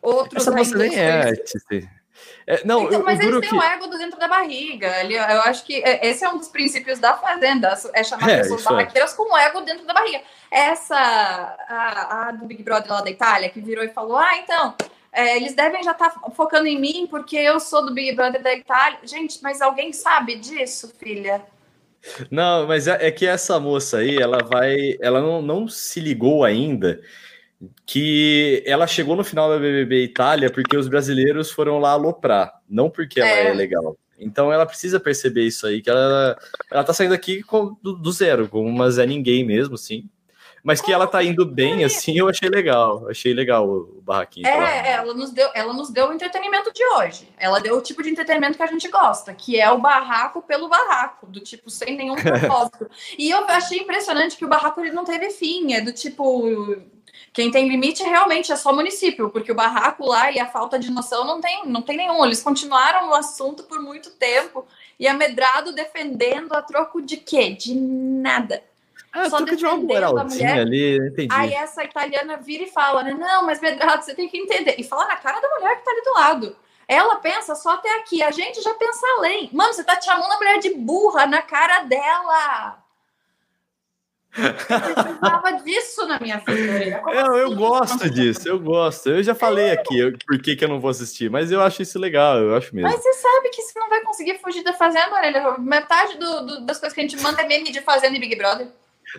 outros... 0.00 0.46
Essa 0.46 0.56
você 0.56 0.76
nem 0.76 0.94
é 0.96 1.30
artista. 1.30 2.02
É, 2.46 2.64
não, 2.64 2.84
então, 2.84 3.02
mas 3.02 3.20
eles 3.20 3.40
têm 3.40 3.50
que... 3.50 3.54
o 3.54 3.62
ego 3.62 3.86
dentro 3.86 4.18
da 4.18 4.28
barriga. 4.28 5.00
Ele, 5.00 5.14
eu 5.14 5.42
acho 5.42 5.64
que 5.64 5.82
é, 5.82 6.06
esse 6.06 6.24
é 6.24 6.28
um 6.28 6.38
dos 6.38 6.48
princípios 6.48 6.98
da 6.98 7.14
fazenda, 7.14 7.76
é 7.94 8.02
chamar 8.02 8.28
é, 8.28 8.38
pessoas 8.38 8.62
barraqueiras 8.64 9.12
é. 9.12 9.16
com 9.16 9.32
o 9.32 9.36
ego 9.36 9.60
dentro 9.60 9.86
da 9.86 9.94
barriga. 9.94 10.20
Essa, 10.50 10.96
a, 10.96 12.28
a, 12.28 12.32
do 12.32 12.44
Big 12.46 12.62
Brother 12.62 12.90
lá 12.90 13.00
da 13.00 13.10
Itália, 13.10 13.48
que 13.48 13.60
virou 13.60 13.84
e 13.84 13.88
falou: 13.88 14.16
ah, 14.16 14.36
então, 14.38 14.74
é, 15.12 15.36
eles 15.36 15.54
devem 15.54 15.82
já 15.82 15.92
estar 15.92 16.10
tá 16.10 16.30
focando 16.30 16.66
em 16.66 16.80
mim 16.80 17.06
porque 17.08 17.36
eu 17.36 17.60
sou 17.60 17.84
do 17.84 17.92
Big 17.92 18.14
Brother 18.16 18.42
da 18.42 18.54
Itália. 18.54 18.98
Gente, 19.04 19.38
mas 19.42 19.60
alguém 19.60 19.92
sabe 19.92 20.36
disso, 20.36 20.92
filha? 20.98 21.42
Não, 22.30 22.66
mas 22.66 22.88
é, 22.88 23.06
é 23.06 23.10
que 23.10 23.26
essa 23.26 23.60
moça 23.60 23.98
aí, 23.98 24.16
ela 24.16 24.38
vai. 24.38 24.96
Ela 25.00 25.20
não, 25.20 25.42
não 25.42 25.68
se 25.68 26.00
ligou 26.00 26.44
ainda 26.44 27.00
que 27.86 28.62
ela 28.66 28.86
chegou 28.86 29.14
no 29.14 29.22
final 29.22 29.48
da 29.48 29.58
BBB 29.58 30.02
Itália 30.02 30.50
porque 30.50 30.76
os 30.76 30.88
brasileiros 30.88 31.50
foram 31.50 31.78
lá 31.78 31.90
aloprar, 31.90 32.52
não 32.68 32.90
porque 32.90 33.20
ela 33.20 33.28
é, 33.28 33.46
é 33.48 33.52
legal. 33.52 33.96
Então 34.18 34.52
ela 34.52 34.66
precisa 34.66 35.00
perceber 35.00 35.44
isso 35.44 35.66
aí, 35.66 35.82
que 35.82 35.90
ela, 35.90 36.38
ela 36.70 36.84
tá 36.84 36.92
saindo 36.92 37.14
aqui 37.14 37.42
com, 37.42 37.76
do, 37.82 37.94
do 37.94 38.12
zero, 38.12 38.48
com 38.48 38.64
uma 38.64 38.90
Zé 38.90 39.06
Ninguém 39.06 39.44
mesmo, 39.44 39.74
assim. 39.74 40.08
Mas 40.62 40.80
que 40.80 40.92
ela 40.92 41.08
tá 41.08 41.22
indo 41.24 41.44
bem, 41.44 41.82
assim, 41.84 42.16
eu 42.16 42.28
achei 42.28 42.48
legal. 42.48 43.08
Achei 43.08 43.34
legal 43.34 43.68
o, 43.68 43.98
o 43.98 44.00
barraquinho. 44.00 44.46
É, 44.46 44.92
ela 44.92 45.12
nos, 45.12 45.30
deu, 45.30 45.50
ela 45.54 45.72
nos 45.72 45.90
deu 45.90 46.08
o 46.08 46.12
entretenimento 46.12 46.72
de 46.72 46.84
hoje. 46.84 47.28
Ela 47.36 47.58
deu 47.58 47.76
o 47.76 47.82
tipo 47.82 48.02
de 48.02 48.10
entretenimento 48.10 48.56
que 48.56 48.62
a 48.62 48.68
gente 48.68 48.88
gosta, 48.88 49.34
que 49.34 49.58
é 49.58 49.70
o 49.70 49.78
barraco 49.78 50.40
pelo 50.40 50.68
barraco, 50.68 51.26
do 51.26 51.40
tipo, 51.40 51.68
sem 51.68 51.96
nenhum 51.96 52.14
propósito. 52.22 52.88
e 53.18 53.30
eu 53.30 53.44
achei 53.48 53.80
impressionante 53.80 54.36
que 54.36 54.44
o 54.44 54.48
barraco 54.48 54.80
ele 54.80 54.92
não 54.92 55.04
teve 55.04 55.30
fim, 55.30 55.72
é 55.72 55.80
do 55.80 55.92
tipo 55.92 56.80
quem 57.32 57.50
tem 57.50 57.66
limite 57.66 58.02
realmente 58.02 58.52
é 58.52 58.56
só 58.56 58.72
o 58.72 58.76
município, 58.76 59.30
porque 59.30 59.50
o 59.50 59.54
barraco 59.54 60.06
lá 60.06 60.30
e 60.30 60.38
a 60.38 60.46
falta 60.46 60.78
de 60.78 60.90
noção 60.90 61.24
não 61.24 61.40
tem, 61.40 61.66
não 61.66 61.80
tem 61.80 61.96
nenhum. 61.96 62.24
Eles 62.24 62.42
continuaram 62.42 63.06
no 63.06 63.14
assunto 63.14 63.62
por 63.62 63.80
muito 63.80 64.10
tempo 64.10 64.66
e 65.00 65.08
a 65.08 65.14
Medrado 65.14 65.72
defendendo 65.72 66.52
a 66.52 66.60
troco 66.60 67.00
de 67.00 67.16
quê? 67.16 67.50
De 67.50 67.74
nada. 67.74 68.62
Ah, 69.12 69.28
só 69.28 69.40
de 69.40 69.66
uma 69.66 69.76
moralzinha 69.76 70.62
ali, 70.62 70.96
entendi. 70.96 71.28
Aí 71.30 71.52
essa 71.52 71.84
italiana 71.84 72.38
vira 72.38 72.64
e 72.64 72.70
fala, 72.70 73.02
né? 73.02 73.12
Não, 73.12 73.44
mas 73.44 73.60
Medrado, 73.60 74.02
você 74.02 74.14
tem 74.14 74.26
que 74.26 74.38
entender. 74.38 74.74
E 74.78 74.84
fala 74.84 75.06
na 75.06 75.16
cara 75.16 75.38
da 75.38 75.48
mulher 75.50 75.76
que 75.76 75.84
tá 75.84 75.90
ali 75.90 76.02
do 76.02 76.12
lado. 76.14 76.56
Ela 76.88 77.16
pensa 77.16 77.54
só 77.54 77.74
até 77.74 77.94
aqui, 77.96 78.22
a 78.22 78.30
gente 78.30 78.62
já 78.62 78.72
pensa 78.74 79.06
além. 79.18 79.50
Mano, 79.52 79.72
você 79.72 79.84
tá 79.84 80.00
chamando 80.00 80.32
a 80.32 80.36
mulher 80.36 80.58
de 80.58 80.74
burra 80.74 81.26
na 81.26 81.42
cara 81.42 81.84
dela. 81.84 82.82
Eu 84.34 84.54
precisava 84.54 85.52
disso 85.62 86.06
na 86.06 86.18
minha 86.18 86.38
vida. 86.38 87.02
Eu, 87.06 87.36
eu 87.36 87.46
assim? 87.46 87.54
gosto 87.54 88.10
disso, 88.10 88.48
eu 88.48 88.58
gosto. 88.58 89.10
Eu 89.10 89.22
já 89.22 89.34
falei 89.34 89.66
é. 89.66 89.72
aqui 89.72 90.10
por 90.26 90.40
que, 90.40 90.56
que 90.56 90.64
eu 90.64 90.68
não 90.68 90.80
vou 90.80 90.90
assistir, 90.90 91.30
mas 91.30 91.52
eu 91.52 91.60
acho 91.60 91.82
isso 91.82 91.98
legal, 91.98 92.38
eu 92.38 92.56
acho 92.56 92.74
mesmo. 92.74 92.90
Mas 92.90 93.02
você 93.02 93.12
sabe 93.12 93.50
que 93.50 93.60
você 93.60 93.78
não 93.78 93.90
vai 93.90 94.00
conseguir 94.02 94.38
fugir 94.38 94.64
da 94.64 94.72
Fazenda, 94.72 95.14
Orelha. 95.14 95.58
Metade 95.58 96.16
do, 96.16 96.46
do, 96.46 96.66
das 96.66 96.78
coisas 96.78 96.94
que 96.94 97.00
a 97.00 97.06
gente 97.06 97.22
manda 97.22 97.42
é 97.42 97.46
meme 97.46 97.70
de 97.70 97.82
Fazenda 97.82 98.16
e 98.16 98.20
Big 98.20 98.34
Brother. 98.36 98.68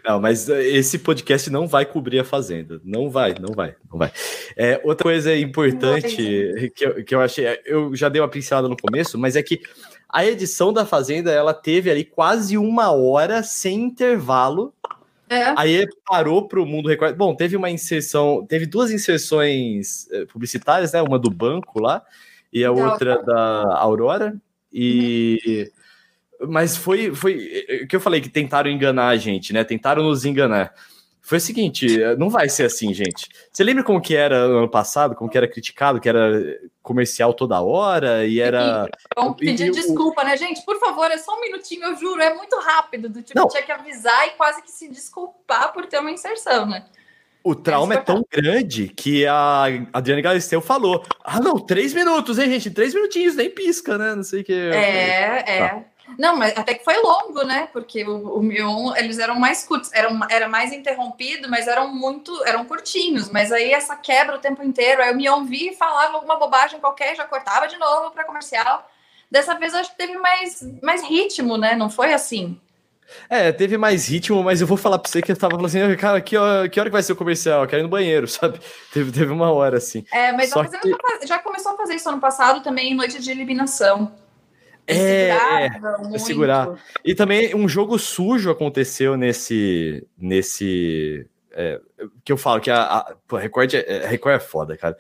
Não, 0.03 0.19
mas 0.19 0.49
eh, 0.49 0.63
esse 0.69 0.99
podcast 0.99 1.49
não 1.49 1.67
vai 1.67 1.85
cobrir 1.85 2.19
a 2.19 2.23
Fazenda. 2.23 2.79
Não 2.83 3.09
vai, 3.09 3.35
não 3.39 3.53
vai, 3.53 3.75
não 3.91 3.99
vai. 3.99 4.11
É, 4.55 4.79
outra 4.83 5.03
coisa 5.03 5.35
importante 5.35 6.71
que 6.75 6.85
eu, 6.85 7.03
que 7.03 7.15
eu 7.15 7.21
achei, 7.21 7.45
eu 7.65 7.95
já 7.95 8.09
dei 8.09 8.21
uma 8.21 8.29
pincelada 8.29 8.67
no 8.67 8.77
começo, 8.77 9.17
mas 9.17 9.35
é 9.35 9.43
que 9.43 9.61
a 10.09 10.25
edição 10.25 10.71
da 10.71 10.85
Fazenda 10.85 11.31
ela 11.31 11.53
teve 11.53 11.89
ali 11.91 12.03
quase 12.03 12.57
uma 12.57 12.91
hora 12.91 13.43
sem 13.43 13.81
intervalo 13.81 14.73
é. 15.29 15.53
Aí 15.57 15.87
parou 16.05 16.47
para 16.47 16.61
o 16.61 16.65
mundo 16.65 16.87
Record. 16.87 17.15
Bom, 17.15 17.35
teve 17.35 17.55
uma 17.55 17.69
inserção, 17.69 18.45
teve 18.47 18.67
duas 18.67 18.91
inserções 18.91 20.07
eh, 20.11 20.25
publicitárias, 20.25 20.91
né? 20.93 21.01
Uma 21.01 21.17
do 21.17 21.31
banco 21.31 21.81
lá 21.81 22.03
e 22.51 22.63
a 22.63 22.71
da 22.71 22.73
outra 22.73 23.13
Aurora. 23.15 23.25
da 23.25 23.77
Aurora. 23.79 24.41
E 24.71 25.39
uhum. 25.47 25.82
Mas 26.47 26.77
foi 26.77 27.13
foi 27.13 27.65
o 27.83 27.87
que 27.87 27.95
eu 27.95 28.01
falei 28.01 28.21
que 28.21 28.29
tentaram 28.29 28.69
enganar 28.69 29.07
a 29.07 29.17
gente, 29.17 29.53
né? 29.53 29.63
Tentaram 29.63 30.03
nos 30.03 30.25
enganar. 30.25 30.73
Foi 31.25 31.37
o 31.37 31.41
seguinte, 31.41 31.87
não 32.17 32.29
vai 32.29 32.49
ser 32.49 32.65
assim, 32.65 32.93
gente. 32.93 33.29
Você 33.49 33.63
lembra 33.63 33.81
como 33.81 34.01
que 34.01 34.13
era 34.13 34.35
ano 34.35 34.69
passado, 34.69 35.15
como 35.15 35.29
que 35.29 35.37
era 35.37 35.47
criticado, 35.47 36.01
que 36.01 36.09
era 36.09 36.59
comercial 36.81 37.33
toda 37.33 37.61
hora 37.61 38.25
e 38.25 38.41
era. 38.41 38.89
Vamos 39.15 39.37
pedir 39.37 39.71
desculpa, 39.71 40.21
né, 40.25 40.35
gente? 40.35 40.65
Por 40.65 40.77
favor, 40.81 41.09
é 41.09 41.17
só 41.17 41.33
um 41.37 41.39
minutinho, 41.39 41.85
eu 41.85 41.95
juro, 41.95 42.21
é 42.21 42.33
muito 42.33 42.59
rápido. 42.59 43.07
Do 43.07 43.21
tipo, 43.21 43.39
não. 43.39 43.47
tinha 43.47 43.63
que 43.63 43.71
avisar 43.71 44.27
e 44.27 44.31
quase 44.31 44.61
que 44.61 44.69
se 44.69 44.89
desculpar 44.89 45.71
por 45.71 45.85
ter 45.85 45.99
uma 45.99 46.11
inserção, 46.11 46.65
né? 46.65 46.83
O 47.41 47.55
trauma 47.55 47.93
é 47.93 47.97
tão 47.97 48.25
grande 48.29 48.89
que 48.89 49.25
a 49.25 49.65
Adriane 49.93 50.21
Galisteu 50.21 50.59
falou: 50.59 51.05
ah, 51.23 51.39
não, 51.39 51.57
três 51.57 51.93
minutos, 51.93 52.37
hein, 52.37 52.49
gente? 52.49 52.69
Três 52.69 52.93
minutinhos, 52.93 53.35
nem 53.35 53.49
pisca, 53.49 53.97
né? 53.97 54.13
Não 54.13 54.23
sei 54.23 54.41
o 54.41 54.43
que. 54.43 54.53
É, 54.53 55.43
é. 55.47 55.67
Tá. 55.69 55.85
Não, 56.17 56.35
mas 56.35 56.57
até 56.57 56.73
que 56.73 56.83
foi 56.83 56.97
longo, 56.97 57.43
né? 57.43 57.67
Porque 57.71 58.03
o, 58.03 58.37
o 58.37 58.43
Mion, 58.43 58.95
eles 58.95 59.19
eram 59.19 59.35
mais 59.35 59.65
curtos, 59.65 59.91
eram, 59.93 60.19
era 60.29 60.47
mais 60.47 60.71
interrompido, 60.71 61.49
mas 61.49 61.67
eram 61.67 61.93
muito, 61.93 62.43
eram 62.45 62.65
curtinhos. 62.65 63.29
Mas 63.29 63.51
aí 63.51 63.71
essa 63.71 63.95
quebra 63.95 64.35
o 64.35 64.39
tempo 64.39 64.63
inteiro. 64.63 65.01
Aí 65.01 65.13
o 65.13 65.15
Mion 65.15 65.45
via 65.45 65.71
e 65.71 65.75
falava 65.75 66.15
alguma 66.15 66.37
bobagem 66.37 66.79
qualquer, 66.79 67.15
já 67.15 67.25
cortava 67.25 67.67
de 67.67 67.77
novo 67.77 68.11
para 68.11 68.23
comercial. 68.23 68.89
Dessa 69.29 69.55
vez 69.55 69.73
acho 69.73 69.91
que 69.91 69.97
teve 69.97 70.17
mais, 70.17 70.63
mais 70.81 71.03
ritmo, 71.03 71.57
né? 71.57 71.75
Não 71.75 71.89
foi 71.89 72.13
assim. 72.13 72.59
É, 73.29 73.51
teve 73.51 73.77
mais 73.77 74.07
ritmo, 74.07 74.43
mas 74.43 74.61
eu 74.61 74.67
vou 74.67 74.77
falar 74.77 74.97
pra 74.99 75.09
você 75.09 75.21
que 75.21 75.31
eu 75.31 75.37
tava 75.37 75.51
falando 75.51 75.65
assim, 75.65 75.95
cara, 75.97 76.21
que 76.21 76.37
hora, 76.37 76.69
que 76.69 76.79
hora 76.79 76.89
que 76.89 76.93
vai 76.93 77.03
ser 77.03 77.13
o 77.13 77.15
comercial? 77.15 77.63
Eu 77.63 77.67
quero 77.67 77.81
ir 77.81 77.83
no 77.83 77.89
banheiro, 77.89 78.27
sabe? 78.29 78.59
Teve, 78.91 79.11
teve 79.11 79.31
uma 79.31 79.51
hora 79.51 79.77
assim. 79.77 80.05
É, 80.11 80.31
mas 80.31 80.53
que... 80.53 81.27
já 81.27 81.39
começou 81.39 81.73
a 81.73 81.77
fazer 81.77 81.95
isso 81.95 82.09
ano 82.09 82.19
passado 82.19 82.61
também, 82.61 82.91
em 82.91 82.95
noite 82.95 83.19
de 83.19 83.31
eliminação. 83.31 84.11
É, 84.85 85.29
é 86.13 86.17
segurar. 86.17 86.77
E 87.03 87.15
também 87.15 87.55
um 87.55 87.67
jogo 87.67 87.97
sujo 87.97 88.51
aconteceu 88.51 89.15
nesse. 89.15 90.05
nesse 90.17 91.27
é, 91.51 91.79
que 92.23 92.31
eu 92.31 92.37
falo 92.37 92.59
que 92.59 92.69
a, 92.69 92.81
a, 92.81 93.15
pô, 93.27 93.37
Record, 93.37 93.73
é, 93.75 94.07
Record 94.07 94.35
é 94.35 94.39
foda, 94.39 94.77
cara. 94.77 94.97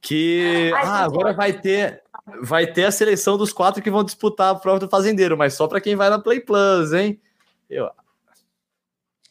Que 0.00 0.70
Ai, 0.74 0.82
ah, 0.84 1.04
agora 1.04 1.32
vai 1.32 1.52
ter 1.52 2.02
vai 2.42 2.66
ter 2.66 2.84
a 2.84 2.90
seleção 2.90 3.38
dos 3.38 3.52
quatro 3.52 3.82
que 3.82 3.90
vão 3.90 4.04
disputar 4.04 4.54
a 4.54 4.58
prova 4.58 4.78
do 4.78 4.88
fazendeiro, 4.88 5.36
mas 5.36 5.54
só 5.54 5.66
para 5.66 5.80
quem 5.80 5.96
vai 5.96 6.10
na 6.10 6.18
Play 6.18 6.40
Plus, 6.40 6.92
hein? 6.92 7.20
Eu... 7.70 7.90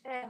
É. 0.03 0.25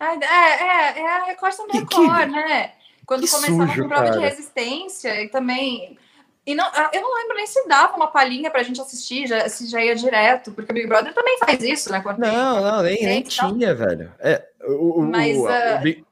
É, 0.00 0.14
é, 0.24 1.00
é 1.00 1.16
a 1.16 1.24
Record 1.24 1.56
do 1.56 1.78
Record, 1.78 1.88
que, 1.88 2.26
né? 2.26 2.72
Quando 3.04 3.28
começava 3.28 3.66
sujo, 3.66 3.82
com 3.82 3.88
prova 3.88 4.04
cara. 4.04 4.16
de 4.16 4.24
resistência 4.24 5.22
e 5.22 5.28
também 5.28 5.98
e 6.44 6.54
não, 6.54 6.64
ah, 6.64 6.90
eu 6.92 7.00
não 7.00 7.14
lembro 7.14 7.36
nem 7.36 7.46
se 7.46 7.66
dava 7.68 7.96
uma 7.96 8.08
palhinha 8.08 8.50
pra 8.50 8.62
gente 8.62 8.80
assistir, 8.80 9.28
já, 9.28 9.48
se 9.48 9.66
já 9.68 9.82
ia 9.82 9.94
direto, 9.94 10.50
porque 10.52 10.72
o 10.72 10.74
Big 10.74 10.88
Brother 10.88 11.14
também 11.14 11.38
faz 11.38 11.62
isso, 11.62 11.90
né? 11.92 12.00
Quando 12.00 12.18
não, 12.18 12.54
tem, 12.54 12.62
não, 12.62 12.82
nem, 12.82 13.04
nem 13.04 13.22
tinha, 13.22 13.74
velho. 13.74 14.12
É, 14.18 14.44
o, 14.66 15.02
Mas, 15.02 15.36
o, 15.36 15.46
uh, 15.46 16.04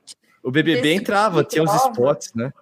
o, 0.44 0.48
o 0.48 0.50
BBB 0.52 0.94
entrava, 0.94 1.42
tinha 1.42 1.64
os 1.64 1.74
spots, 1.74 2.32
né? 2.34 2.52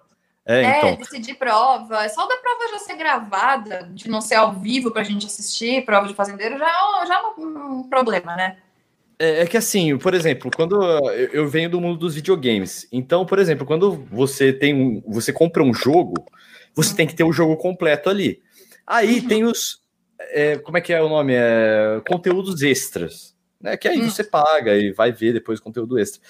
É, 0.48 0.62
é 0.62 0.78
então. 0.78 0.96
decidir 0.96 1.34
prova. 1.34 2.04
É 2.04 2.08
só 2.08 2.26
da 2.26 2.36
prova 2.38 2.70
já 2.72 2.78
ser 2.78 2.96
gravada, 2.96 3.86
de 3.92 4.08
não 4.08 4.22
ser 4.22 4.36
ao 4.36 4.54
vivo 4.54 4.90
pra 4.90 5.04
gente 5.04 5.26
assistir, 5.26 5.84
prova 5.84 6.08
de 6.08 6.14
fazendeiro, 6.14 6.56
já, 6.56 6.66
é 6.66 7.06
já 7.06 7.14
é 7.16 7.40
um, 7.40 7.82
problema, 7.82 8.34
né? 8.34 8.56
É, 9.18 9.42
é, 9.42 9.46
que 9.46 9.58
assim, 9.58 9.98
por 9.98 10.14
exemplo, 10.14 10.50
quando 10.56 10.82
eu, 10.82 11.28
eu 11.32 11.48
venho 11.48 11.68
do 11.68 11.80
mundo 11.80 11.98
dos 11.98 12.14
videogames, 12.14 12.88
então, 12.90 13.26
por 13.26 13.38
exemplo, 13.38 13.66
quando 13.66 13.92
você 14.10 14.50
tem 14.50 14.74
um, 14.74 15.02
você 15.06 15.34
compra 15.34 15.62
um 15.62 15.74
jogo, 15.74 16.14
você 16.78 16.94
tem 16.94 17.08
que 17.08 17.14
ter 17.14 17.24
o 17.24 17.32
jogo 17.32 17.56
completo 17.56 18.08
ali. 18.08 18.40
Aí 18.86 19.18
uhum. 19.18 19.28
tem 19.28 19.44
os. 19.44 19.82
É, 20.20 20.58
como 20.58 20.78
é 20.78 20.80
que 20.80 20.92
é 20.92 21.02
o 21.02 21.08
nome? 21.08 21.34
É, 21.34 22.00
conteúdos 22.08 22.62
extras. 22.62 23.36
Né? 23.60 23.76
Que 23.76 23.88
aí 23.88 23.98
uhum. 23.98 24.08
você 24.08 24.22
paga 24.22 24.76
e 24.76 24.92
vai 24.92 25.10
ver 25.10 25.32
depois 25.32 25.58
o 25.58 25.62
conteúdo 25.62 25.98
extra. 25.98 26.20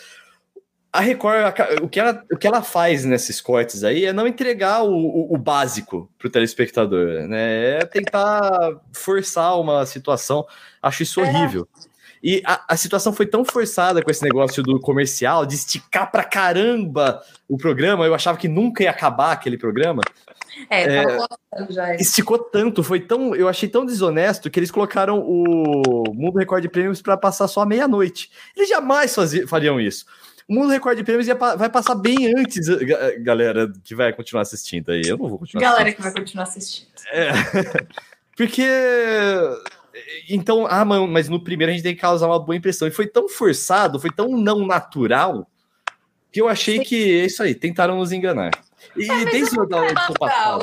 A 0.90 1.00
Record, 1.00 1.54
o 1.82 1.88
que, 1.88 2.00
ela, 2.00 2.24
o 2.32 2.36
que 2.36 2.46
ela 2.46 2.62
faz 2.62 3.04
nesses 3.04 3.42
cortes 3.42 3.84
aí 3.84 4.06
é 4.06 4.12
não 4.12 4.26
entregar 4.26 4.82
o, 4.82 4.90
o, 4.90 5.34
o 5.34 5.36
básico 5.36 6.10
para 6.18 6.28
o 6.28 6.30
telespectador, 6.30 7.28
né? 7.28 7.80
É 7.80 7.84
tentar 7.84 8.80
forçar 8.94 9.60
uma 9.60 9.84
situação. 9.84 10.46
Acho 10.82 11.02
isso 11.02 11.20
é. 11.20 11.24
horrível. 11.24 11.68
E 12.22 12.42
a, 12.44 12.64
a, 12.68 12.76
situação 12.76 13.12
foi 13.12 13.26
tão 13.26 13.44
forçada 13.44 14.02
com 14.02 14.10
esse 14.10 14.24
negócio 14.24 14.62
do 14.62 14.80
comercial, 14.80 15.46
de 15.46 15.54
esticar 15.54 16.10
pra 16.10 16.24
caramba 16.24 17.22
o 17.46 17.56
programa. 17.56 18.06
Eu 18.06 18.14
achava 18.14 18.38
que 18.38 18.48
nunca 18.48 18.82
ia 18.82 18.90
acabar 18.90 19.32
aquele 19.32 19.58
programa. 19.58 20.02
É, 20.70 20.96
é 20.96 21.18
já. 21.70 21.94
Esticou 21.96 22.38
tanto, 22.38 22.82
foi 22.82 23.00
tão. 23.00 23.34
Eu 23.34 23.48
achei 23.48 23.68
tão 23.68 23.84
desonesto 23.84 24.50
que 24.50 24.58
eles 24.58 24.70
colocaram 24.70 25.20
o 25.20 26.12
Mundo 26.14 26.38
Record 26.38 26.62
de 26.62 26.68
Prêmios 26.68 27.02
para 27.02 27.16
passar 27.16 27.48
só 27.48 27.64
meia-noite. 27.64 28.30
Eles 28.56 28.68
jamais 28.68 29.14
faziam, 29.14 29.46
fariam 29.46 29.80
isso. 29.80 30.06
O 30.48 30.54
Mundo 30.54 30.70
Record 30.70 30.96
de 30.96 31.04
Prêmios 31.04 31.28
ia, 31.28 31.34
vai 31.34 31.68
passar 31.68 31.94
bem 31.94 32.32
antes, 32.34 32.66
galera 33.20 33.70
que 33.84 33.94
vai 33.94 34.12
continuar 34.12 34.42
assistindo 34.42 34.90
aí. 34.90 35.02
Eu 35.04 35.18
não 35.18 35.28
vou 35.28 35.38
continuar 35.38 35.62
Galera 35.62 35.82
assistindo. 35.82 35.96
que 35.96 36.02
vai 36.02 36.12
continuar 36.12 36.44
assistindo. 36.44 36.88
É. 37.12 37.32
Porque 38.34 38.64
então, 40.28 40.66
ah, 40.66 40.84
mas 40.84 41.28
no 41.28 41.42
primeiro 41.42 41.70
a 41.70 41.74
gente 41.74 41.82
tem 41.82 41.94
que 41.94 42.00
causar 42.00 42.26
uma 42.26 42.38
boa 42.38 42.56
impressão. 42.56 42.86
E 42.86 42.90
foi 42.90 43.06
tão 43.06 43.28
forçado, 43.28 43.98
foi 43.98 44.10
tão 44.10 44.36
não 44.36 44.66
natural, 44.66 45.48
que 46.30 46.40
eu 46.40 46.48
achei 46.48 46.78
Sim. 46.78 46.84
que 46.84 47.20
é 47.20 47.26
isso 47.26 47.42
aí, 47.42 47.54
tentaram 47.54 47.96
nos 47.96 48.12
enganar. 48.12 48.50
E 48.96 49.10
é, 49.10 49.24
desde 49.26 49.58
o 49.58 49.66
da 49.66 49.84
é 49.84 49.94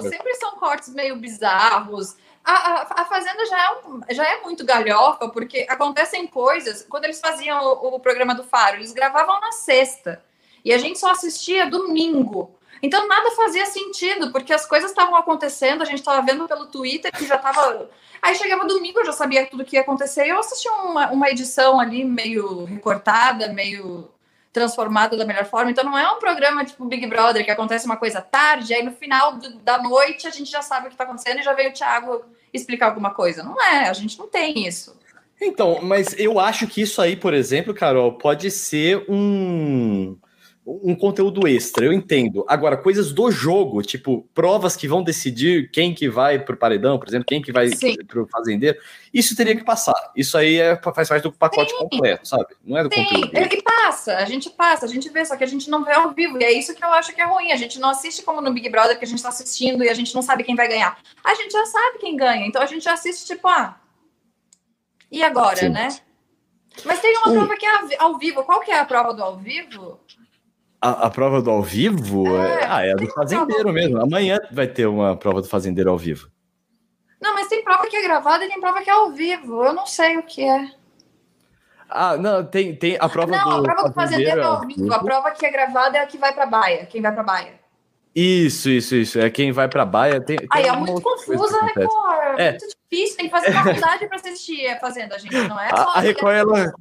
Sempre 0.09 0.35
são 0.35 0.51
cortes 0.51 0.93
meio 0.93 1.15
bizarros. 1.15 2.15
A, 2.43 2.53
a, 2.53 3.01
a, 3.01 3.05
Fazenda 3.05 3.45
já 3.45 3.59
é, 3.59 3.87
um, 3.87 4.01
já 4.11 4.23
é 4.23 4.41
muito 4.41 4.63
galhofa, 4.65 5.29
porque 5.29 5.65
acontecem 5.67 6.27
coisas. 6.27 6.85
Quando 6.87 7.05
eles 7.05 7.19
faziam 7.19 7.59
o, 7.63 7.95
o 7.95 7.99
programa 7.99 8.35
do 8.35 8.43
Faro, 8.43 8.77
eles 8.77 8.93
gravavam 8.93 9.39
na 9.41 9.51
sexta. 9.51 10.21
E 10.63 10.73
a 10.73 10.77
gente 10.77 10.99
só 10.99 11.11
assistia 11.11 11.69
domingo. 11.69 12.55
Então 12.83 13.07
nada 13.07 13.31
fazia 13.31 13.65
sentido, 13.65 14.31
porque 14.31 14.53
as 14.53 14.65
coisas 14.65 14.91
estavam 14.91 15.15
acontecendo, 15.15 15.81
a 15.81 15.85
gente 15.85 15.99
estava 15.99 16.21
vendo 16.21 16.47
pelo 16.47 16.67
Twitter 16.67 17.11
que 17.11 17.25
já 17.25 17.35
estava. 17.35 17.89
Aí 18.21 18.35
chegava 18.35 18.65
domingo, 18.65 18.99
eu 18.99 19.05
já 19.05 19.11
sabia 19.11 19.45
tudo 19.45 19.65
que 19.65 19.75
ia 19.75 19.81
acontecer, 19.81 20.25
e 20.25 20.29
eu 20.29 20.39
assistia 20.39 20.71
uma, 20.71 21.11
uma 21.11 21.29
edição 21.29 21.79
ali 21.79 22.03
meio 22.03 22.65
recortada, 22.65 23.49
meio 23.49 24.09
transformada 24.55 25.17
da 25.17 25.25
melhor 25.25 25.43
forma. 25.43 25.69
Então 25.69 25.83
não 25.83 25.97
é 25.97 26.09
um 26.09 26.17
programa 26.17 26.63
tipo 26.63 26.85
Big 26.85 27.05
Brother, 27.07 27.43
que 27.43 27.51
acontece 27.51 27.85
uma 27.85 27.97
coisa 27.97 28.21
tarde, 28.21 28.73
aí 28.73 28.81
no 28.81 28.93
final 28.93 29.35
do, 29.35 29.57
da 29.57 29.77
noite 29.77 30.25
a 30.25 30.31
gente 30.31 30.49
já 30.49 30.61
sabe 30.61 30.85
o 30.85 30.87
que 30.87 30.93
está 30.93 31.03
acontecendo 31.03 31.41
e 31.41 31.43
já 31.43 31.53
veio 31.53 31.71
o 31.71 31.73
Thiago 31.73 32.23
explicar 32.53 32.85
alguma 32.85 33.13
coisa. 33.13 33.43
Não 33.43 33.61
é, 33.61 33.89
a 33.89 33.93
gente 33.93 34.17
não 34.17 34.29
tem 34.29 34.65
isso. 34.65 34.97
Então, 35.41 35.81
mas 35.81 36.17
eu 36.17 36.39
acho 36.39 36.65
que 36.67 36.81
isso 36.81 37.01
aí, 37.01 37.17
por 37.17 37.33
exemplo, 37.33 37.73
Carol, 37.73 38.13
pode 38.13 38.49
ser 38.49 39.03
um 39.09 40.15
um 40.65 40.95
conteúdo 40.95 41.47
extra, 41.47 41.85
eu 41.85 41.93
entendo. 41.93 42.43
Agora, 42.47 42.75
coisas 42.75 43.13
do 43.13 43.29
jogo, 43.29 43.83
tipo 43.83 44.27
provas 44.33 44.75
que 44.75 44.87
vão 44.87 45.03
decidir 45.03 45.69
quem 45.69 45.93
que 45.93 46.09
vai 46.09 46.39
pro 46.39 46.57
paredão, 46.57 46.97
por 46.97 47.07
exemplo, 47.07 47.25
quem 47.27 47.39
que 47.39 47.51
vai 47.51 47.69
Sim. 47.69 47.95
pro 48.07 48.27
fazendeiro, 48.27 48.79
isso 49.13 49.35
teria 49.35 49.55
que 49.55 49.63
passar. 49.63 50.11
Isso 50.15 50.35
aí 50.35 50.59
é, 50.59 50.75
faz 50.75 51.07
parte 51.07 51.21
do 51.21 51.31
pacote 51.31 51.69
Sim. 51.69 51.77
completo, 51.77 52.27
sabe? 52.27 52.55
Não 52.63 52.77
é 52.77 52.83
do 52.83 52.91
Sim. 52.91 53.03
conteúdo. 53.03 53.31
Ele 53.37 53.61
passa, 53.61 54.17
a 54.17 54.25
gente 54.25 54.49
passa, 54.49 54.85
a 54.85 54.89
gente 54.89 55.07
vê, 55.09 55.23
só 55.23 55.35
que 55.35 55.43
a 55.43 55.47
gente 55.47 55.69
não 55.69 55.83
vê 55.83 55.93
ao 55.93 56.11
vivo. 56.13 56.41
E 56.41 56.43
é 56.43 56.51
isso 56.51 56.73
que 56.73 56.83
eu 56.83 56.91
acho 56.93 57.13
que 57.13 57.21
é 57.21 57.25
ruim. 57.25 57.51
A 57.51 57.57
gente 57.57 57.79
não 57.79 57.89
assiste 57.89 58.23
como 58.23 58.41
no 58.41 58.51
Big 58.51 58.67
Brother, 58.69 58.97
que 58.97 59.05
a 59.05 59.07
gente 59.07 59.21
tá 59.21 59.29
assistindo 59.29 59.83
e 59.83 59.89
a 59.89 59.93
gente 59.93 60.15
não 60.15 60.23
sabe 60.23 60.43
quem 60.43 60.55
vai 60.55 60.67
ganhar. 60.67 60.97
A 61.23 61.35
gente 61.35 61.51
já 61.51 61.65
sabe 61.67 61.99
quem 61.99 62.17
ganha, 62.17 62.47
então 62.47 62.61
a 62.61 62.65
gente 62.65 62.83
já 62.83 62.93
assiste, 62.93 63.27
tipo, 63.27 63.47
ah. 63.47 63.79
E 65.11 65.21
agora, 65.21 65.57
Sim. 65.57 65.69
né? 65.69 65.89
Mas 66.83 66.99
tem 66.99 67.15
uma 67.17 67.31
prova 67.31 67.55
que 67.55 67.65
é 67.65 67.97
ao 67.99 68.17
vivo. 68.17 68.43
Qual 68.43 68.61
que 68.61 68.71
é 68.71 68.79
a 68.79 68.85
prova 68.85 69.13
do 69.13 69.23
ao 69.23 69.37
vivo? 69.37 69.99
A, 70.85 71.07
a, 71.07 71.09
prova 71.09 71.41
do 71.41 71.49
ao 71.49 71.63
vivo? 71.63 72.27
É, 72.37 72.61
é, 72.61 72.67
ah, 72.69 72.85
é 72.85 72.91
a 72.91 72.95
do 72.95 73.07
fazendeiro 73.07 73.73
mesmo. 73.73 73.99
Amanhã 73.99 74.39
vai 74.51 74.67
ter 74.67 74.85
uma 74.85 75.17
prova 75.17 75.41
do 75.41 75.47
fazendeiro 75.47 75.89
ao 75.89 75.97
vivo. 75.97 76.29
Não, 77.19 77.33
mas 77.33 77.47
tem 77.47 77.63
prova 77.63 77.87
que 77.87 77.95
é 77.95 78.03
gravada 78.03 78.45
e 78.45 78.49
tem 78.49 78.61
prova 78.61 78.83
que 78.83 78.89
é 78.91 78.93
ao 78.93 79.09
vivo. 79.09 79.65
Eu 79.65 79.73
não 79.73 79.87
sei 79.87 80.15
o 80.17 80.21
que 80.21 80.43
é. 80.43 80.69
Ah, 81.89 82.15
não, 82.17 82.45
tem, 82.45 82.75
tem 82.75 82.97
a 82.99 83.09
prova 83.09 83.31
não, 83.31 83.43
do. 83.43 83.49
Não, 83.49 83.59
a 83.61 83.63
prova 83.63 83.89
do 83.89 83.95
fazendeiro 83.95 84.39
é 84.39 84.43
ao 84.43 84.61
vivo. 84.61 84.93
A 84.93 84.99
prova 84.99 85.31
que 85.31 85.43
é 85.43 85.49
gravada 85.49 85.97
é 85.97 86.01
a 86.01 86.05
que 86.05 86.19
vai 86.19 86.31
pra 86.33 86.45
baia. 86.45 86.85
Quem 86.85 87.01
vai 87.01 87.11
pra 87.11 87.23
baia. 87.23 87.53
Isso, 88.15 88.69
isso, 88.69 88.95
isso. 88.95 89.19
É 89.19 89.27
quem 89.31 89.51
vai 89.51 89.67
pra 89.67 89.85
baia. 89.85 90.21
Tem, 90.21 90.37
tem 90.37 90.47
Aí 90.51 90.67
é 90.67 90.71
muito 90.71 91.01
confusa, 91.01 91.65
Record. 91.65 92.39
É. 92.39 92.51
Muito 92.51 92.67
difícil. 92.91 93.17
Tem 93.17 93.25
que 93.25 93.31
fazer 93.31 93.51
faculdade 93.51 94.07
pra 94.07 94.17
assistir 94.17 94.67
a 94.67 94.79
Fazenda, 94.79 95.17
gente. 95.17 95.35
Não 95.35 95.59
é 95.59 95.69
só. 95.69 95.75
A, 95.77 95.97
a 95.97 95.99
Record, 95.99 96.35
ela 96.35 96.73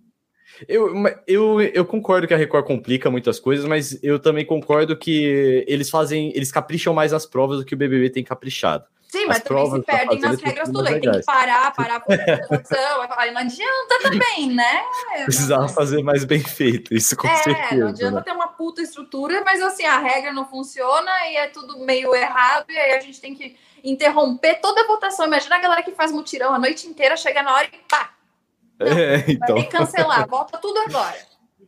eu, 0.69 0.93
eu, 1.27 1.61
eu 1.61 1.85
concordo 1.85 2.27
que 2.27 2.35
a 2.35 2.37
Record 2.37 2.67
complica 2.67 3.11
muitas 3.11 3.41
coisas, 3.41 3.65
mas 3.65 4.03
eu 4.03 4.19
também 4.19 4.45
concordo 4.45 4.97
que 4.97 5.65
eles 5.67 5.91
fazem, 5.91 6.33
eles 6.35 6.53
capricham 6.53 6.95
mais 6.95 7.13
as 7.13 7.27
provas 7.27 7.59
do 7.59 7.65
que 7.65 7.75
o 7.75 7.77
BBB 7.77 8.11
tem 8.11 8.25
caprichado. 8.25 8.85
Sim, 9.15 9.27
mas 9.27 9.45
também 9.45 9.71
se 9.71 9.83
perdem 9.83 10.19
nas 10.19 10.41
regras 10.41 10.69
tudo. 10.69 10.89
Aí 10.89 11.01
tem 11.01 11.13
que 11.13 11.23
parar, 11.23 11.73
parar 11.73 12.01
por 12.01 12.17
produção. 12.19 13.09
Aí 13.17 13.31
não 13.31 13.43
adianta 13.43 13.99
também, 14.03 14.51
né? 14.51 14.83
Precisava 15.25 15.69
fazer 15.69 16.03
mais 16.03 16.25
bem 16.25 16.41
feito, 16.41 16.93
isso 16.93 17.17
com 17.17 17.29
é, 17.29 17.37
certeza. 17.37 17.77
Não 17.77 17.89
adianta 17.91 18.17
né? 18.17 18.23
ter 18.23 18.33
uma 18.33 18.49
puta 18.49 18.83
estrutura, 18.83 19.41
mas 19.45 19.63
assim, 19.63 19.85
a 19.85 19.99
regra 19.99 20.33
não 20.33 20.45
funciona 20.45 21.13
e 21.31 21.37
é 21.37 21.47
tudo 21.47 21.79
meio 21.79 22.13
errado, 22.13 22.69
e 22.69 22.77
aí 22.77 22.95
a 22.95 23.01
gente 23.01 23.21
tem 23.21 23.37
que 23.37 23.57
interromper 23.85 24.57
toda 24.61 24.81
a 24.81 24.87
votação. 24.89 25.27
Imagina 25.27 25.57
a 25.57 25.61
galera 25.61 25.83
que 25.85 25.93
faz 25.93 26.11
mutirão 26.11 26.53
a 26.53 26.59
noite 26.59 26.89
inteira, 26.89 27.17
chega 27.17 27.41
na 27.41 27.55
hora 27.55 27.69
e 27.73 27.79
pá, 27.89 28.14
não, 28.79 28.87
é, 28.87 29.25
então. 29.29 29.57
Vai 29.57 29.67
cancelar, 29.67 30.29
volta 30.29 30.59
tudo 30.59 30.79
agora. 30.81 31.17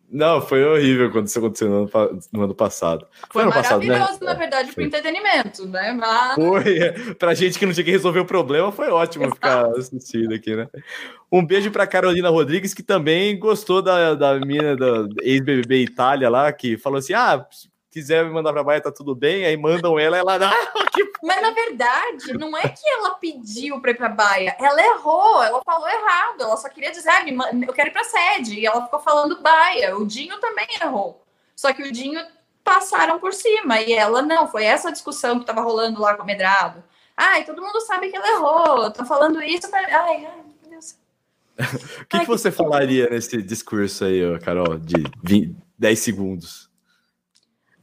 Não, 0.08 0.40
foi 0.40 0.64
horrível 0.64 1.10
quando 1.10 1.26
isso 1.26 1.38
aconteceu 1.38 1.68
no 1.68 1.76
ano, 1.76 2.20
no 2.32 2.42
ano 2.44 2.54
passado. 2.54 3.06
Foi, 3.30 3.42
foi 3.42 3.52
maravilhoso, 3.52 4.00
passado, 4.00 4.20
né? 4.20 4.26
na 4.26 4.34
verdade, 4.34 4.72
para 4.72 4.84
entretenimento, 4.84 5.66
né? 5.66 5.92
Mas... 5.92 6.34
Foi. 6.34 7.14
Pra 7.18 7.34
gente 7.34 7.58
que 7.58 7.66
não 7.66 7.72
tinha 7.72 7.84
que 7.84 7.90
resolver 7.90 8.20
o 8.20 8.24
problema, 8.24 8.70
foi 8.70 8.88
ótimo 8.88 9.24
Exato. 9.24 9.34
ficar 9.34 9.66
assistindo 9.72 10.32
aqui, 10.32 10.54
né? 10.54 10.68
Um 11.30 11.44
beijo 11.44 11.70
para 11.72 11.86
Carolina 11.86 12.28
Rodrigues, 12.28 12.72
que 12.72 12.82
também 12.82 13.38
gostou 13.38 13.82
da, 13.82 14.14
da 14.14 14.38
mina 14.38 14.76
da 14.76 15.06
ex-BBB 15.22 15.82
Itália 15.82 16.30
lá, 16.30 16.52
que 16.52 16.78
falou 16.78 16.98
assim: 16.98 17.12
ah, 17.12 17.44
quiser 17.96 18.26
me 18.26 18.30
mandar 18.30 18.52
pra 18.52 18.62
baia, 18.62 18.78
tá 18.78 18.92
tudo 18.92 19.14
bem. 19.14 19.46
Aí 19.46 19.56
mandam 19.56 19.98
ela, 19.98 20.18
ela. 20.18 20.36
Ah, 20.76 20.90
que... 20.92 21.12
Mas 21.22 21.40
na 21.40 21.50
verdade, 21.50 22.32
não 22.34 22.56
é 22.56 22.68
que 22.68 22.86
ela 22.88 23.14
pediu 23.14 23.80
pra 23.80 23.90
ir 23.90 23.96
pra 23.96 24.08
baia, 24.08 24.54
ela 24.58 24.80
errou, 24.80 25.42
ela 25.42 25.62
falou 25.64 25.88
errado. 25.88 26.42
Ela 26.42 26.56
só 26.56 26.68
queria 26.68 26.90
dizer, 26.90 27.08
ah, 27.08 27.24
eu 27.66 27.72
quero 27.72 27.88
ir 27.88 27.92
pra 27.92 28.04
sede. 28.04 28.60
E 28.60 28.66
ela 28.66 28.84
ficou 28.84 29.00
falando 29.00 29.40
baia. 29.40 29.96
O 29.96 30.06
Dinho 30.06 30.38
também 30.38 30.66
errou. 30.80 31.24
Só 31.54 31.72
que 31.72 31.82
o 31.82 31.90
Dinho 31.90 32.20
passaram 32.62 33.18
por 33.18 33.32
cima 33.32 33.80
e 33.80 33.92
ela 33.92 34.20
não. 34.20 34.46
Foi 34.46 34.64
essa 34.64 34.92
discussão 34.92 35.38
que 35.38 35.46
tava 35.46 35.62
rolando 35.62 36.00
lá 36.00 36.14
com 36.14 36.22
o 36.22 36.26
Medrado. 36.26 36.84
Ai, 37.16 37.44
todo 37.44 37.62
mundo 37.62 37.80
sabe 37.80 38.10
que 38.10 38.16
ela 38.16 38.28
errou. 38.28 38.90
Tô 38.90 39.04
falando 39.06 39.42
isso. 39.42 39.68
Ai, 39.74 39.90
ai 39.90 40.20
meu 40.20 40.70
Deus. 40.70 40.96
o 42.02 42.06
que, 42.06 42.16
ai, 42.18 42.20
que 42.20 42.26
você 42.26 42.50
que... 42.50 42.56
falaria 42.56 43.08
nesse 43.08 43.40
discurso 43.40 44.04
aí, 44.04 44.38
Carol, 44.40 44.78
de 44.78 45.02
20, 45.24 45.56
10 45.78 45.98
segundos? 45.98 46.65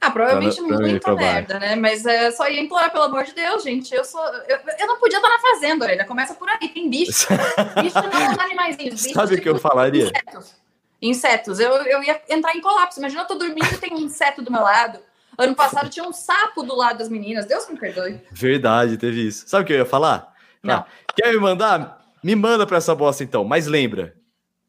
Ah, 0.04 0.12
provavelmente 0.12 0.58
pra, 0.58 0.78
pra 0.78 0.88
muita 0.88 1.16
merda, 1.16 1.60
né? 1.60 1.76
Mas 1.78 2.06
é, 2.06 2.30
só 2.32 2.50
ia 2.50 2.62
implorar, 2.62 2.92
pelo 2.92 3.06
amor 3.06 3.24
de 3.24 3.34
Deus, 3.34 3.64
gente. 3.64 3.96
Eu 3.96 4.04
sou. 4.04 4.22
Eu, 4.48 4.60
eu 4.80 4.88
não 4.88 5.00
podia 5.00 5.18
estar 5.18 5.30
na 5.30 5.40
fazenda, 5.40 5.86
ainda. 5.86 6.04
Começa 6.04 6.34
por 6.34 6.50
aí, 6.50 6.68
tem 6.68 6.90
bicho. 6.90 7.28
bicho 7.82 7.96
não 7.96 8.36
são 8.36 8.44
animaizinhos. 8.44 9.02
Sabe 9.02 9.36
o 9.36 9.42
que 9.42 9.48
eu 9.48 9.58
falaria? 9.58 10.12
Insetos. 10.12 10.56
Insetos. 11.02 11.60
Eu, 11.60 11.72
eu 11.72 12.04
ia 12.04 12.22
entrar 12.30 12.54
em 12.54 12.60
colapso. 12.60 13.00
Imagina, 13.00 13.22
eu 13.22 13.28
tô 13.28 13.36
dormindo 13.36 13.66
e 13.66 13.78
tem 13.78 13.94
um 13.94 14.00
inseto 14.00 14.42
do 14.42 14.52
meu 14.52 14.62
lado. 14.62 15.00
Ano 15.38 15.56
passado 15.56 15.90
tinha 15.90 16.06
um 16.06 16.14
sapo 16.14 16.64
do 16.64 16.76
lado 16.76 16.98
das 16.98 17.10
meninas. 17.10 17.46
Deus 17.46 17.68
me 17.70 17.80
perdoe. 17.80 18.20
Verdade, 18.32 18.98
teve 18.98 19.28
isso. 19.28 19.48
Sabe 19.48 19.64
o 19.64 19.68
que 19.68 19.74
eu 19.74 19.78
ia 19.78 19.86
falar? 19.86 20.34
Não. 20.62 20.76
Ah, 20.76 20.86
quer 21.16 21.32
me 21.32 21.40
mandar? 21.40 22.06
Me 22.22 22.36
manda 22.36 22.68
pra 22.68 22.78
essa 22.78 22.94
bosta 22.94 23.24
então. 23.24 23.44
Mas 23.46 23.68
lembra, 23.68 24.16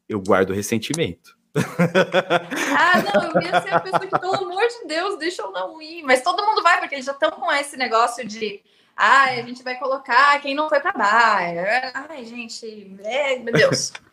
eu 0.07 0.21
guardo 0.21 0.53
ressentimento. 0.53 1.34
ah, 2.77 3.01
não, 3.01 3.31
eu 3.31 3.41
ia 3.41 3.61
ser 3.61 3.73
a 3.73 3.79
pessoa 3.79 4.05
que, 4.05 4.19
pelo 4.19 4.35
amor 4.35 4.67
de 4.67 4.87
Deus, 4.87 5.17
deixa 5.17 5.41
eu 5.41 5.51
não 5.51 5.81
ir. 5.81 6.03
Mas 6.03 6.21
todo 6.21 6.45
mundo 6.45 6.61
vai, 6.61 6.79
porque 6.79 6.95
eles 6.95 7.05
já 7.05 7.13
estão 7.13 7.31
com 7.31 7.51
esse 7.53 7.77
negócio 7.77 8.27
de. 8.27 8.61
Ai, 8.95 9.39
a 9.39 9.43
gente 9.43 9.63
vai 9.63 9.77
colocar 9.77 10.39
quem 10.41 10.55
não 10.55 10.69
foi 10.69 10.79
pra 10.79 10.91
baia. 10.91 11.91
Ai, 12.09 12.25
gente, 12.25 12.95
é, 13.03 13.39
meu 13.39 13.53
Deus. 13.53 13.91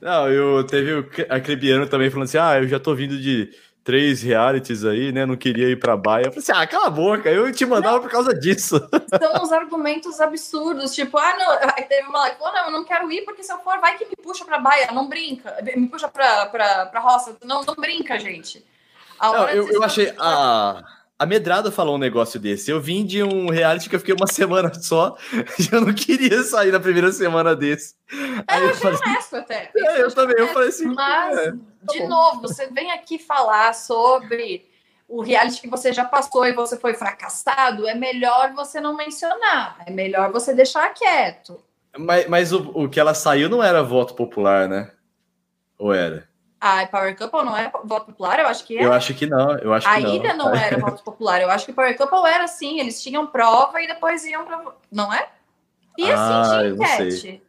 Não, 0.00 0.30
eu 0.30 0.64
teve 0.64 0.94
o 0.94 1.10
Acrebiano 1.28 1.88
também 1.88 2.08
falando 2.08 2.24
assim: 2.24 2.38
ah, 2.38 2.56
eu 2.58 2.68
já 2.68 2.78
tô 2.78 2.94
vindo 2.94 3.18
de 3.18 3.52
três 3.84 4.22
realities 4.22 4.84
aí, 4.84 5.12
né? 5.12 5.26
Não 5.26 5.36
queria 5.36 5.68
ir 5.68 5.78
pra 5.78 5.96
baia. 5.96 6.26
Eu 6.26 6.32
falei 6.32 6.38
assim: 6.42 6.52
ah, 6.52 6.66
cala 6.66 6.86
a 6.86 6.90
boca, 6.90 7.30
eu 7.30 7.52
te 7.52 7.66
mandava 7.66 7.96
não, 7.96 8.02
por 8.02 8.10
causa 8.10 8.34
disso. 8.34 8.76
São 9.20 9.42
uns 9.42 9.52
argumentos 9.52 10.20
absurdos, 10.20 10.94
tipo, 10.94 11.18
ah, 11.18 11.36
não. 11.36 11.70
Aí 11.76 11.84
teve 11.84 12.08
uma 12.08 12.18
lá 12.18 12.52
não, 12.52 12.66
eu 12.66 12.72
não 12.72 12.84
quero 12.84 13.10
ir 13.10 13.22
porque 13.22 13.42
se 13.42 13.52
eu 13.52 13.58
for, 13.58 13.78
vai 13.80 13.96
que 13.96 14.04
me 14.04 14.16
puxa 14.22 14.44
pra 14.44 14.58
baia, 14.58 14.90
não 14.92 15.08
brinca. 15.08 15.56
Me 15.76 15.88
puxa 15.88 16.08
pra, 16.08 16.46
pra, 16.46 16.86
pra 16.86 17.00
roça. 17.00 17.36
Não, 17.44 17.62
não 17.62 17.74
brinca, 17.74 18.18
gente. 18.18 18.64
Não, 19.20 19.48
eu, 19.48 19.70
eu 19.70 19.82
achei. 19.84 20.12
A... 20.18 20.82
A 21.22 21.26
Medrada 21.26 21.70
falou 21.70 21.94
um 21.94 21.98
negócio 21.98 22.40
desse. 22.40 22.68
Eu 22.68 22.80
vim 22.80 23.06
de 23.06 23.22
um 23.22 23.48
reality 23.48 23.88
que 23.88 23.94
eu 23.94 24.00
fiquei 24.00 24.12
uma 24.12 24.26
semana 24.32 24.74
só. 24.74 25.16
Eu 25.72 25.80
não 25.80 25.94
queria 25.94 26.42
sair 26.42 26.72
na 26.72 26.80
primeira 26.80 27.12
semana 27.12 27.54
desse. 27.54 27.94
É, 28.48 28.56
eu, 28.56 28.62
eu 28.62 28.70
achei 28.70 28.80
falei, 28.80 28.98
honesto 29.06 29.36
até. 29.36 29.70
É, 29.78 30.02
eu 30.02 30.12
também, 30.12 30.34
eu 30.36 30.48
falei 30.48 30.70
assim. 30.70 30.86
Mas, 30.86 31.38
é, 31.38 31.52
tá 31.52 31.58
de 31.92 31.98
bom. 32.00 32.08
novo, 32.08 32.40
você 32.40 32.66
vem 32.66 32.90
aqui 32.90 33.20
falar 33.20 33.72
sobre 33.72 34.68
o 35.06 35.22
reality 35.22 35.60
que 35.60 35.70
você 35.70 35.92
já 35.92 36.04
passou 36.04 36.44
e 36.44 36.52
você 36.52 36.76
foi 36.76 36.94
fracassado, 36.94 37.86
é 37.86 37.94
melhor 37.94 38.52
você 38.52 38.80
não 38.80 38.96
mencionar. 38.96 39.76
É 39.86 39.92
melhor 39.92 40.32
você 40.32 40.52
deixar 40.52 40.92
quieto. 40.92 41.62
Mas, 41.96 42.26
mas 42.26 42.52
o, 42.52 42.68
o 42.74 42.88
que 42.88 42.98
ela 42.98 43.14
saiu 43.14 43.48
não 43.48 43.62
era 43.62 43.80
voto 43.80 44.14
popular, 44.14 44.68
né? 44.68 44.90
Ou 45.78 45.94
era? 45.94 46.28
A 46.62 46.86
Power 46.86 47.16
Couple 47.16 47.44
não 47.44 47.56
é 47.56 47.72
voto 47.84 48.06
popular? 48.06 48.38
Eu 48.38 48.46
acho 48.46 48.64
que 48.64 48.78
é. 48.78 48.84
Eu 48.84 48.92
acho 48.92 49.12
que 49.14 49.26
não. 49.26 49.58
Eu 49.58 49.74
acho 49.74 49.88
a 49.88 49.96
que 49.96 50.06
ilha 50.06 50.32
não. 50.32 50.44
não 50.44 50.54
era 50.54 50.78
voto 50.78 51.02
popular. 51.02 51.42
Eu 51.42 51.50
acho 51.50 51.66
que 51.66 51.72
Power 51.72 51.96
Couple 51.96 52.30
era 52.30 52.46
sim. 52.46 52.78
Eles 52.78 53.02
tinham 53.02 53.26
prova 53.26 53.82
e 53.82 53.88
depois 53.88 54.24
iam 54.24 54.44
para. 54.44 54.62
Não 54.90 55.12
é? 55.12 55.26
E 55.98 56.04
assim 56.08 56.14
ah, 56.14 56.58
tinha 56.60 56.68
enquete. 56.68 57.42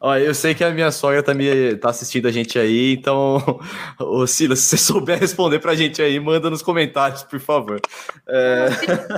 Olha, 0.00 0.22
eu 0.22 0.34
sei 0.36 0.54
que 0.54 0.62
a 0.62 0.70
minha 0.70 0.92
sogra 0.92 1.20
tá, 1.20 1.34
me, 1.34 1.74
tá 1.78 1.90
assistindo 1.90 2.28
a 2.28 2.30
gente 2.30 2.58
aí, 2.60 2.94
então, 2.94 3.60
ô 3.98 4.24
Silas, 4.26 4.60
se 4.60 4.78
você 4.78 4.78
souber 4.78 5.18
responder 5.18 5.58
pra 5.58 5.74
gente 5.74 6.00
aí, 6.00 6.18
manda 6.20 6.48
nos 6.48 6.62
comentários, 6.62 7.24
por 7.24 7.40
favor. 7.40 7.80
É... 8.26 8.68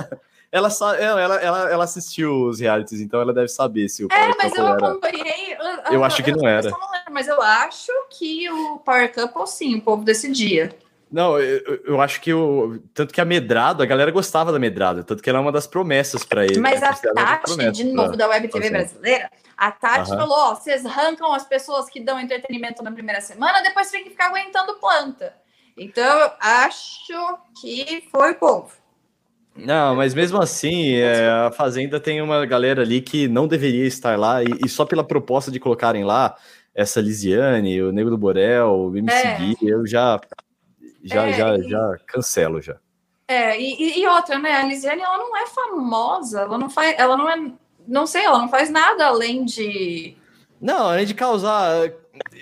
ela, 0.51 0.69
ela, 0.99 1.35
ela, 1.35 1.71
ela 1.71 1.83
assistiu 1.83 2.47
os 2.47 2.59
realities, 2.59 2.99
então 2.99 3.21
ela 3.21 3.33
deve 3.33 3.47
saber 3.47 3.87
se 3.87 4.03
o 4.03 4.07
É, 4.11 4.31
mas 4.35 4.53
eu 4.55 4.67
acompanhei. 4.67 5.53
Eu, 5.87 5.93
eu 5.93 6.03
acho 6.03 6.21
que 6.21 6.31
não 6.31 6.45
era. 6.45 6.67
Eu 6.67 6.71
não 6.71 6.91
lembro, 6.91 7.02
mas 7.13 7.27
eu 7.27 7.41
acho 7.41 7.91
que 8.09 8.49
o 8.49 8.79
Power 8.79 9.13
Couple, 9.13 9.47
sim, 9.47 9.75
o 9.75 9.81
povo 9.81 10.03
decidia. 10.03 10.75
Não, 11.13 11.39
eu, 11.39 11.81
eu, 11.85 12.01
acho 12.01 12.19
que 12.19 12.33
o. 12.33 12.79
Tanto 12.91 13.13
que 13.13 13.21
a 13.21 13.25
Medrado, 13.25 13.83
a 13.83 13.85
galera 13.85 14.09
gostava 14.09 14.51
da 14.51 14.57
Medrado, 14.57 15.03
tanto 15.03 15.21
que 15.21 15.29
ela 15.29 15.37
é 15.37 15.41
uma 15.41 15.51
das 15.51 15.67
promessas 15.67 16.25
para 16.25 16.43
ele. 16.43 16.57
Mas 16.57 16.81
a 16.81 16.91
Tati, 16.91 17.71
de 17.71 17.83
novo, 17.83 18.17
da 18.17 18.27
Web 18.27 18.47
TV 18.47 18.71
brasileira, 18.71 19.29
a 19.55 19.71
Tati 19.71 20.09
uhum. 20.09 20.17
falou: 20.17 20.35
ó, 20.35 20.55
vocês 20.55 20.83
arrancam 20.83 21.31
as 21.31 21.45
pessoas 21.45 21.87
que 21.87 21.99
dão 21.99 22.19
entretenimento 22.19 22.81
na 22.81 22.91
primeira 22.91 23.21
semana, 23.21 23.61
depois 23.61 23.91
tem 23.91 24.03
que 24.03 24.09
ficar 24.09 24.29
aguentando 24.29 24.73
planta. 24.79 25.35
Então, 25.77 26.31
acho 26.39 27.37
que 27.61 28.07
foi 28.11 28.31
o 28.31 28.35
povo. 28.35 28.71
Não, 29.55 29.95
mas 29.95 30.15
mesmo 30.15 30.41
assim, 30.41 30.95
é, 30.95 31.29
a 31.29 31.51
Fazenda 31.51 31.99
tem 31.99 32.23
uma 32.23 32.43
galera 32.43 32.81
ali 32.81 33.01
que 33.01 33.27
não 33.27 33.47
deveria 33.47 33.85
estar 33.85 34.17
lá, 34.17 34.43
e, 34.43 34.47
e 34.65 34.67
só 34.67 34.83
pela 34.83 35.03
proposta 35.03 35.51
de 35.51 35.59
colocarem 35.59 36.03
lá 36.03 36.35
essa 36.73 37.01
Lisiane, 37.01 37.81
o 37.81 37.91
Nego 37.91 38.09
do 38.09 38.17
Borel, 38.17 38.69
o 38.69 38.97
MC 38.97 39.15
é. 39.15 39.37
Gui, 39.37 39.57
eu 39.61 39.85
já, 39.85 40.19
já, 41.03 41.27
é, 41.27 41.33
já, 41.33 41.57
e... 41.57 41.69
já 41.69 41.97
cancelo 42.07 42.61
já. 42.61 42.77
É, 43.27 43.59
e, 43.59 44.01
e, 44.01 44.07
outra, 44.07 44.37
né? 44.37 44.51
A 44.53 44.63
Lisiane, 44.63 45.01
ela 45.01 45.17
não 45.17 45.37
é 45.37 45.45
famosa, 45.47 46.41
ela 46.41 46.57
não 46.57 46.69
faz, 46.69 46.95
ela 46.97 47.15
não 47.15 47.29
é, 47.29 47.51
não 47.87 48.05
sei, 48.05 48.23
ela 48.25 48.39
não 48.39 48.49
faz 48.49 48.69
nada 48.69 49.07
além 49.07 49.45
de. 49.45 50.15
Não, 50.59 50.87
além 50.87 51.05
de 51.05 51.13
causar 51.13 51.89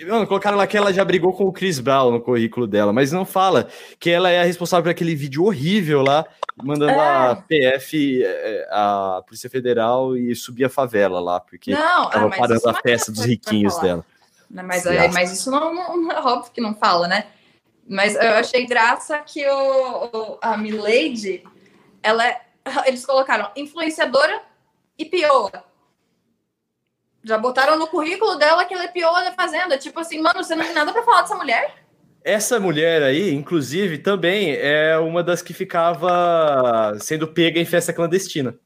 Mano, 0.06 0.26
colocaram 0.26 0.58
lá 0.58 0.66
que 0.66 0.76
ela 0.76 0.92
já 0.92 1.02
brigou 1.02 1.32
com 1.32 1.44
o 1.44 1.52
Chris 1.52 1.80
Brown 1.80 2.10
no 2.10 2.20
currículo 2.20 2.66
dela, 2.66 2.92
mas 2.92 3.10
não 3.10 3.24
fala 3.24 3.68
que 3.98 4.10
ela 4.10 4.28
é 4.28 4.40
a 4.40 4.44
responsável 4.44 4.84
por 4.84 4.90
aquele 4.90 5.14
vídeo 5.14 5.44
horrível 5.44 6.02
lá, 6.02 6.26
mandando 6.62 6.92
é. 6.92 6.98
a 6.98 7.36
PF, 7.36 8.22
é, 8.22 8.68
a 8.70 9.22
Polícia 9.26 9.48
Federal, 9.48 10.14
e 10.14 10.34
subir 10.36 10.66
a 10.66 10.68
favela 10.68 11.20
lá, 11.20 11.40
porque 11.40 11.72
não, 11.72 12.10
tava 12.10 12.26
ah, 12.26 12.36
parando 12.36 12.68
a 12.68 12.74
festa 12.74 13.10
dos 13.10 13.24
riquinhos 13.24 13.78
dela. 13.78 14.04
Não, 14.52 14.62
mas, 14.62 14.86
é, 14.86 15.08
mas 15.08 15.32
isso 15.32 15.50
não, 15.50 15.74
não, 15.74 16.12
é 16.12 16.20
óbvio 16.20 16.52
que 16.52 16.60
não 16.60 16.74
fala, 16.74 17.08
né? 17.08 17.26
Mas 17.88 18.14
eu 18.14 18.34
achei 18.34 18.64
graça 18.66 19.18
que 19.20 19.44
o, 19.48 20.04
o 20.04 20.38
a 20.40 20.56
Milady, 20.56 21.42
ela, 22.02 22.24
eles 22.86 23.04
colocaram 23.04 23.50
influenciadora 23.56 24.42
e 24.96 25.04
pioa 25.04 25.50
já 27.24 27.38
botaram 27.38 27.78
no 27.78 27.86
currículo 27.86 28.36
dela 28.36 28.64
que 28.64 28.74
ela 28.74 28.84
é 28.84 28.88
pior 28.88 29.12
da 29.24 29.32
fazenda. 29.32 29.78
Tipo 29.78 30.00
assim, 30.00 30.20
mano, 30.20 30.42
você 30.42 30.54
não 30.54 30.64
tem 30.64 30.74
nada 30.74 30.92
para 30.92 31.02
falar 31.02 31.22
dessa 31.22 31.36
mulher? 31.36 31.74
Essa 32.24 32.60
mulher 32.60 33.02
aí, 33.02 33.32
inclusive, 33.32 33.98
também 33.98 34.54
é 34.54 34.96
uma 34.98 35.22
das 35.22 35.42
que 35.42 35.52
ficava 35.52 36.96
sendo 37.00 37.26
pega 37.26 37.60
em 37.60 37.64
festa 37.64 37.92
clandestina. 37.92 38.56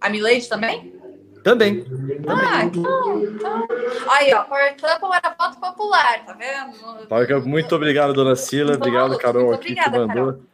A 0.00 0.08
Milady 0.08 0.48
também? 0.48 1.00
Também. 1.42 1.84
Ah, 2.28 2.64
então, 2.64 3.22
então. 3.24 3.66
Aí, 4.10 4.32
ó, 4.32 4.44
Power 4.44 4.76
Couple 4.76 5.16
era 5.16 5.34
voto 5.38 5.58
popular, 5.58 6.24
tá 6.24 6.32
vendo? 6.34 7.06
Power 7.08 7.26
Couple, 7.26 7.48
muito 7.48 7.74
obrigado, 7.74 8.12
dona 8.12 8.36
Sila. 8.36 8.74
Obrigado, 8.74 9.18
Carol, 9.18 9.48
muito 9.48 9.60
aqui 9.60 9.72
obrigada, 9.72 9.90
que 9.90 10.06
mandou. 10.06 10.32
Carol. 10.32 10.52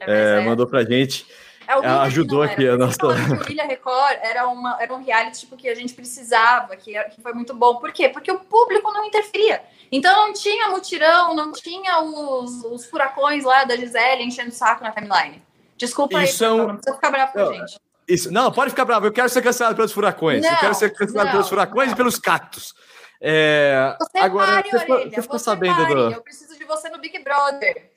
É, 0.00 0.38
é, 0.38 0.40
mandou 0.40 0.66
pra 0.66 0.84
gente. 0.84 1.26
É, 1.68 1.72
Ela 1.72 2.02
ajudou 2.02 2.42
aqui 2.42 2.66
a 2.66 2.76
nossa. 2.76 2.98
O 3.06 3.50
Ilha 3.50 3.64
Record 3.64 4.18
era, 4.22 4.48
uma, 4.48 4.82
era 4.82 4.92
um 4.92 5.02
reality 5.02 5.40
tipo, 5.40 5.56
que 5.56 5.68
a 5.68 5.74
gente 5.74 5.94
precisava, 5.94 6.74
que, 6.74 6.92
que 7.04 7.20
foi 7.20 7.32
muito 7.32 7.54
bom. 7.54 7.76
Por 7.76 7.92
quê? 7.92 8.08
Porque 8.08 8.32
o 8.32 8.40
público 8.40 8.92
não 8.92 9.04
interferia. 9.04 9.62
Então 9.92 10.26
não 10.26 10.32
tinha 10.32 10.68
mutirão, 10.68 11.34
não 11.34 11.52
tinha 11.52 12.00
os, 12.00 12.64
os 12.64 12.86
furacões 12.86 13.44
lá 13.44 13.62
da 13.64 13.76
Gisele 13.76 14.24
enchendo 14.24 14.48
o 14.48 14.52
saco 14.52 14.82
na 14.82 14.90
timeline. 14.90 15.42
Desculpa 15.76 16.22
Isso 16.24 16.44
aí, 16.44 16.50
é 16.50 16.52
um... 16.52 16.66
não 16.66 16.74
precisa 16.76 16.96
ficar 16.96 17.10
bravo 17.10 17.32
com 17.32 17.40
a 17.40 17.52
gente. 17.52 17.80
Isso, 18.10 18.32
não, 18.32 18.50
pode 18.50 18.70
ficar 18.70 18.84
bravo. 18.84 19.06
Eu 19.06 19.12
quero 19.12 19.28
ser 19.28 19.40
cancelado 19.40 19.76
pelos 19.76 19.92
furacões. 19.92 20.42
Não, 20.42 20.50
eu 20.50 20.58
quero 20.58 20.74
ser 20.74 20.90
cancelado 20.90 21.26
não, 21.26 21.32
pelos 21.32 21.48
furacões 21.48 21.86
não. 21.86 21.94
e 21.94 21.96
pelos 21.96 22.18
cactos. 22.18 22.74
É... 23.20 23.96
Você 24.00 24.18
Agora, 24.18 24.62
pare, 24.62 24.70
você, 24.70 25.10
você 25.10 25.22
ficou 25.22 25.38
sabendo 25.38 25.76
pare. 25.76 25.94
do... 25.94 26.10
Eu 26.12 26.22
preciso 26.22 26.58
de 26.58 26.64
você 26.64 26.88
no 26.88 26.98
Big 26.98 27.22
Brother. 27.22 27.90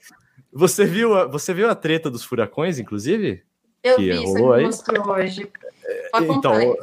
Você 0.51 0.85
viu, 0.85 1.17
a, 1.17 1.25
você 1.25 1.53
viu 1.53 1.69
a 1.69 1.73
treta 1.73 2.11
dos 2.11 2.23
furacões, 2.23 2.77
inclusive? 2.77 3.43
Eu 3.83 3.95
que 3.95 4.11
vi, 4.11 4.23
rolou 4.23 4.53
aí? 4.53 4.65
mostrou 4.65 5.09
hoje. 5.09 5.51
então, 6.13 6.77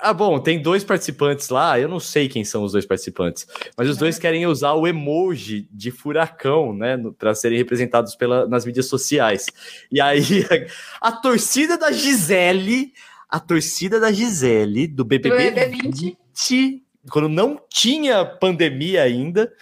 ah, 0.00 0.12
bom, 0.12 0.38
tem 0.38 0.60
dois 0.60 0.84
participantes 0.84 1.48
lá, 1.48 1.78
eu 1.78 1.88
não 1.88 2.00
sei 2.00 2.28
quem 2.28 2.44
são 2.44 2.62
os 2.62 2.72
dois 2.72 2.86
participantes, 2.86 3.46
mas 3.76 3.88
os 3.88 3.96
dois 3.96 4.18
querem 4.18 4.46
usar 4.46 4.72
o 4.74 4.86
emoji 4.86 5.68
de 5.70 5.90
furacão, 5.90 6.74
né, 6.74 6.96
para 7.18 7.34
serem 7.34 7.58
representados 7.58 8.14
pela, 8.14 8.46
nas 8.46 8.64
mídias 8.64 8.86
sociais. 8.86 9.46
E 9.90 10.00
aí, 10.00 10.46
a 11.00 11.12
torcida 11.12 11.76
da 11.76 11.92
Gisele, 11.92 12.92
a 13.28 13.40
torcida 13.40 13.98
da 13.98 14.12
Gisele, 14.12 14.86
do 14.86 15.04
BBB, 15.04 15.50
do 15.50 15.82
20, 15.82 16.18
20, 16.32 16.84
quando 17.10 17.28
não 17.28 17.60
tinha 17.68 18.24
pandemia 18.24 19.02
ainda, 19.02 19.52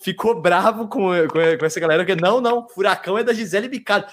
ficou 0.00 0.40
bravo 0.40 0.88
com, 0.88 1.10
com, 1.28 1.58
com 1.58 1.64
essa 1.64 1.80
galera, 1.80 2.04
que 2.04 2.14
não, 2.14 2.40
não, 2.40 2.68
furacão 2.68 3.16
é 3.16 3.24
da 3.24 3.32
Gisele 3.32 3.68
Bicalho. 3.68 4.04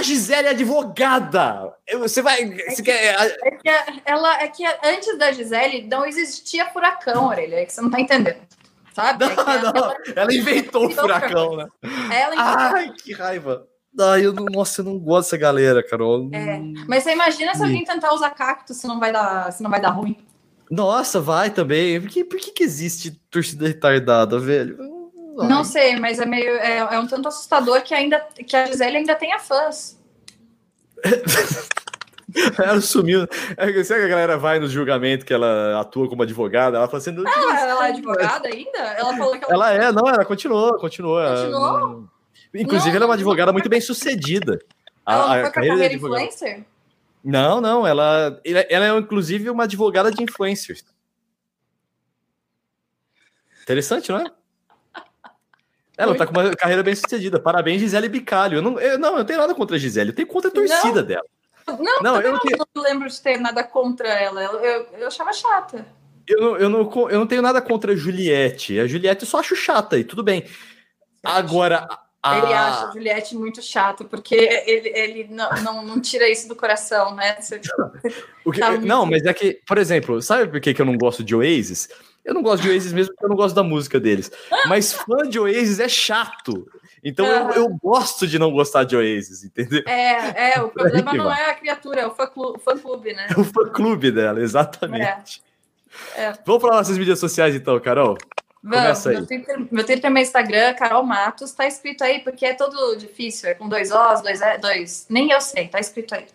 A 0.00 0.02
Gisele 0.02 0.48
é 0.48 0.50
advogada! 0.52 1.74
Você 1.98 2.22
vai. 2.22 2.46
Você 2.70 2.82
quer... 2.82 3.36
é 3.44 3.50
que 3.50 3.68
ela 4.06 4.42
é 4.42 4.48
que 4.48 4.64
antes 4.82 5.18
da 5.18 5.30
Gisele 5.30 5.86
não 5.86 6.06
existia 6.06 6.64
furacão, 6.70 7.26
orelha. 7.26 7.56
É 7.56 7.66
que 7.66 7.72
você 7.74 7.82
não 7.82 7.90
tá 7.90 8.00
entendendo. 8.00 8.38
Sabe? 8.94 9.26
Não, 9.26 9.30
é 9.30 9.60
não. 9.60 9.72
Ela, 9.76 9.96
ela 10.16 10.34
inventou 10.34 10.86
o 10.86 10.90
furacão, 10.90 11.54
né? 11.54 11.66
Ela 12.10 12.34
inventou. 12.34 12.76
Ai, 12.78 12.92
que 13.04 13.12
raiva. 13.12 13.66
Ai, 14.00 14.24
eu 14.24 14.32
não, 14.32 14.46
nossa, 14.46 14.80
eu 14.80 14.86
não 14.86 14.98
gosto 14.98 15.26
dessa 15.26 15.36
galera, 15.36 15.86
Carol. 15.86 16.30
É. 16.32 16.58
Mas 16.88 17.02
você 17.02 17.12
imagina 17.12 17.54
se 17.54 17.62
alguém 17.62 17.84
tentar 17.84 18.14
usar 18.14 18.30
cacto, 18.30 18.72
se 18.72 18.86
não 18.86 18.98
vai 18.98 19.12
dar, 19.12 19.52
se 19.52 19.62
não 19.62 19.70
vai 19.70 19.82
dar 19.82 19.90
ruim. 19.90 20.16
Nossa, 20.70 21.20
vai 21.20 21.50
também. 21.50 22.00
Por 22.00 22.08
que, 22.08 22.24
por 22.24 22.38
que, 22.38 22.52
que 22.52 22.62
existe 22.62 23.10
torcida 23.30 23.68
retardada, 23.68 24.38
velho? 24.38 24.78
Não 25.48 25.64
sei, 25.64 25.96
mas 25.96 26.18
é 26.18 26.26
meio 26.26 26.50
é, 26.56 26.78
é, 26.78 26.98
um 26.98 27.06
tanto 27.06 27.28
assustador 27.28 27.82
que 27.82 27.94
ainda 27.94 28.20
que 28.46 28.56
a 28.56 28.66
Gisele 28.66 28.98
ainda 28.98 29.14
tenha 29.14 29.38
fãs. 29.38 29.98
ela 32.58 32.80
sumiu. 32.80 33.26
É, 33.56 33.84
será 33.84 34.00
que 34.00 34.06
a 34.06 34.08
galera 34.08 34.38
vai 34.38 34.58
no 34.58 34.68
julgamento 34.68 35.24
que 35.24 35.32
ela 35.32 35.80
atua 35.80 36.08
como 36.08 36.22
advogada? 36.22 36.76
Ela 36.76 36.86
fala 36.86 36.98
assim. 36.98 37.16
Ah, 37.26 37.60
ela 37.60 37.86
é 37.86 37.90
advogada 37.90 38.48
ainda? 38.48 38.78
Ela 38.78 39.16
falou 39.16 39.38
que 39.38 39.44
ela. 39.44 39.72
Ela 39.72 39.84
é, 39.84 39.92
não, 39.92 40.08
ela 40.08 40.24
continuou, 40.24 40.78
continuou. 40.78 41.20
Continuou? 41.22 42.08
Inclusive, 42.54 42.90
não, 42.90 42.96
ela 42.96 43.04
é 43.04 43.08
uma 43.08 43.14
advogada 43.14 43.52
muito 43.52 43.68
bem 43.68 43.80
sucedida. 43.80 44.58
Ela 45.06 45.24
a, 45.24 45.28
não 45.36 45.42
foi 45.42 45.50
carreira, 45.52 45.74
carreira 45.76 45.94
influencer? 45.94 46.64
Não, 47.22 47.60
não, 47.60 47.86
ela, 47.86 48.40
ela 48.44 48.86
é 48.86 48.98
inclusive 48.98 49.50
uma 49.50 49.64
advogada 49.64 50.10
de 50.10 50.22
influencers. 50.22 50.84
Interessante, 53.62 54.10
não 54.10 54.18
é? 54.18 54.39
Ela 56.00 56.14
tá 56.14 56.26
com 56.26 56.32
uma 56.32 56.50
carreira 56.56 56.82
bem 56.82 56.94
sucedida. 56.94 57.38
Parabéns, 57.38 57.80
Gisele 57.80 58.08
Bicalho. 58.08 58.58
Eu 58.58 58.62
não, 58.62 58.80
eu, 58.80 58.98
não, 58.98 59.12
eu 59.12 59.18
não 59.18 59.24
tenho 59.24 59.38
nada 59.38 59.54
contra 59.54 59.76
a 59.76 59.78
Gisele, 59.78 60.10
eu 60.10 60.14
tenho 60.14 60.28
contra 60.28 60.50
a 60.50 60.52
torcida 60.52 61.00
não. 61.00 61.06
dela. 61.06 61.24
Não, 61.66 62.02
não 62.02 62.20
eu 62.20 62.32
não, 62.32 62.40
tenho... 62.40 62.56
não, 62.74 62.82
lembro 62.82 63.08
de 63.08 63.20
ter 63.20 63.38
nada 63.38 63.62
contra 63.62 64.08
ela. 64.08 64.42
Eu, 64.42 64.60
eu, 64.60 64.86
eu 64.98 65.06
achava 65.06 65.32
chata. 65.32 65.86
Eu 66.26 66.40
não, 66.40 66.56
eu, 66.56 66.68
não, 66.68 67.10
eu 67.10 67.18
não 67.18 67.26
tenho 67.26 67.42
nada 67.42 67.60
contra 67.60 67.92
a 67.92 67.96
Juliette. 67.96 68.78
A 68.78 68.86
Juliette 68.86 69.24
eu 69.24 69.28
só 69.28 69.40
acho 69.40 69.54
chata 69.54 69.98
e 69.98 70.04
tudo 70.04 70.22
bem. 70.22 70.44
Agora, 71.22 71.86
a... 72.22 72.38
Ele 72.38 72.52
acha 72.52 72.88
a 72.88 72.92
Juliette 72.92 73.36
muito 73.36 73.62
chato, 73.62 74.04
porque 74.04 74.34
ele, 74.34 74.88
ele 74.88 75.28
não, 75.30 75.50
não, 75.62 75.84
não 75.84 76.00
tira 76.00 76.28
isso 76.28 76.48
do 76.48 76.54
coração, 76.54 77.14
né? 77.14 77.40
Você, 77.40 77.58
que, 78.52 78.60
tá 78.60 78.72
não, 78.72 79.06
muito... 79.06 79.22
mas 79.22 79.24
é 79.24 79.32
que, 79.32 79.60
por 79.66 79.78
exemplo, 79.78 80.20
sabe 80.20 80.50
por 80.50 80.60
que, 80.60 80.74
que 80.74 80.82
eu 80.82 80.86
não 80.86 80.98
gosto 80.98 81.24
de 81.24 81.34
Oasis? 81.34 81.88
Eu 82.30 82.34
não 82.34 82.42
gosto 82.42 82.62
de 82.62 82.70
Oasis 82.70 82.92
mesmo 82.92 83.12
porque 83.12 83.24
eu 83.24 83.28
não 83.28 83.34
gosto 83.34 83.56
da 83.56 83.64
música 83.64 83.98
deles. 83.98 84.30
Mas 84.68 84.92
fã 84.92 85.28
de 85.28 85.36
Oasis 85.36 85.80
é 85.80 85.88
chato. 85.88 86.64
Então 87.02 87.26
uhum. 87.26 87.50
eu, 87.50 87.64
eu, 87.64 87.68
gosto 87.82 88.24
de 88.24 88.38
não 88.38 88.52
gostar 88.52 88.84
de 88.84 88.94
Oasis, 88.94 89.42
entendeu? 89.42 89.82
É, 89.88 90.52
é 90.52 90.62
o 90.62 90.68
problema 90.70 91.12
não 91.12 91.32
é 91.32 91.50
a 91.50 91.54
criatura, 91.54 92.02
é 92.02 92.06
o 92.06 92.14
fã-clube, 92.14 92.60
fã 92.60 92.74
né? 93.16 93.26
É 93.36 93.40
o 93.40 93.42
fã-clube 93.42 94.12
dela, 94.12 94.40
exatamente. 94.40 95.42
É. 96.14 96.26
É. 96.26 96.32
Vamos 96.46 96.62
para 96.62 96.76
nossas 96.76 96.96
mídias 96.96 97.18
sociais 97.18 97.52
então, 97.56 97.80
Carol? 97.80 98.16
Vamos, 98.62 99.04
meu 99.06 99.26
Twitter, 99.26 99.66
meu 99.68 99.84
Twitter 99.84 100.06
é 100.06 100.10
meu 100.10 100.22
Instagram, 100.22 100.74
Carol 100.74 101.02
Matos, 101.02 101.50
tá 101.50 101.66
escrito 101.66 102.04
aí, 102.04 102.20
porque 102.20 102.46
é 102.46 102.54
todo 102.54 102.94
difícil, 102.94 103.48
é 103.48 103.54
com 103.54 103.68
dois 103.68 103.90
Os, 103.90 104.20
dois, 104.20 104.40
e, 104.40 104.58
dois. 104.58 105.06
Nem 105.10 105.32
eu 105.32 105.40
sei, 105.40 105.66
tá 105.66 105.80
escrito 105.80 106.14
aí. 106.14 106.26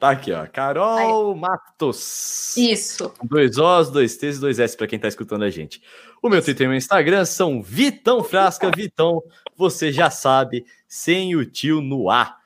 Tá 0.00 0.12
aqui, 0.12 0.32
ó. 0.32 0.46
Carol 0.46 1.34
aí. 1.34 1.38
Matos. 1.38 2.56
Isso. 2.56 3.12
Dois 3.22 3.58
Os, 3.58 3.90
dois 3.90 4.16
T's 4.16 4.38
e 4.38 4.40
dois 4.40 4.58
S 4.58 4.74
para 4.74 4.86
quem 4.86 4.98
tá 4.98 5.06
escutando 5.06 5.44
a 5.44 5.50
gente. 5.50 5.82
O 6.22 6.30
meu 6.30 6.42
Twitter 6.42 6.64
e 6.64 6.68
meu 6.68 6.78
Instagram 6.78 7.26
são 7.26 7.62
Vitão 7.62 8.24
Frasca. 8.24 8.70
Vitão, 8.74 9.22
você 9.54 9.92
já 9.92 10.08
sabe, 10.08 10.64
sem 10.88 11.36
o 11.36 11.44
tio 11.44 11.82
no 11.82 12.08
ar. 12.08 12.38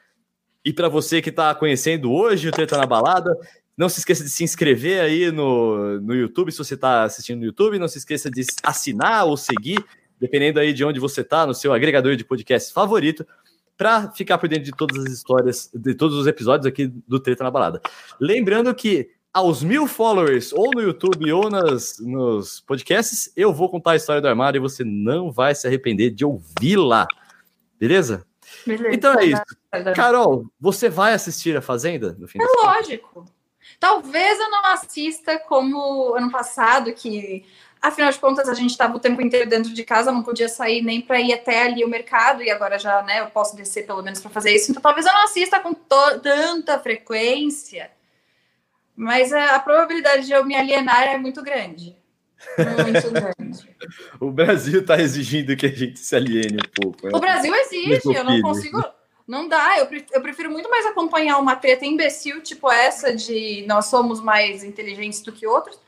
E 0.65 0.73
para 0.73 0.89
você 0.89 1.23
que 1.23 1.31
tá 1.31 1.55
conhecendo 1.55 2.11
hoje 2.11 2.49
o 2.49 2.51
Treta 2.51 2.77
na 2.77 2.87
Balada, 2.87 3.33
não 3.77 3.89
se 3.89 4.01
esqueça 4.01 4.25
de 4.25 4.31
se 4.31 4.43
inscrever 4.43 5.01
aí 5.01 5.31
no, 5.31 6.01
no 6.01 6.13
YouTube, 6.13 6.51
se 6.51 6.59
você 6.59 6.75
está 6.75 7.05
assistindo 7.05 7.39
no 7.39 7.47
YouTube. 7.47 7.79
Não 7.79 7.87
se 7.87 7.99
esqueça 7.99 8.29
de 8.29 8.45
assinar 8.65 9.27
ou 9.27 9.37
seguir, 9.37 9.79
dependendo 10.19 10.59
aí 10.59 10.73
de 10.73 10.85
onde 10.85 10.99
você 10.99 11.21
está, 11.21 11.47
no 11.47 11.55
seu 11.55 11.73
agregador 11.73 12.17
de 12.17 12.25
podcast 12.25 12.73
favorito, 12.73 13.25
para 13.77 14.11
ficar 14.13 14.39
por 14.39 14.49
dentro 14.49 14.65
de 14.65 14.73
todas 14.73 15.05
as 15.05 15.13
histórias, 15.13 15.71
de 15.75 15.95
todos 15.95 16.17
os 16.17 16.27
episódios 16.27 16.67
aqui 16.67 16.87
do 16.87 17.19
Treta 17.19 17.45
na 17.45 17.51
Balada. 17.51 17.81
Lembrando 18.21 18.75
que 18.75 19.11
aos 19.33 19.65
mil 19.65 19.89
followers, 19.89 20.53
ou 20.53 20.71
no 20.73 20.81
YouTube 20.81 21.33
ou 21.33 21.51
nas, 21.51 21.99
nos 21.99 22.61
podcasts, 22.61 23.33
eu 23.37 23.53
vou 23.53 23.69
contar 23.69 23.93
a 23.93 23.97
história 23.97 24.23
do 24.23 24.29
armário 24.29 24.59
e 24.59 24.61
você 24.61 24.85
não 24.85 25.33
vai 25.33 25.55
se 25.57 25.67
arrepender 25.67 26.11
de 26.11 26.25
ouvi-la. 26.25 27.09
Beleza? 27.79 28.25
Beleza? 28.65 28.95
Então 28.95 29.19
é 29.19 29.25
isso. 29.25 29.43
Carol, 29.97 30.47
você 30.61 30.89
vai 30.89 31.15
assistir 31.15 31.57
a 31.57 31.61
Fazenda 31.61 32.15
no 32.17 32.29
fim 32.29 32.39
É 32.41 32.67
lógico. 32.67 33.25
Talvez 33.81 34.39
eu 34.39 34.51
não 34.51 34.67
assista 34.67 35.37
como 35.49 36.15
ano 36.15 36.31
passado, 36.31 36.93
que 36.93 37.45
afinal 37.85 38.11
de 38.11 38.19
contas 38.19 38.49
a 38.49 38.55
gente 38.55 38.71
estava 38.71 38.97
o 38.97 39.01
tempo 39.01 39.21
inteiro 39.21 39.49
dentro 39.49 39.73
de 39.73 39.85
casa, 39.85 40.11
não 40.11 40.23
podia 40.23 40.49
sair 40.49 40.83
nem 40.83 41.03
para 41.03 41.21
ir 41.21 41.35
até 41.35 41.65
ali 41.65 41.85
o 41.85 41.89
mercado, 41.89 42.43
e 42.43 42.51
agora 42.51 42.79
já 42.79 43.03
né, 43.03 43.21
eu 43.21 43.27
posso 43.27 43.55
descer 43.55 43.87
pelo 43.87 44.03
menos 44.03 44.21
para 44.21 44.31
fazer 44.31 44.55
isso. 44.55 44.71
Então 44.71 44.83
talvez 44.83 45.07
eu 45.07 45.13
não 45.13 45.25
assista 45.25 45.61
com 45.61 45.75
tanta 45.75 46.79
frequência, 46.79 47.91
mas 48.97 49.33
a, 49.33 49.57
a 49.57 49.59
probabilidade 49.59 50.27
de 50.27 50.33
eu 50.33 50.45
me 50.45 50.55
alienar 50.55 51.03
é 51.03 51.19
muito 51.19 51.43
grande. 51.43 51.95
Muito 52.59 53.11
grande. 53.11 53.77
o 54.19 54.31
Brasil 54.31 54.81
está 54.81 54.99
exigindo 54.99 55.57
que 55.57 55.67
a 55.67 55.71
gente 55.71 55.99
se 55.99 56.17
aliene 56.17 56.57
um 56.57 56.83
pouco. 56.83 57.07
Né? 57.07 57.13
O 57.15 57.21
Brasil 57.21 57.55
exige, 57.55 58.15
eu 58.15 58.25
não 58.25 58.41
consigo. 58.41 58.83
Não 59.27 59.49
dá, 59.49 59.79
eu, 59.79 59.89
eu 60.13 60.21
prefiro 60.21 60.51
muito 60.51 60.69
mais 60.69 60.85
acompanhar 60.85 61.39
uma 61.39 61.57
treta 61.57 61.87
imbecil, 61.87 62.43
tipo 62.43 62.71
essa 62.71 63.15
de 63.15 63.65
nós 63.67 63.87
somos 63.87 64.21
mais 64.21 64.63
inteligentes 64.63 65.23
do 65.23 65.33
que 65.33 65.47
outros, 65.47 65.79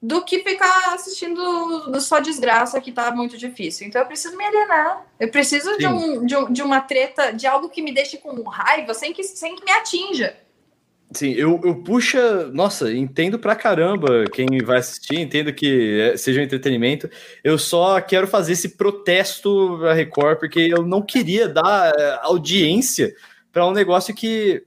do 0.00 0.22
que 0.24 0.40
ficar 0.40 0.94
assistindo 0.94 2.00
só 2.00 2.20
desgraça 2.20 2.80
que 2.80 2.92
tá 2.92 3.10
muito 3.10 3.36
difícil. 3.36 3.86
Então 3.86 4.00
eu 4.00 4.06
preciso 4.06 4.36
me 4.36 4.44
alienar. 4.44 5.04
Eu 5.18 5.30
preciso 5.30 5.76
de, 5.78 5.86
um, 5.86 6.24
de, 6.24 6.36
um, 6.36 6.52
de, 6.52 6.62
uma 6.62 6.80
treta, 6.80 7.32
de 7.32 7.46
algo 7.46 7.68
que 7.68 7.82
me 7.82 7.92
deixe 7.92 8.18
com 8.18 8.42
raiva, 8.42 8.92
sem 8.94 9.12
que, 9.12 9.22
sem 9.24 9.56
que 9.56 9.64
me 9.64 9.72
atinja. 9.72 10.36
Sim, 11.12 11.32
eu, 11.32 11.60
eu 11.64 11.76
puxa, 11.76 12.48
nossa, 12.48 12.92
entendo 12.92 13.38
pra 13.38 13.54
caramba 13.54 14.24
quem 14.32 14.46
vai 14.64 14.78
assistir, 14.78 15.20
entendo 15.20 15.52
que 15.52 16.00
é, 16.00 16.16
seja 16.16 16.40
um 16.40 16.44
entretenimento. 16.44 17.08
Eu 17.44 17.58
só 17.58 18.00
quero 18.00 18.26
fazer 18.26 18.52
esse 18.52 18.70
protesto 18.70 19.86
a 19.86 19.94
Record, 19.94 20.38
porque 20.38 20.60
eu 20.60 20.82
não 20.82 21.00
queria 21.00 21.48
dar 21.48 21.92
é, 21.96 22.18
audiência 22.22 23.14
para 23.52 23.66
um 23.66 23.72
negócio 23.72 24.14
que 24.14 24.64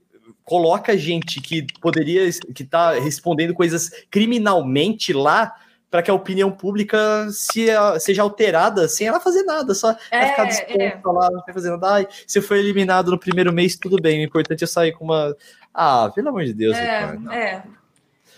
coloca 0.50 0.98
gente 0.98 1.40
que 1.40 1.64
poderia, 1.80 2.28
que 2.52 2.64
tá 2.64 2.94
respondendo 2.94 3.54
coisas 3.54 3.88
criminalmente 4.10 5.12
lá, 5.12 5.54
para 5.88 6.02
que 6.02 6.10
a 6.10 6.14
opinião 6.14 6.50
pública 6.50 7.28
se, 7.30 7.68
seja 8.00 8.22
alterada 8.22 8.88
sem 8.88 9.06
ela 9.06 9.20
fazer 9.20 9.44
nada, 9.44 9.74
só 9.74 9.94
é, 10.10 10.26
ficar 10.26 10.44
disposta 10.46 10.82
é. 10.82 11.00
lá, 11.04 11.30
não 11.30 11.54
fazer 11.54 11.70
nada. 11.70 11.92
Ai, 11.92 12.08
se 12.26 12.40
foi 12.40 12.58
eliminado 12.58 13.12
no 13.12 13.18
primeiro 13.18 13.52
mês, 13.52 13.76
tudo 13.76 14.02
bem. 14.02 14.18
O 14.18 14.24
importante 14.24 14.64
é 14.64 14.66
sair 14.66 14.90
com 14.90 15.04
uma 15.04 15.36
ah, 15.72 16.10
pelo 16.12 16.30
amor 16.30 16.44
de 16.44 16.52
Deus, 16.52 16.76
é, 16.76 17.16
é. 17.30 17.62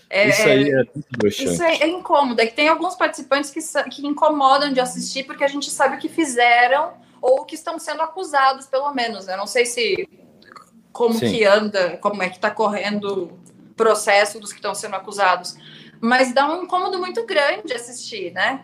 É, 0.07 0.29
isso 0.29 0.47
aí 0.47 0.69
é, 0.69 0.81
é 0.81 1.27
Isso 1.27 1.63
é, 1.63 1.77
é, 1.77 1.87
incômodo. 1.87 2.39
É 2.39 2.45
que 2.45 2.53
tem 2.53 2.67
alguns 2.69 2.93
participantes 2.93 3.49
que, 3.49 3.59
que 3.89 4.05
incomodam 4.05 4.71
de 4.71 4.79
assistir 4.79 5.23
porque 5.23 5.43
a 5.43 5.47
gente 5.47 5.71
sabe 5.71 5.95
o 5.95 5.99
que 5.99 6.07
fizeram 6.07 6.93
ou 7.19 7.43
que 7.43 7.55
estão 7.55 7.79
sendo 7.79 8.03
acusados, 8.03 8.67
pelo 8.67 8.93
menos. 8.93 9.27
Eu 9.27 9.35
não 9.35 9.47
sei 9.47 9.65
se 9.65 10.07
como 10.93 11.15
Sim. 11.15 11.31
que 11.31 11.43
anda, 11.43 11.97
como 11.97 12.21
é 12.21 12.29
que 12.29 12.35
está 12.35 12.51
correndo 12.51 13.23
o 13.23 13.73
processo 13.75 14.39
dos 14.39 14.51
que 14.51 14.59
estão 14.59 14.75
sendo 14.75 14.95
acusados. 14.95 15.57
Mas 15.99 16.33
dá 16.33 16.47
um 16.47 16.63
incômodo 16.63 16.99
muito 16.99 17.25
grande 17.25 17.73
assistir, 17.73 18.31
né? 18.31 18.63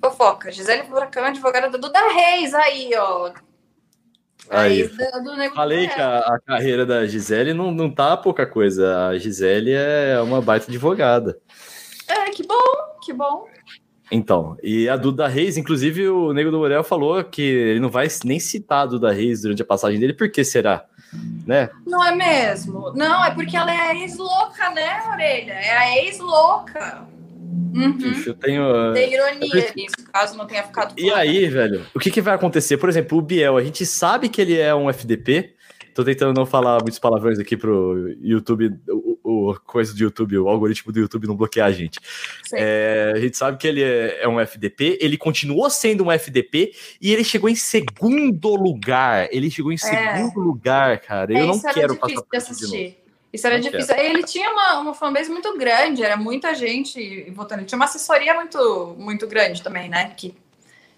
Fofoca. 0.00 0.50
Gisele 0.50 0.84
Furacão, 0.84 1.24
advogada 1.24 1.68
da 1.68 1.76
Duda 1.76 2.00
Reis, 2.08 2.54
aí, 2.54 2.90
ó. 2.96 3.32
Aí, 4.48 4.88
falei 5.54 5.88
que 5.88 6.00
a, 6.00 6.20
a, 6.20 6.40
carreira 6.40 6.86
da 6.86 7.04
Gisele 7.06 7.52
não, 7.52 7.70
não 7.70 7.90
tá 7.90 8.16
pouca 8.16 8.46
coisa. 8.46 9.08
A 9.08 9.18
Gisele 9.18 9.72
é 9.72 10.18
uma 10.22 10.40
baita 10.40 10.66
advogada. 10.68 11.38
É, 12.06 12.30
que 12.30 12.46
bom, 12.46 12.62
que 13.04 13.12
bom. 13.12 13.46
Então, 14.10 14.56
e 14.62 14.88
a 14.88 14.96
Duda 14.96 15.28
Reis, 15.28 15.58
inclusive 15.58 16.08
o 16.08 16.32
Nego 16.32 16.50
do 16.50 16.58
Morel 16.58 16.82
falou 16.82 17.22
que 17.22 17.42
ele 17.42 17.80
não 17.80 17.90
vai 17.90 18.08
nem 18.24 18.40
citar 18.40 18.84
a 18.84 18.86
Duda 18.86 19.12
Reis 19.12 19.42
durante 19.42 19.60
a 19.60 19.66
passagem 19.66 20.00
dele, 20.00 20.14
por 20.14 20.30
que 20.30 20.42
será? 20.42 20.86
Né? 21.46 21.70
Não 21.86 22.04
é 22.04 22.14
mesmo? 22.14 22.92
Não, 22.94 23.24
é 23.24 23.30
porque 23.30 23.56
ela 23.56 23.72
é 23.72 23.90
a 23.90 23.94
ex-louca, 23.94 24.70
né, 24.70 25.02
Orelha? 25.10 25.52
É 25.52 25.76
a 25.76 25.96
ex-louca. 26.04 27.06
Uhum. 27.74 28.22
Eu 28.26 28.34
tenho. 28.34 28.92
Tem 28.92 29.12
ironia 29.12 29.72
nisso, 29.76 29.96
caso 30.12 30.36
não 30.36 30.46
tenha 30.46 30.62
ficado. 30.62 30.94
E 30.96 31.10
aí, 31.10 31.48
velho, 31.48 31.86
o 31.94 31.98
que, 31.98 32.10
que 32.10 32.20
vai 32.20 32.34
acontecer? 32.34 32.76
Por 32.76 32.88
exemplo, 32.88 33.18
o 33.18 33.22
Biel, 33.22 33.56
a 33.56 33.62
gente 33.62 33.84
sabe 33.86 34.28
que 34.28 34.40
ele 34.40 34.58
é 34.58 34.74
um 34.74 34.88
FDP. 34.90 35.54
Tô 35.94 36.04
tentando 36.04 36.36
não 36.36 36.46
falar 36.46 36.78
muitos 36.80 36.98
palavrões 36.98 37.38
aqui 37.38 37.56
pro 37.56 38.14
YouTube. 38.20 38.78
O, 39.30 39.54
coisa 39.66 39.92
do 39.92 40.00
YouTube, 40.00 40.38
o 40.38 40.48
algoritmo 40.48 40.90
do 40.90 41.00
YouTube 41.00 41.26
não 41.26 41.36
bloquear 41.36 41.66
a 41.66 41.70
gente. 41.70 42.00
É, 42.54 43.12
a 43.14 43.20
gente 43.20 43.36
sabe 43.36 43.58
que 43.58 43.66
ele 43.66 43.82
é, 43.82 44.22
é, 44.22 44.28
um 44.28 44.40
FDP, 44.40 44.96
ele 45.02 45.18
continuou 45.18 45.68
sendo 45.68 46.04
um 46.04 46.10
FDP 46.10 46.72
e 46.98 47.12
ele 47.12 47.22
chegou 47.22 47.50
em 47.50 47.54
segundo 47.54 48.54
lugar. 48.54 49.28
Ele 49.30 49.50
chegou 49.50 49.70
em 49.70 49.74
é. 49.74 49.78
segundo 49.78 50.40
lugar, 50.40 50.98
cara. 51.00 51.38
Eu 51.38 51.46
não 51.46 51.60
quero 51.60 51.94
passar 51.96 52.22
por 52.22 52.36
isso 52.36 52.52
assistir. 52.52 52.96
Isso 53.30 53.46
era 53.46 53.56
não 53.56 53.62
difícil. 53.62 53.94
Quero. 53.94 54.08
Ele 54.08 54.22
tinha 54.22 54.50
uma, 54.50 54.80
uma 54.80 54.94
fanbase 54.94 55.28
muito 55.28 55.54
grande, 55.58 56.02
era 56.02 56.16
muita 56.16 56.54
gente 56.54 57.30
votando. 57.32 57.60
Ele 57.60 57.68
tinha 57.68 57.76
uma 57.76 57.84
assessoria 57.84 58.32
muito, 58.32 58.96
muito 58.98 59.26
grande 59.26 59.62
também, 59.62 59.90
né? 59.90 60.14
Que, 60.16 60.34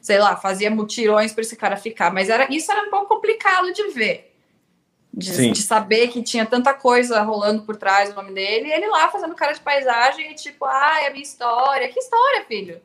sei 0.00 0.20
lá, 0.20 0.36
fazia 0.36 0.70
mutirões 0.70 1.32
para 1.32 1.42
esse 1.42 1.56
cara 1.56 1.76
ficar. 1.76 2.12
Mas 2.12 2.30
era, 2.30 2.46
isso 2.54 2.70
era 2.70 2.86
um 2.86 2.90
pouco 2.90 3.08
complicado 3.08 3.72
de 3.72 3.88
ver. 3.88 4.29
De, 5.12 5.50
de, 5.50 5.62
saber 5.62 6.08
que 6.08 6.22
tinha 6.22 6.46
tanta 6.46 6.72
coisa 6.72 7.20
rolando 7.22 7.62
por 7.62 7.76
trás 7.76 8.10
do 8.10 8.14
nome 8.14 8.32
dele, 8.32 8.68
e 8.68 8.72
ele 8.72 8.86
lá 8.86 9.08
fazendo 9.08 9.34
cara 9.34 9.52
de 9.52 9.60
paisagem 9.60 10.30
e 10.30 10.34
tipo, 10.34 10.64
ah, 10.64 11.00
é 11.02 11.08
a 11.08 11.10
minha 11.10 11.22
história. 11.22 11.88
Que 11.88 11.98
história, 11.98 12.44
filho? 12.46 12.80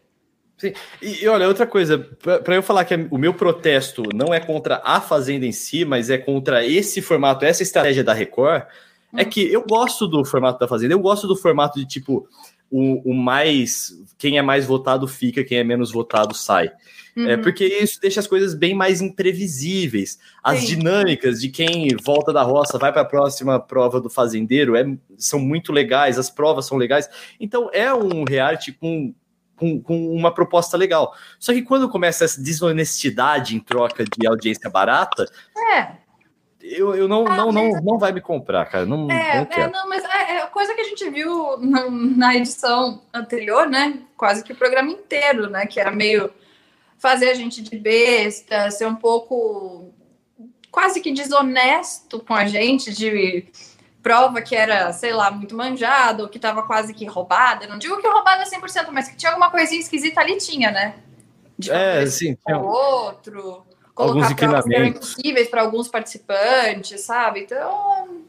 Sim. 0.57 0.73
E, 1.01 1.23
e 1.23 1.27
olha, 1.27 1.47
outra 1.47 1.67
coisa, 1.67 1.99
para 2.43 2.55
eu 2.55 2.63
falar 2.63 2.85
que 2.85 2.95
o 3.11 3.17
meu 3.17 3.33
protesto 3.33 4.03
não 4.13 4.33
é 4.33 4.39
contra 4.39 4.81
a 4.83 5.01
Fazenda 5.01 5.45
em 5.45 5.51
si, 5.51 5.85
mas 5.85 6.09
é 6.09 6.17
contra 6.17 6.65
esse 6.65 7.01
formato, 7.01 7.45
essa 7.45 7.61
estratégia 7.61 8.03
da 8.03 8.13
Record, 8.13 8.63
é 8.63 8.65
hum. 9.13 9.19
é 9.19 9.25
que 9.25 9.51
eu 9.51 9.63
gosto 9.63 10.07
do 10.07 10.23
formato 10.25 10.59
da 10.59 10.67
Fazenda, 10.67 10.93
eu 10.93 10.99
gosto 10.99 11.27
do 11.27 11.35
formato 11.35 11.77
de 11.77 11.85
tipo, 11.85 12.27
o, 12.69 13.11
o 13.11 13.13
mais. 13.13 13.93
Quem 14.17 14.37
é 14.37 14.41
mais 14.41 14.65
votado 14.65 15.07
fica, 15.07 15.43
quem 15.43 15.57
é 15.59 15.63
menos 15.63 15.91
votado 15.91 16.33
sai. 16.33 16.71
É, 17.15 17.19
uhum. 17.19 17.29
É, 17.29 17.37
porque 17.37 17.65
isso 17.65 17.99
deixa 18.01 18.19
as 18.19 18.27
coisas 18.27 18.53
bem 18.53 18.73
mais 18.73 19.01
imprevisíveis. 19.01 20.19
As 20.43 20.59
Sim. 20.59 20.77
dinâmicas 20.77 21.39
de 21.39 21.49
quem 21.49 21.87
volta 22.03 22.33
da 22.33 22.43
roça, 22.43 22.77
vai 22.77 22.91
para 22.91 23.03
a 23.03 23.05
próxima 23.05 23.59
prova 23.59 24.01
do 24.01 24.09
fazendeiro, 24.09 24.75
é, 24.75 24.85
são 25.17 25.39
muito 25.39 25.71
legais, 25.71 26.19
as 26.19 26.29
provas 26.29 26.65
são 26.65 26.77
legais. 26.77 27.09
Então 27.39 27.69
é 27.71 27.93
um 27.93 28.25
reality 28.25 28.73
com, 28.73 29.13
com, 29.55 29.81
com, 29.81 30.13
uma 30.13 30.33
proposta 30.33 30.75
legal. 30.75 31.13
Só 31.39 31.53
que 31.53 31.61
quando 31.61 31.89
começa 31.89 32.25
essa 32.25 32.41
desonestidade 32.41 33.55
em 33.55 33.59
troca 33.59 34.03
de 34.03 34.27
audiência 34.27 34.69
barata. 34.69 35.25
É. 35.77 36.04
Eu, 36.67 36.95
eu 36.95 37.07
não, 37.07 37.27
ah, 37.27 37.37
não, 37.37 37.51
não, 37.51 37.69
não 37.81 37.99
vai 37.99 38.11
me 38.11 38.19
comprar, 38.19 38.65
cara. 38.65 38.85
Não, 38.85 39.09
é, 39.11 39.45
não, 39.45 39.63
é, 39.63 39.71
não 39.71 39.87
mas 39.87 40.03
é, 40.03 40.37
é 40.37 40.45
coisa 40.47 40.73
que 40.73 40.81
a 40.81 40.85
gente 40.85 41.07
viu 41.11 41.57
na, 41.59 41.89
na 41.89 42.35
edição 42.35 43.03
anterior, 43.13 43.69
né? 43.69 43.99
Quase 44.17 44.43
que 44.43 44.51
o 44.51 44.55
programa 44.55 44.89
inteiro, 44.89 45.49
né? 45.49 45.67
Que 45.67 45.79
era 45.79 45.91
meio 45.91 46.31
fazer 46.97 47.29
a 47.29 47.33
gente 47.35 47.61
de 47.61 47.77
besta, 47.77 48.71
ser 48.71 48.87
um 48.87 48.95
pouco 48.95 49.93
quase 50.71 51.01
que 51.01 51.13
desonesto 51.13 52.19
com 52.19 52.33
a 52.33 52.45
gente, 52.47 52.91
de 52.91 53.45
prova 54.01 54.41
que 54.41 54.55
era, 54.55 54.91
sei 54.91 55.13
lá, 55.13 55.31
muito 55.31 55.55
manjada, 55.55 56.23
ou 56.23 56.29
que 56.29 56.37
estava 56.37 56.63
quase 56.63 56.93
que 56.93 57.05
roubada. 57.05 57.67
Não 57.67 57.77
digo 57.77 58.01
que 58.01 58.07
roubada 58.07 58.43
100%, 58.43 58.87
mas 58.91 59.07
que 59.07 59.15
tinha 59.15 59.31
alguma 59.31 59.51
coisinha 59.51 59.81
esquisita 59.81 60.21
ali, 60.21 60.37
tinha, 60.37 60.71
né? 60.71 60.95
De 61.57 61.71
é, 61.71 62.05
sim. 62.07 62.37
Tinha... 62.45 62.59
outro, 62.59 63.64
colocar 63.95 64.35
provas 64.35 64.65
que 64.65 64.75
eram 64.75 64.85
impossíveis 64.85 65.47
para 65.47 65.61
alguns 65.61 65.87
participantes, 65.87 67.01
sabe? 67.01 67.41
Então... 67.41 68.23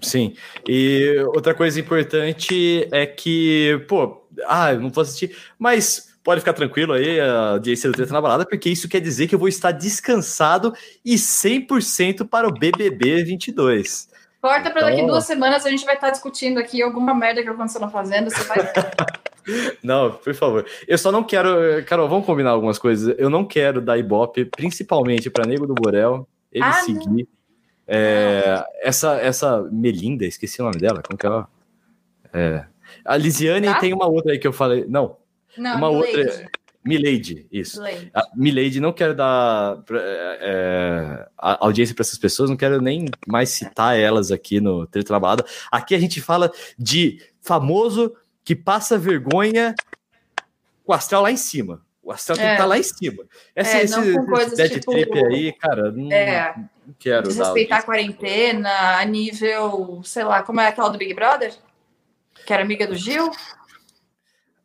Sim, 0.00 0.34
e 0.66 1.16
outra 1.34 1.54
coisa 1.54 1.78
importante 1.78 2.88
é 2.90 3.04
que, 3.04 3.84
pô, 3.86 4.24
ah, 4.46 4.72
eu 4.72 4.80
não 4.80 4.88
vou 4.88 5.02
assistir, 5.02 5.36
mas 5.58 6.10
Pode 6.22 6.40
ficar 6.40 6.52
tranquilo 6.52 6.92
aí, 6.92 7.18
a 7.18 7.52
audiência 7.52 7.88
do 7.88 7.96
Treta 7.96 8.12
na 8.12 8.20
Balada, 8.20 8.44
porque 8.44 8.68
isso 8.68 8.88
quer 8.88 9.00
dizer 9.00 9.26
que 9.26 9.34
eu 9.34 9.38
vou 9.38 9.48
estar 9.48 9.72
descansado 9.72 10.74
e 11.02 11.14
100% 11.14 12.28
para 12.28 12.46
o 12.46 12.52
BBB 12.52 13.24
22. 13.24 14.10
Corta 14.42 14.70
para 14.70 14.82
então... 14.82 14.90
daqui 14.90 15.06
duas 15.06 15.24
semanas 15.24 15.64
a 15.64 15.70
gente 15.70 15.84
vai 15.84 15.94
estar 15.94 16.10
discutindo 16.10 16.58
aqui 16.58 16.82
alguma 16.82 17.14
merda 17.14 17.42
que 17.42 17.48
aconteceu 17.48 17.80
na 17.80 17.88
Fazenda, 17.88 18.28
você 18.28 18.44
vai... 18.44 18.58
não, 19.82 20.12
por 20.12 20.34
favor. 20.34 20.66
Eu 20.86 20.98
só 20.98 21.10
não 21.10 21.24
quero... 21.24 21.84
Carol, 21.84 22.08
vamos 22.08 22.26
combinar 22.26 22.50
algumas 22.50 22.78
coisas. 22.78 23.14
Eu 23.18 23.30
não 23.30 23.44
quero 23.44 23.80
dar 23.80 23.98
ibope, 23.98 24.44
principalmente 24.44 25.30
para 25.30 25.46
Nego 25.46 25.66
do 25.66 25.74
Borel, 25.74 26.28
ele 26.52 26.64
ah, 26.64 26.72
seguir. 26.72 27.28
É, 27.86 28.64
essa, 28.82 29.16
essa 29.16 29.62
Melinda, 29.70 30.24
esqueci 30.24 30.60
o 30.60 30.64
nome 30.64 30.78
dela, 30.78 31.02
como 31.02 31.18
que 31.18 31.26
ela... 31.26 31.48
É, 32.32 32.64
a 33.04 33.16
Lisiane 33.16 33.66
tá? 33.66 33.78
tem 33.78 33.92
uma 33.92 34.06
outra 34.06 34.32
aí 34.32 34.38
que 34.38 34.46
eu 34.46 34.52
falei... 34.52 34.84
Não, 34.88 35.16
não, 35.56 35.76
uma 35.76 35.90
Milady. 35.90 36.18
outra. 36.18 36.50
Milady, 36.84 37.46
isso. 37.52 37.82
Milady. 37.82 38.10
A 38.14 38.22
Milady, 38.34 38.80
não 38.80 38.92
quero 38.92 39.14
dar 39.14 39.82
é, 40.40 41.28
audiência 41.36 41.94
para 41.94 42.02
essas 42.02 42.18
pessoas, 42.18 42.48
não 42.48 42.56
quero 42.56 42.80
nem 42.80 43.06
mais 43.26 43.50
citar 43.50 43.98
elas 43.98 44.32
aqui 44.32 44.60
no 44.60 44.86
Treta 44.86 45.18
Balada. 45.18 45.44
Aqui 45.70 45.94
a 45.94 45.98
gente 45.98 46.20
fala 46.20 46.50
de 46.78 47.20
famoso 47.40 48.14
que 48.50 48.56
passa 48.56 48.98
vergonha 48.98 49.76
com 50.84 50.90
o 50.90 50.92
astral 50.92 51.22
lá 51.22 51.30
em 51.30 51.36
cima. 51.36 51.86
O 52.02 52.10
astral 52.10 52.36
é. 52.36 52.40
tem 52.40 52.48
que 52.48 52.52
estar 52.54 52.64
tá 52.64 52.68
lá 52.68 52.78
em 52.78 52.82
cima. 52.82 53.24
Essa, 53.54 53.76
é, 53.76 53.84
esse, 53.84 54.56
dead 54.56 54.72
tipo, 54.72 54.90
trip 54.90 55.24
aí, 55.26 55.52
cara, 55.52 55.92
não, 55.92 56.10
é, 56.10 56.56
não 56.84 56.92
quero. 56.98 57.28
Desrespeitar 57.28 57.78
a 57.78 57.82
quarentena 57.84 58.98
a 58.98 59.04
nível, 59.04 60.02
sei 60.02 60.24
lá, 60.24 60.42
como 60.42 60.60
é 60.60 60.66
aquela 60.66 60.88
do 60.88 60.98
Big 60.98 61.14
Brother? 61.14 61.54
Que 62.44 62.52
era 62.52 62.64
amiga 62.64 62.88
do 62.88 62.96
Gil? 62.96 63.30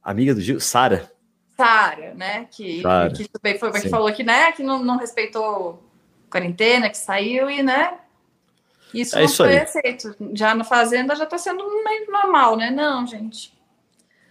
amiga 0.03 0.33
do 0.33 0.41
Gil, 0.41 0.59
Sara. 0.59 1.11
Sara, 1.55 2.15
né? 2.15 2.47
Que, 2.49 2.81
Sarah. 2.81 3.13
que 3.13 3.27
também 3.27 3.59
foi 3.59 3.71
que 3.71 3.87
falou 3.87 4.11
que, 4.11 4.23
né, 4.23 4.51
que 4.51 4.63
não, 4.63 4.83
não 4.83 4.97
respeitou 4.97 5.87
quarentena, 6.27 6.89
que 6.89 6.97
saiu 6.97 7.51
e, 7.51 7.61
né? 7.61 7.99
Isso 8.91 9.15
é 9.15 9.19
não 9.19 9.25
isso 9.25 9.37
foi 9.37 9.49
aí. 9.49 9.59
aceito. 9.59 10.15
Já 10.33 10.55
na 10.55 10.63
Fazenda 10.63 11.15
já 11.15 11.27
tá 11.27 11.37
sendo 11.37 11.63
meio 11.83 12.09
normal, 12.09 12.57
né? 12.57 12.71
Não, 12.71 13.05
gente. 13.05 13.54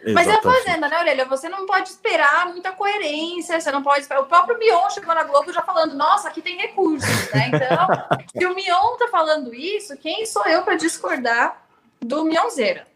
Exatamente. 0.05 0.15
Mas 0.15 0.29
é 0.29 0.33
a 0.33 0.43
Fazenda, 0.43 0.89
né, 0.89 0.97
Aurélia? 0.97 1.25
Você 1.25 1.49
não 1.49 1.65
pode 1.65 1.89
esperar 1.89 2.49
muita 2.49 2.73
coerência, 2.73 3.59
você 3.59 3.73
não 3.73 3.83
pode 3.83 4.01
esperar. 4.01 4.21
O 4.21 4.27
próprio 4.27 4.59
Mion 4.59 4.91
chegou 4.91 5.15
na 5.15 5.25
Globo 5.25 5.53
já 5.53 5.63
falando, 5.63 5.95
nossa, 5.95 6.29
aqui 6.29 6.43
tem 6.43 6.59
recursos, 6.59 7.33
né? 7.33 7.49
Então, 7.49 7.89
se 8.39 8.47
o 8.47 8.55
Mion 8.55 8.97
tá 8.99 9.09
falando 9.09 9.55
isso, 9.55 9.97
quem 9.97 10.27
sou 10.27 10.45
eu 10.45 10.63
para 10.63 10.75
discordar 10.75 11.65
do 12.01 12.25
Mionzeira? 12.25 12.87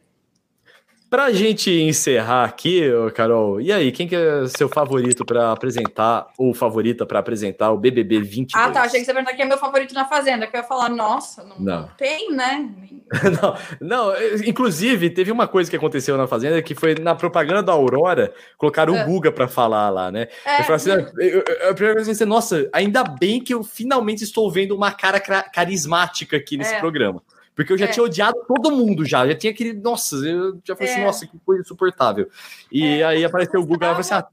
Pra 1.10 1.32
gente 1.32 1.70
encerrar 1.70 2.44
aqui, 2.44 2.82
Carol, 3.14 3.62
e 3.62 3.72
aí, 3.72 3.90
quem 3.90 4.06
que 4.06 4.14
é 4.14 4.46
seu 4.46 4.68
favorito 4.68 5.24
para 5.24 5.52
apresentar, 5.52 6.26
ou 6.36 6.52
favorita 6.52 7.06
para 7.06 7.18
apresentar 7.18 7.72
o 7.72 7.78
BBB 7.78 8.20
22? 8.20 8.52
Ah, 8.54 8.70
tá, 8.70 8.82
achei 8.82 9.00
que 9.00 9.06
você 9.06 9.14
perguntar 9.14 9.34
quem 9.34 9.46
é 9.46 9.48
meu 9.48 9.56
favorito 9.56 9.94
na 9.94 10.04
Fazenda, 10.04 10.46
que 10.46 10.54
eu 10.54 10.60
ia 10.60 10.66
falar, 10.66 10.90
nossa, 10.90 11.44
não, 11.44 11.58
não. 11.58 11.88
tem, 11.96 12.30
né? 12.30 12.68
não, 13.40 13.56
não, 13.80 14.12
inclusive, 14.44 15.08
teve 15.08 15.32
uma 15.32 15.48
coisa 15.48 15.70
que 15.70 15.76
aconteceu 15.76 16.18
na 16.18 16.26
Fazenda, 16.26 16.60
que 16.60 16.74
foi 16.74 16.94
na 16.94 17.14
propaganda 17.14 17.62
da 17.62 17.72
Aurora, 17.72 18.34
colocaram 18.58 18.94
é. 18.94 19.02
o 19.02 19.06
Guga 19.06 19.32
para 19.32 19.48
falar 19.48 19.88
lá, 19.88 20.12
né? 20.12 20.28
É. 20.44 20.60
Eu 20.60 20.64
falei 20.64 20.76
assim, 20.76 20.90
eu, 20.90 21.26
eu, 21.26 21.70
a 21.70 21.74
primeira 21.74 21.94
coisa 21.94 22.14
que 22.14 22.22
eu 22.22 22.26
nossa, 22.26 22.68
ainda 22.70 23.02
bem 23.02 23.42
que 23.42 23.54
eu 23.54 23.62
finalmente 23.62 24.24
estou 24.24 24.50
vendo 24.50 24.76
uma 24.76 24.92
cara 24.92 25.18
carismática 25.18 26.36
aqui 26.36 26.58
nesse 26.58 26.74
é. 26.74 26.78
programa. 26.78 27.22
Porque 27.58 27.72
eu 27.72 27.76
já 27.76 27.86
é. 27.86 27.88
tinha 27.88 28.04
odiado 28.04 28.38
todo 28.46 28.70
mundo 28.70 29.04
já. 29.04 29.26
Já 29.26 29.34
tinha 29.34 29.50
aquele. 29.50 29.72
Nossa, 29.72 30.14
eu 30.14 30.60
já 30.64 30.76
falei 30.76 30.92
assim, 30.92 31.00
é. 31.00 31.06
assim, 31.08 31.24
nossa, 31.24 31.26
que 31.26 31.38
coisa 31.44 31.62
insuportável. 31.62 32.30
E 32.70 33.00
é. 33.00 33.04
aí 33.04 33.24
apareceu 33.24 33.58
o 33.58 33.66
Google 33.66 33.88
e 33.88 33.90
falei 33.90 34.00
assim: 34.00 34.14
ah, 34.14 34.28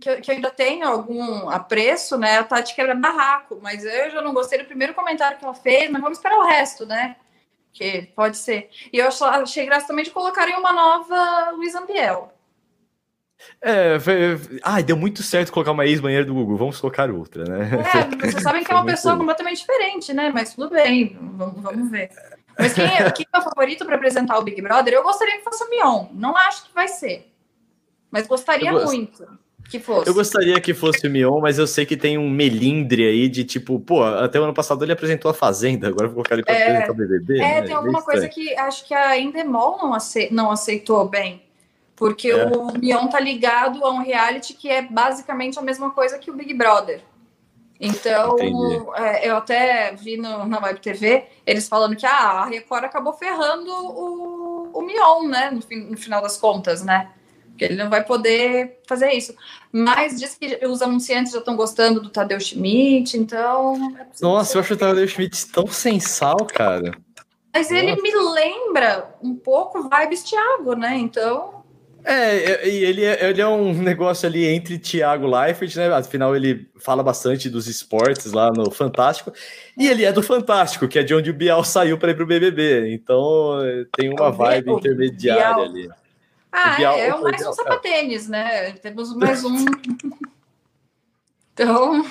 que 0.00 0.10
eu, 0.10 0.20
que 0.20 0.28
eu, 0.28 0.34
ainda 0.34 0.50
tenho 0.50 0.84
algum 0.84 1.48
apreço, 1.48 2.18
né? 2.18 2.38
A 2.38 2.42
Tati 2.42 2.74
quebra 2.74 2.96
barraco, 2.96 3.60
mas 3.62 3.84
eu 3.84 4.10
já 4.10 4.20
não 4.20 4.34
gostei 4.34 4.58
do 4.58 4.64
primeiro 4.64 4.94
comentário 4.94 5.38
que 5.38 5.44
ela 5.44 5.54
fez, 5.54 5.88
mas 5.92 6.02
vamos 6.02 6.18
esperar 6.18 6.38
o 6.38 6.44
resto, 6.44 6.84
né? 6.84 7.14
Que 7.72 8.10
pode 8.16 8.36
ser. 8.36 8.68
E 8.92 8.98
eu 8.98 9.12
só 9.12 9.28
achei 9.28 9.64
graça 9.64 9.86
também 9.86 10.04
de 10.04 10.10
colocarem 10.10 10.56
uma 10.56 10.72
nova 10.72 11.50
Luiz 11.50 11.72
Ambiel. 11.76 12.32
É, 13.62 14.00
foi, 14.00 14.40
ai, 14.64 14.82
deu 14.82 14.96
muito 14.96 15.22
certo 15.22 15.52
colocar 15.52 15.70
uma 15.70 15.86
ex-banheira 15.86 16.24
do 16.24 16.34
Google, 16.34 16.56
vamos 16.56 16.80
colocar 16.80 17.08
outra, 17.12 17.44
né? 17.44 17.70
É, 17.94 18.26
vocês 18.26 18.42
sabem 18.42 18.64
que 18.64 18.72
é 18.72 18.74
uma 18.74 18.84
pessoa 18.84 19.16
completamente 19.16 19.58
diferente, 19.58 20.12
né? 20.12 20.32
Mas 20.34 20.52
tudo 20.52 20.70
bem, 20.70 21.16
vamos, 21.20 21.62
vamos 21.62 21.90
ver. 21.92 22.10
Mas 22.58 22.72
quem 22.72 22.84
é, 22.84 23.10
quem 23.10 23.26
é 23.32 23.38
o 23.38 23.42
favorito 23.42 23.84
para 23.84 23.96
apresentar 23.96 24.38
o 24.38 24.42
Big 24.42 24.60
Brother? 24.62 24.94
Eu 24.94 25.02
gostaria 25.02 25.38
que 25.38 25.44
fosse 25.44 25.62
o 25.64 25.70
Mion. 25.70 26.06
Não 26.12 26.36
acho 26.36 26.66
que 26.66 26.74
vai 26.74 26.88
ser. 26.88 27.32
Mas 28.10 28.26
gostaria 28.26 28.72
gost... 28.72 28.86
muito 28.86 29.26
que 29.68 29.78
fosse. 29.78 30.08
Eu 30.08 30.14
gostaria 30.14 30.60
que 30.60 30.72
fosse 30.72 31.06
o 31.06 31.10
Mion, 31.10 31.40
mas 31.40 31.58
eu 31.58 31.66
sei 31.66 31.84
que 31.84 31.96
tem 31.96 32.16
um 32.16 32.30
melindre 32.30 33.06
aí 33.06 33.28
de 33.28 33.44
tipo, 33.44 33.78
pô, 33.80 34.02
até 34.02 34.40
o 34.40 34.44
ano 34.44 34.54
passado 34.54 34.84
ele 34.84 34.92
apresentou 34.92 35.30
a 35.30 35.34
Fazenda, 35.34 35.88
agora 35.88 36.04
eu 36.04 36.08
vou 36.08 36.16
colocar 36.16 36.34
ele 36.34 36.44
para 36.44 36.54
é, 36.54 36.62
apresentar 36.62 36.92
o 36.92 36.94
BBB. 36.94 37.38
É, 37.38 37.38
né? 37.38 37.62
tem 37.62 37.74
alguma 37.74 38.02
coisa 38.02 38.28
que 38.28 38.56
acho 38.56 38.86
que 38.86 38.94
a 38.94 39.18
Endemol 39.18 39.78
não, 39.78 39.94
ace... 39.94 40.28
não 40.32 40.50
aceitou 40.50 41.08
bem. 41.08 41.42
Porque 41.94 42.28
é. 42.28 42.46
o 42.46 42.78
Mion 42.78 43.08
tá 43.08 43.18
ligado 43.18 43.84
a 43.84 43.90
um 43.90 44.02
reality 44.02 44.52
que 44.54 44.68
é 44.68 44.82
basicamente 44.82 45.58
a 45.58 45.62
mesma 45.62 45.90
coisa 45.90 46.18
que 46.18 46.30
o 46.30 46.34
Big 46.34 46.52
Brother. 46.52 47.00
Então, 47.80 48.36
é, 48.94 49.28
eu 49.28 49.36
até 49.36 49.94
vi 49.94 50.16
no, 50.16 50.46
na 50.46 50.58
Web 50.60 50.80
TV 50.80 51.26
eles 51.46 51.68
falando 51.68 51.94
que 51.96 52.06
ah, 52.06 52.42
a 52.42 52.46
Record 52.46 52.84
acabou 52.84 53.12
ferrando 53.12 53.70
o, 53.70 54.70
o 54.72 54.82
Mion, 54.82 55.28
né? 55.28 55.50
No, 55.50 55.60
fim, 55.60 55.76
no 55.90 55.96
final 55.96 56.22
das 56.22 56.36
contas, 56.38 56.82
né? 56.82 57.10
Que 57.56 57.64
ele 57.64 57.76
não 57.76 57.88
vai 57.88 58.04
poder 58.04 58.80
fazer 58.86 59.12
isso. 59.12 59.34
Mas 59.70 60.18
diz 60.18 60.34
que 60.34 60.66
os 60.66 60.82
anunciantes 60.82 61.32
já 61.32 61.38
estão 61.38 61.56
gostando 61.56 62.00
do 62.00 62.10
Tadeu 62.10 62.40
Schmidt, 62.40 63.16
então. 63.16 63.74
É 63.98 64.06
Nossa, 64.20 64.56
eu 64.56 64.60
acho 64.60 64.74
o 64.74 64.76
Tadeu 64.76 65.06
Schmidt 65.06 65.46
tão 65.48 65.66
sensal, 65.66 66.36
cara. 66.46 66.92
Mas 67.52 67.70
ele 67.70 67.96
me 68.00 68.14
lembra 68.14 69.14
um 69.22 69.34
pouco 69.34 69.88
vibes 69.88 70.22
Thiago, 70.22 70.74
né? 70.74 70.96
Então. 70.96 71.55
É, 72.08 72.68
e 72.68 72.84
ele, 72.84 73.04
é, 73.04 73.28
ele 73.30 73.40
é 73.40 73.48
um 73.48 73.72
negócio 73.74 74.28
ali 74.28 74.44
entre 74.46 74.78
Thiago 74.78 75.26
Leifert, 75.26 75.74
né? 75.74 75.92
Afinal, 75.92 76.36
ele 76.36 76.70
fala 76.78 77.02
bastante 77.02 77.50
dos 77.50 77.66
esportes 77.66 78.30
lá 78.32 78.52
no 78.52 78.70
Fantástico. 78.70 79.32
E 79.76 79.88
ele 79.88 80.04
é 80.04 80.12
do 80.12 80.22
Fantástico, 80.22 80.86
que 80.86 81.00
é 81.00 81.02
de 81.02 81.12
onde 81.12 81.30
o 81.30 81.34
Bial 81.34 81.62
saiu 81.66 81.98
para 81.98 82.12
ir 82.12 82.14
pro 82.14 82.24
BBB. 82.24 82.94
Então 82.94 83.58
tem 83.96 84.08
uma 84.08 84.30
vibe 84.30 84.70
intermediária 84.70 85.54
Bial. 85.54 85.62
ali. 85.62 85.88
Ah, 86.52 86.74
O 86.74 86.76
Bial- 86.76 86.94
é, 86.94 87.08
é 87.08 87.14
o 87.14 87.22
mais 87.24 87.44
um 87.44 87.52
sapatênis, 87.52 88.28
né? 88.28 88.70
Temos 88.74 89.12
mais 89.16 89.44
um. 89.44 89.64
Então, 91.58 92.04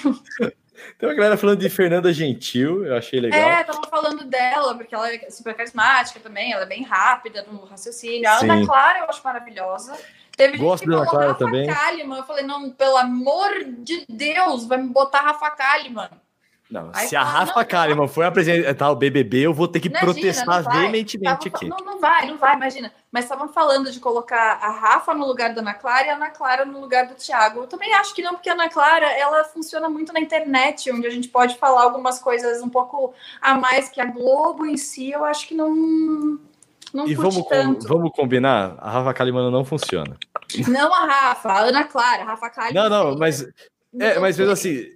Tem 0.98 1.10
uma 1.10 1.16
galera 1.16 1.38
falando 1.38 1.60
de 1.60 1.70
Fernanda 1.70 2.12
Gentil, 2.14 2.86
eu 2.86 2.96
achei 2.96 3.20
legal. 3.20 3.40
é, 3.40 3.64
tava 3.64 3.82
falando 3.90 4.26
dela, 4.26 4.76
porque 4.76 4.94
ela 4.94 5.12
é 5.12 5.30
super 5.30 5.54
carismática 5.54 6.20
também, 6.20 6.52
ela 6.52 6.64
é 6.64 6.68
bem 6.68 6.84
rápida 6.84 7.46
no 7.50 7.66
raciocínio. 7.66 8.30
A 8.30 8.40
Sim. 8.40 8.50
Ana 8.50 8.66
Clara 8.66 9.00
eu 9.00 9.10
acho 9.10 9.22
maravilhosa. 9.24 9.98
Teve 10.36 10.58
Gosto 10.58 10.84
gente 10.84 10.90
que 10.90 10.96
da 10.96 10.98
Ana 10.98 11.06
falou 11.06 11.20
Clara 11.20 11.34
Rafa 11.34 11.46
também. 11.46 11.68
Kalimann. 11.68 12.18
Eu 12.18 12.26
falei, 12.26 12.44
não, 12.44 12.70
pelo 12.72 12.98
amor 12.98 13.52
de 13.80 14.06
Deus, 14.10 14.66
vai 14.66 14.78
me 14.78 14.90
botar 14.90 15.22
Rafa 15.22 15.50
Kalimann. 15.52 16.10
Não, 16.70 16.90
Aí 16.96 17.08
se 17.08 17.16
a 17.16 17.24
Rafa 17.24 17.60
não, 17.60 17.66
Kalimann 17.66 18.08
for 18.08 18.24
apresentar 18.26 18.90
o 18.90 18.96
BBB, 18.96 19.42
eu 19.42 19.54
vou 19.54 19.68
ter 19.68 19.80
que 19.80 19.88
Imagina, 19.88 20.12
protestar 20.14 20.64
veementemente 20.64 21.50
Tava- 21.50 21.56
aqui. 21.58 21.70
Não, 21.70 21.78
não 21.78 22.00
vai, 22.00 22.26
não 22.28 22.38
vai, 22.38 22.56
imagina. 22.56 22.92
Mas 23.12 23.26
estavam 23.26 23.48
falando 23.50 23.92
de 23.92 24.00
colocar 24.00 24.54
a 24.62 24.70
Rafa 24.72 25.14
no 25.14 25.28
lugar 25.28 25.54
da 25.54 25.62
Ana 25.62 25.76
Clara 25.76 26.08
e 26.08 26.10
a 26.10 26.16
Ana 26.16 26.32
Clara 26.32 26.66
no 26.66 26.82
lugar 26.82 27.06
do 27.06 27.14
Thiago. 27.14 27.60
Eu 27.62 27.68
também 27.68 27.94
acho 27.94 28.16
que 28.16 28.24
não, 28.24 28.34
porque 28.34 28.50
a 28.50 28.54
Ana 28.54 28.68
Clara 28.68 29.06
ela 29.16 29.44
funciona 29.44 29.88
muito 29.88 30.12
na 30.12 30.20
internet, 30.20 30.92
onde 30.92 31.06
a 31.06 31.12
gente 31.12 31.28
pode 31.28 31.56
falar 31.58 31.84
algumas 31.84 32.18
coisas 32.18 32.62
um 32.64 32.70
pouco 32.70 33.14
a 33.40 33.54
mais 33.54 33.88
que 33.88 34.02
a 34.02 34.06
Globo 34.06 34.66
em 34.66 34.76
si. 34.76 35.12
Eu 35.12 35.24
acho 35.24 35.48
que 35.48 35.54
não. 35.54 36.40
Não 36.92 37.08
E 37.08 37.14
vamos, 37.14 37.38
com- 37.44 37.80
vamos 37.88 38.12
combinar? 38.12 38.76
A 38.80 38.90
Rafa 38.90 39.14
Kalimann 39.14 39.52
não 39.52 39.64
funciona. 39.66 40.18
Não 40.68 40.94
a 40.94 41.06
Rafa, 41.06 41.50
a 41.52 41.60
Ana 41.60 41.84
Clara, 41.84 42.24
a 42.24 42.26
Rafa 42.26 42.50
Kalimann. 42.50 42.90
Não, 42.90 43.12
não, 43.12 43.18
mas, 43.20 43.46
é, 44.00 44.18
mas 44.18 44.38
mesmo 44.38 44.54
assim, 44.54 44.95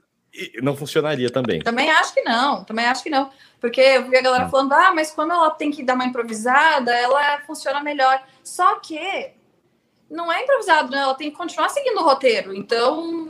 não 0.61 0.75
funcionaria 0.75 1.29
também. 1.29 1.61
Também 1.61 1.89
acho 1.89 2.13
que 2.13 2.21
não, 2.21 2.63
também 2.63 2.85
acho 2.85 3.03
que 3.03 3.09
não. 3.09 3.29
Porque 3.59 3.81
eu 3.81 4.09
vi 4.09 4.15
a 4.17 4.21
galera 4.21 4.43
Não. 4.45 4.51
falando, 4.51 4.73
ah, 4.73 4.93
mas 4.93 5.11
quando 5.11 5.31
ela 5.31 5.49
tem 5.51 5.71
que 5.71 5.83
dar 5.83 5.95
uma 5.95 6.05
improvisada, 6.05 6.91
ela 6.91 7.41
funciona 7.41 7.81
melhor. 7.81 8.21
Só 8.43 8.79
que 8.79 9.31
não 10.09 10.31
é 10.31 10.43
improvisado, 10.43 10.91
né? 10.91 10.99
Ela 10.99 11.15
tem 11.15 11.29
que 11.29 11.37
continuar 11.37 11.69
seguindo 11.69 11.99
o 11.99 12.03
roteiro. 12.03 12.55
Então, 12.55 13.27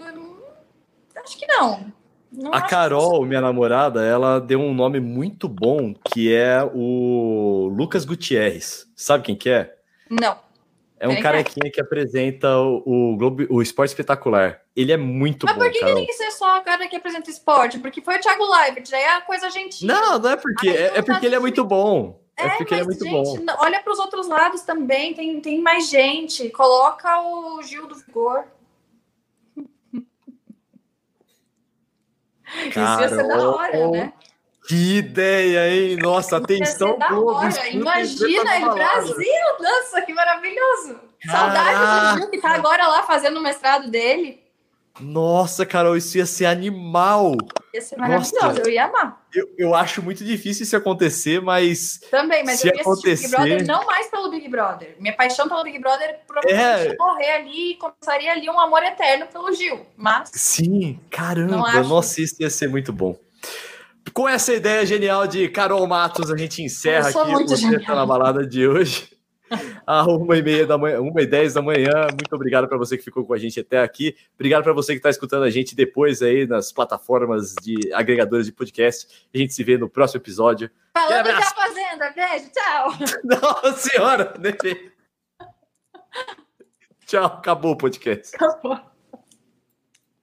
acho 1.23 1.37
que 1.37 1.47
não. 1.47 1.91
Não 2.31 2.53
A 2.53 2.61
Carol, 2.61 3.25
minha 3.25 3.41
namorada, 3.41 4.05
ela 4.05 4.39
deu 4.39 4.59
um 4.59 4.73
nome 4.73 4.99
muito 4.99 5.49
bom, 5.49 5.95
que 6.13 6.31
é 6.31 6.63
o 6.63 7.71
Lucas 7.75 8.05
Gutierrez. 8.05 8.87
Sabe 8.95 9.23
quem 9.23 9.35
que 9.35 9.49
é? 9.49 9.75
Não. 10.07 10.37
É 10.99 11.07
um 11.07 11.13
é? 11.13 11.21
carequinha 11.21 11.71
que 11.71 11.79
apresenta 11.79 12.57
o, 12.57 13.13
o 13.13 13.17
Globo, 13.17 13.47
o 13.49 13.61
Esporte 13.61 13.91
Espetacular. 13.91 14.61
Ele 14.75 14.91
é 14.91 14.97
muito 14.97 15.45
Mas 15.45 15.55
bom, 15.55 15.61
por 15.61 15.71
que, 15.71 15.79
que 15.79 15.93
tem 15.93 16.05
que 16.05 16.13
ser 16.13 16.31
só 16.31 16.59
o 16.59 16.61
cara 16.61 16.87
que 16.89 16.95
apresenta 16.95 17.29
esporte? 17.29 17.79
Porque 17.79 18.01
foi 18.01 18.17
o 18.17 18.19
Thiago 18.19 18.43
Leifert, 18.43 18.93
aí 18.93 19.01
é 19.01 19.15
a 19.15 19.21
coisa 19.21 19.49
gentil. 19.49 19.87
Não, 19.87 20.19
não 20.19 20.29
é 20.29 20.35
porque, 20.35 20.67
Ai, 20.67 20.75
é, 20.75 20.87
é 20.87 20.97
não, 20.97 21.03
porque 21.03 21.25
ele 21.25 21.35
é 21.35 21.39
muito 21.39 21.63
bom. 21.63 22.19
É, 22.35 22.47
É, 22.47 22.49
porque 22.57 22.73
ele 22.73 22.81
é 22.81 22.85
mas, 22.85 22.99
muito 22.99 23.05
gente, 23.05 23.45
bom. 23.45 23.55
olha 23.59 23.81
para 23.81 23.93
os 23.93 23.99
outros 23.99 24.27
lados 24.27 24.61
também, 24.61 25.13
tem, 25.13 25.39
tem 25.39 25.61
mais 25.61 25.89
gente. 25.89 26.49
Coloca 26.49 27.21
o 27.21 27.61
Gil 27.63 27.87
do 27.87 27.95
Vigor. 27.95 28.43
Isso 32.67 32.79
ia 32.79 33.09
ser 33.09 33.27
da 33.27 33.49
hora, 33.49 33.87
né? 33.87 34.13
Que 34.69 34.97
ideia, 34.97 35.67
hein? 35.67 35.97
Nossa, 35.97 36.37
atenção, 36.37 36.91
escuta 36.91 37.69
Imagina 37.71 38.55
ele. 38.55 38.65
Brasil, 38.69 39.15
nossa, 39.59 40.01
que 40.03 40.13
maravilhoso. 40.13 40.99
Saudades 41.25 41.71
Caraca. 41.79 42.11
do 42.13 42.17
Gil, 42.21 42.29
que 42.29 42.37
tá 42.39 42.51
agora 42.51 42.87
lá 42.87 43.01
fazendo 43.01 43.37
o 43.39 43.41
mestrado 43.41 43.89
dele. 43.89 44.43
Nossa, 44.99 45.65
Carol, 45.65 45.97
isso 45.97 46.19
ia 46.19 46.25
ser 46.27 46.45
animal. 46.45 47.35
Ia 47.73 47.81
ser 47.81 47.97
Nossa. 47.97 48.35
maravilhoso, 48.35 48.69
eu 48.69 48.71
ia 48.73 48.85
amar. 48.85 49.25
Eu, 49.33 49.49
eu 49.57 49.73
acho 49.73 50.03
muito 50.03 50.23
difícil 50.23 50.63
isso 50.63 50.75
acontecer, 50.77 51.41
mas 51.41 51.99
Também, 52.11 52.43
mas 52.45 52.59
Se 52.59 52.67
eu 52.67 52.75
ia 52.75 52.81
assistir 52.81 53.07
Big 53.15 53.25
acontecer- 53.25 53.29
Brother 53.29 53.65
não 53.67 53.85
mais 53.87 54.07
pelo 54.07 54.29
Big 54.29 54.47
Brother. 54.49 54.95
Minha 54.99 55.15
paixão 55.15 55.47
pelo 55.49 55.63
Big 55.63 55.79
Brother 55.79 56.19
provavelmente 56.27 56.87
É. 56.87 56.89
ia 56.91 56.95
morrer 56.99 57.31
ali 57.31 57.71
e 57.71 57.75
começaria 57.77 58.31
ali 58.33 58.47
um 58.47 58.59
amor 58.59 58.83
eterno 58.83 59.25
pelo 59.27 59.51
Gil. 59.51 59.83
Mas 59.97 60.29
sim, 60.33 60.93
Não 61.01 61.09
caramba, 61.09 61.81
nossa, 61.83 62.21
isso 62.21 62.35
ia 62.39 62.51
ser 62.51 62.67
muito 62.69 62.93
bom. 62.93 63.17
Com 64.13 64.27
essa 64.27 64.53
ideia 64.53 64.85
genial 64.85 65.27
de 65.27 65.47
Carol 65.49 65.85
Matos, 65.87 66.31
a 66.31 66.37
gente 66.37 66.61
encerra 66.61 67.09
aqui 67.09 67.17
o 67.17 67.47
Você. 67.47 67.79
Tá 67.79 67.95
na 67.95 68.05
Balada 68.05 68.45
de 68.45 68.67
hoje. 68.67 69.17
À 69.85 70.03
uma 70.09 70.37
e 70.37 70.43
meia 70.43 70.65
da 70.65 70.77
manhã, 70.77 71.01
uma 71.01 71.21
e 71.21 71.25
dez 71.25 71.53
da 71.53 71.61
manhã. 71.61 72.07
Muito 72.11 72.33
obrigado 72.33 72.67
para 72.67 72.77
você 72.77 72.97
que 72.97 73.03
ficou 73.03 73.25
com 73.25 73.33
a 73.33 73.37
gente 73.37 73.59
até 73.59 73.81
aqui. 73.81 74.15
Obrigado 74.35 74.63
para 74.63 74.73
você 74.73 74.93
que 74.93 74.99
está 74.99 75.09
escutando 75.09 75.43
a 75.43 75.49
gente 75.49 75.75
depois 75.75 76.21
aí 76.21 76.45
nas 76.45 76.71
plataformas 76.71 77.55
de 77.61 77.91
agregadores 77.93 78.45
de 78.45 78.51
podcast. 78.51 79.27
A 79.33 79.37
gente 79.37 79.53
se 79.53 79.63
vê 79.63 79.77
no 79.77 79.89
próximo 79.89 80.21
episódio. 80.21 80.69
falando 80.93 81.25
Que 81.25 81.31
da. 81.33 81.41
Fazenda, 81.41 82.11
beijo, 82.11 82.49
tchau. 82.51 82.93
Nossa 83.23 83.89
senhora! 83.89 84.33
né? 84.39 84.53
Tchau, 87.05 87.25
acabou 87.25 87.71
o 87.71 87.75
podcast. 87.75 88.35
Acabou. 88.35 88.79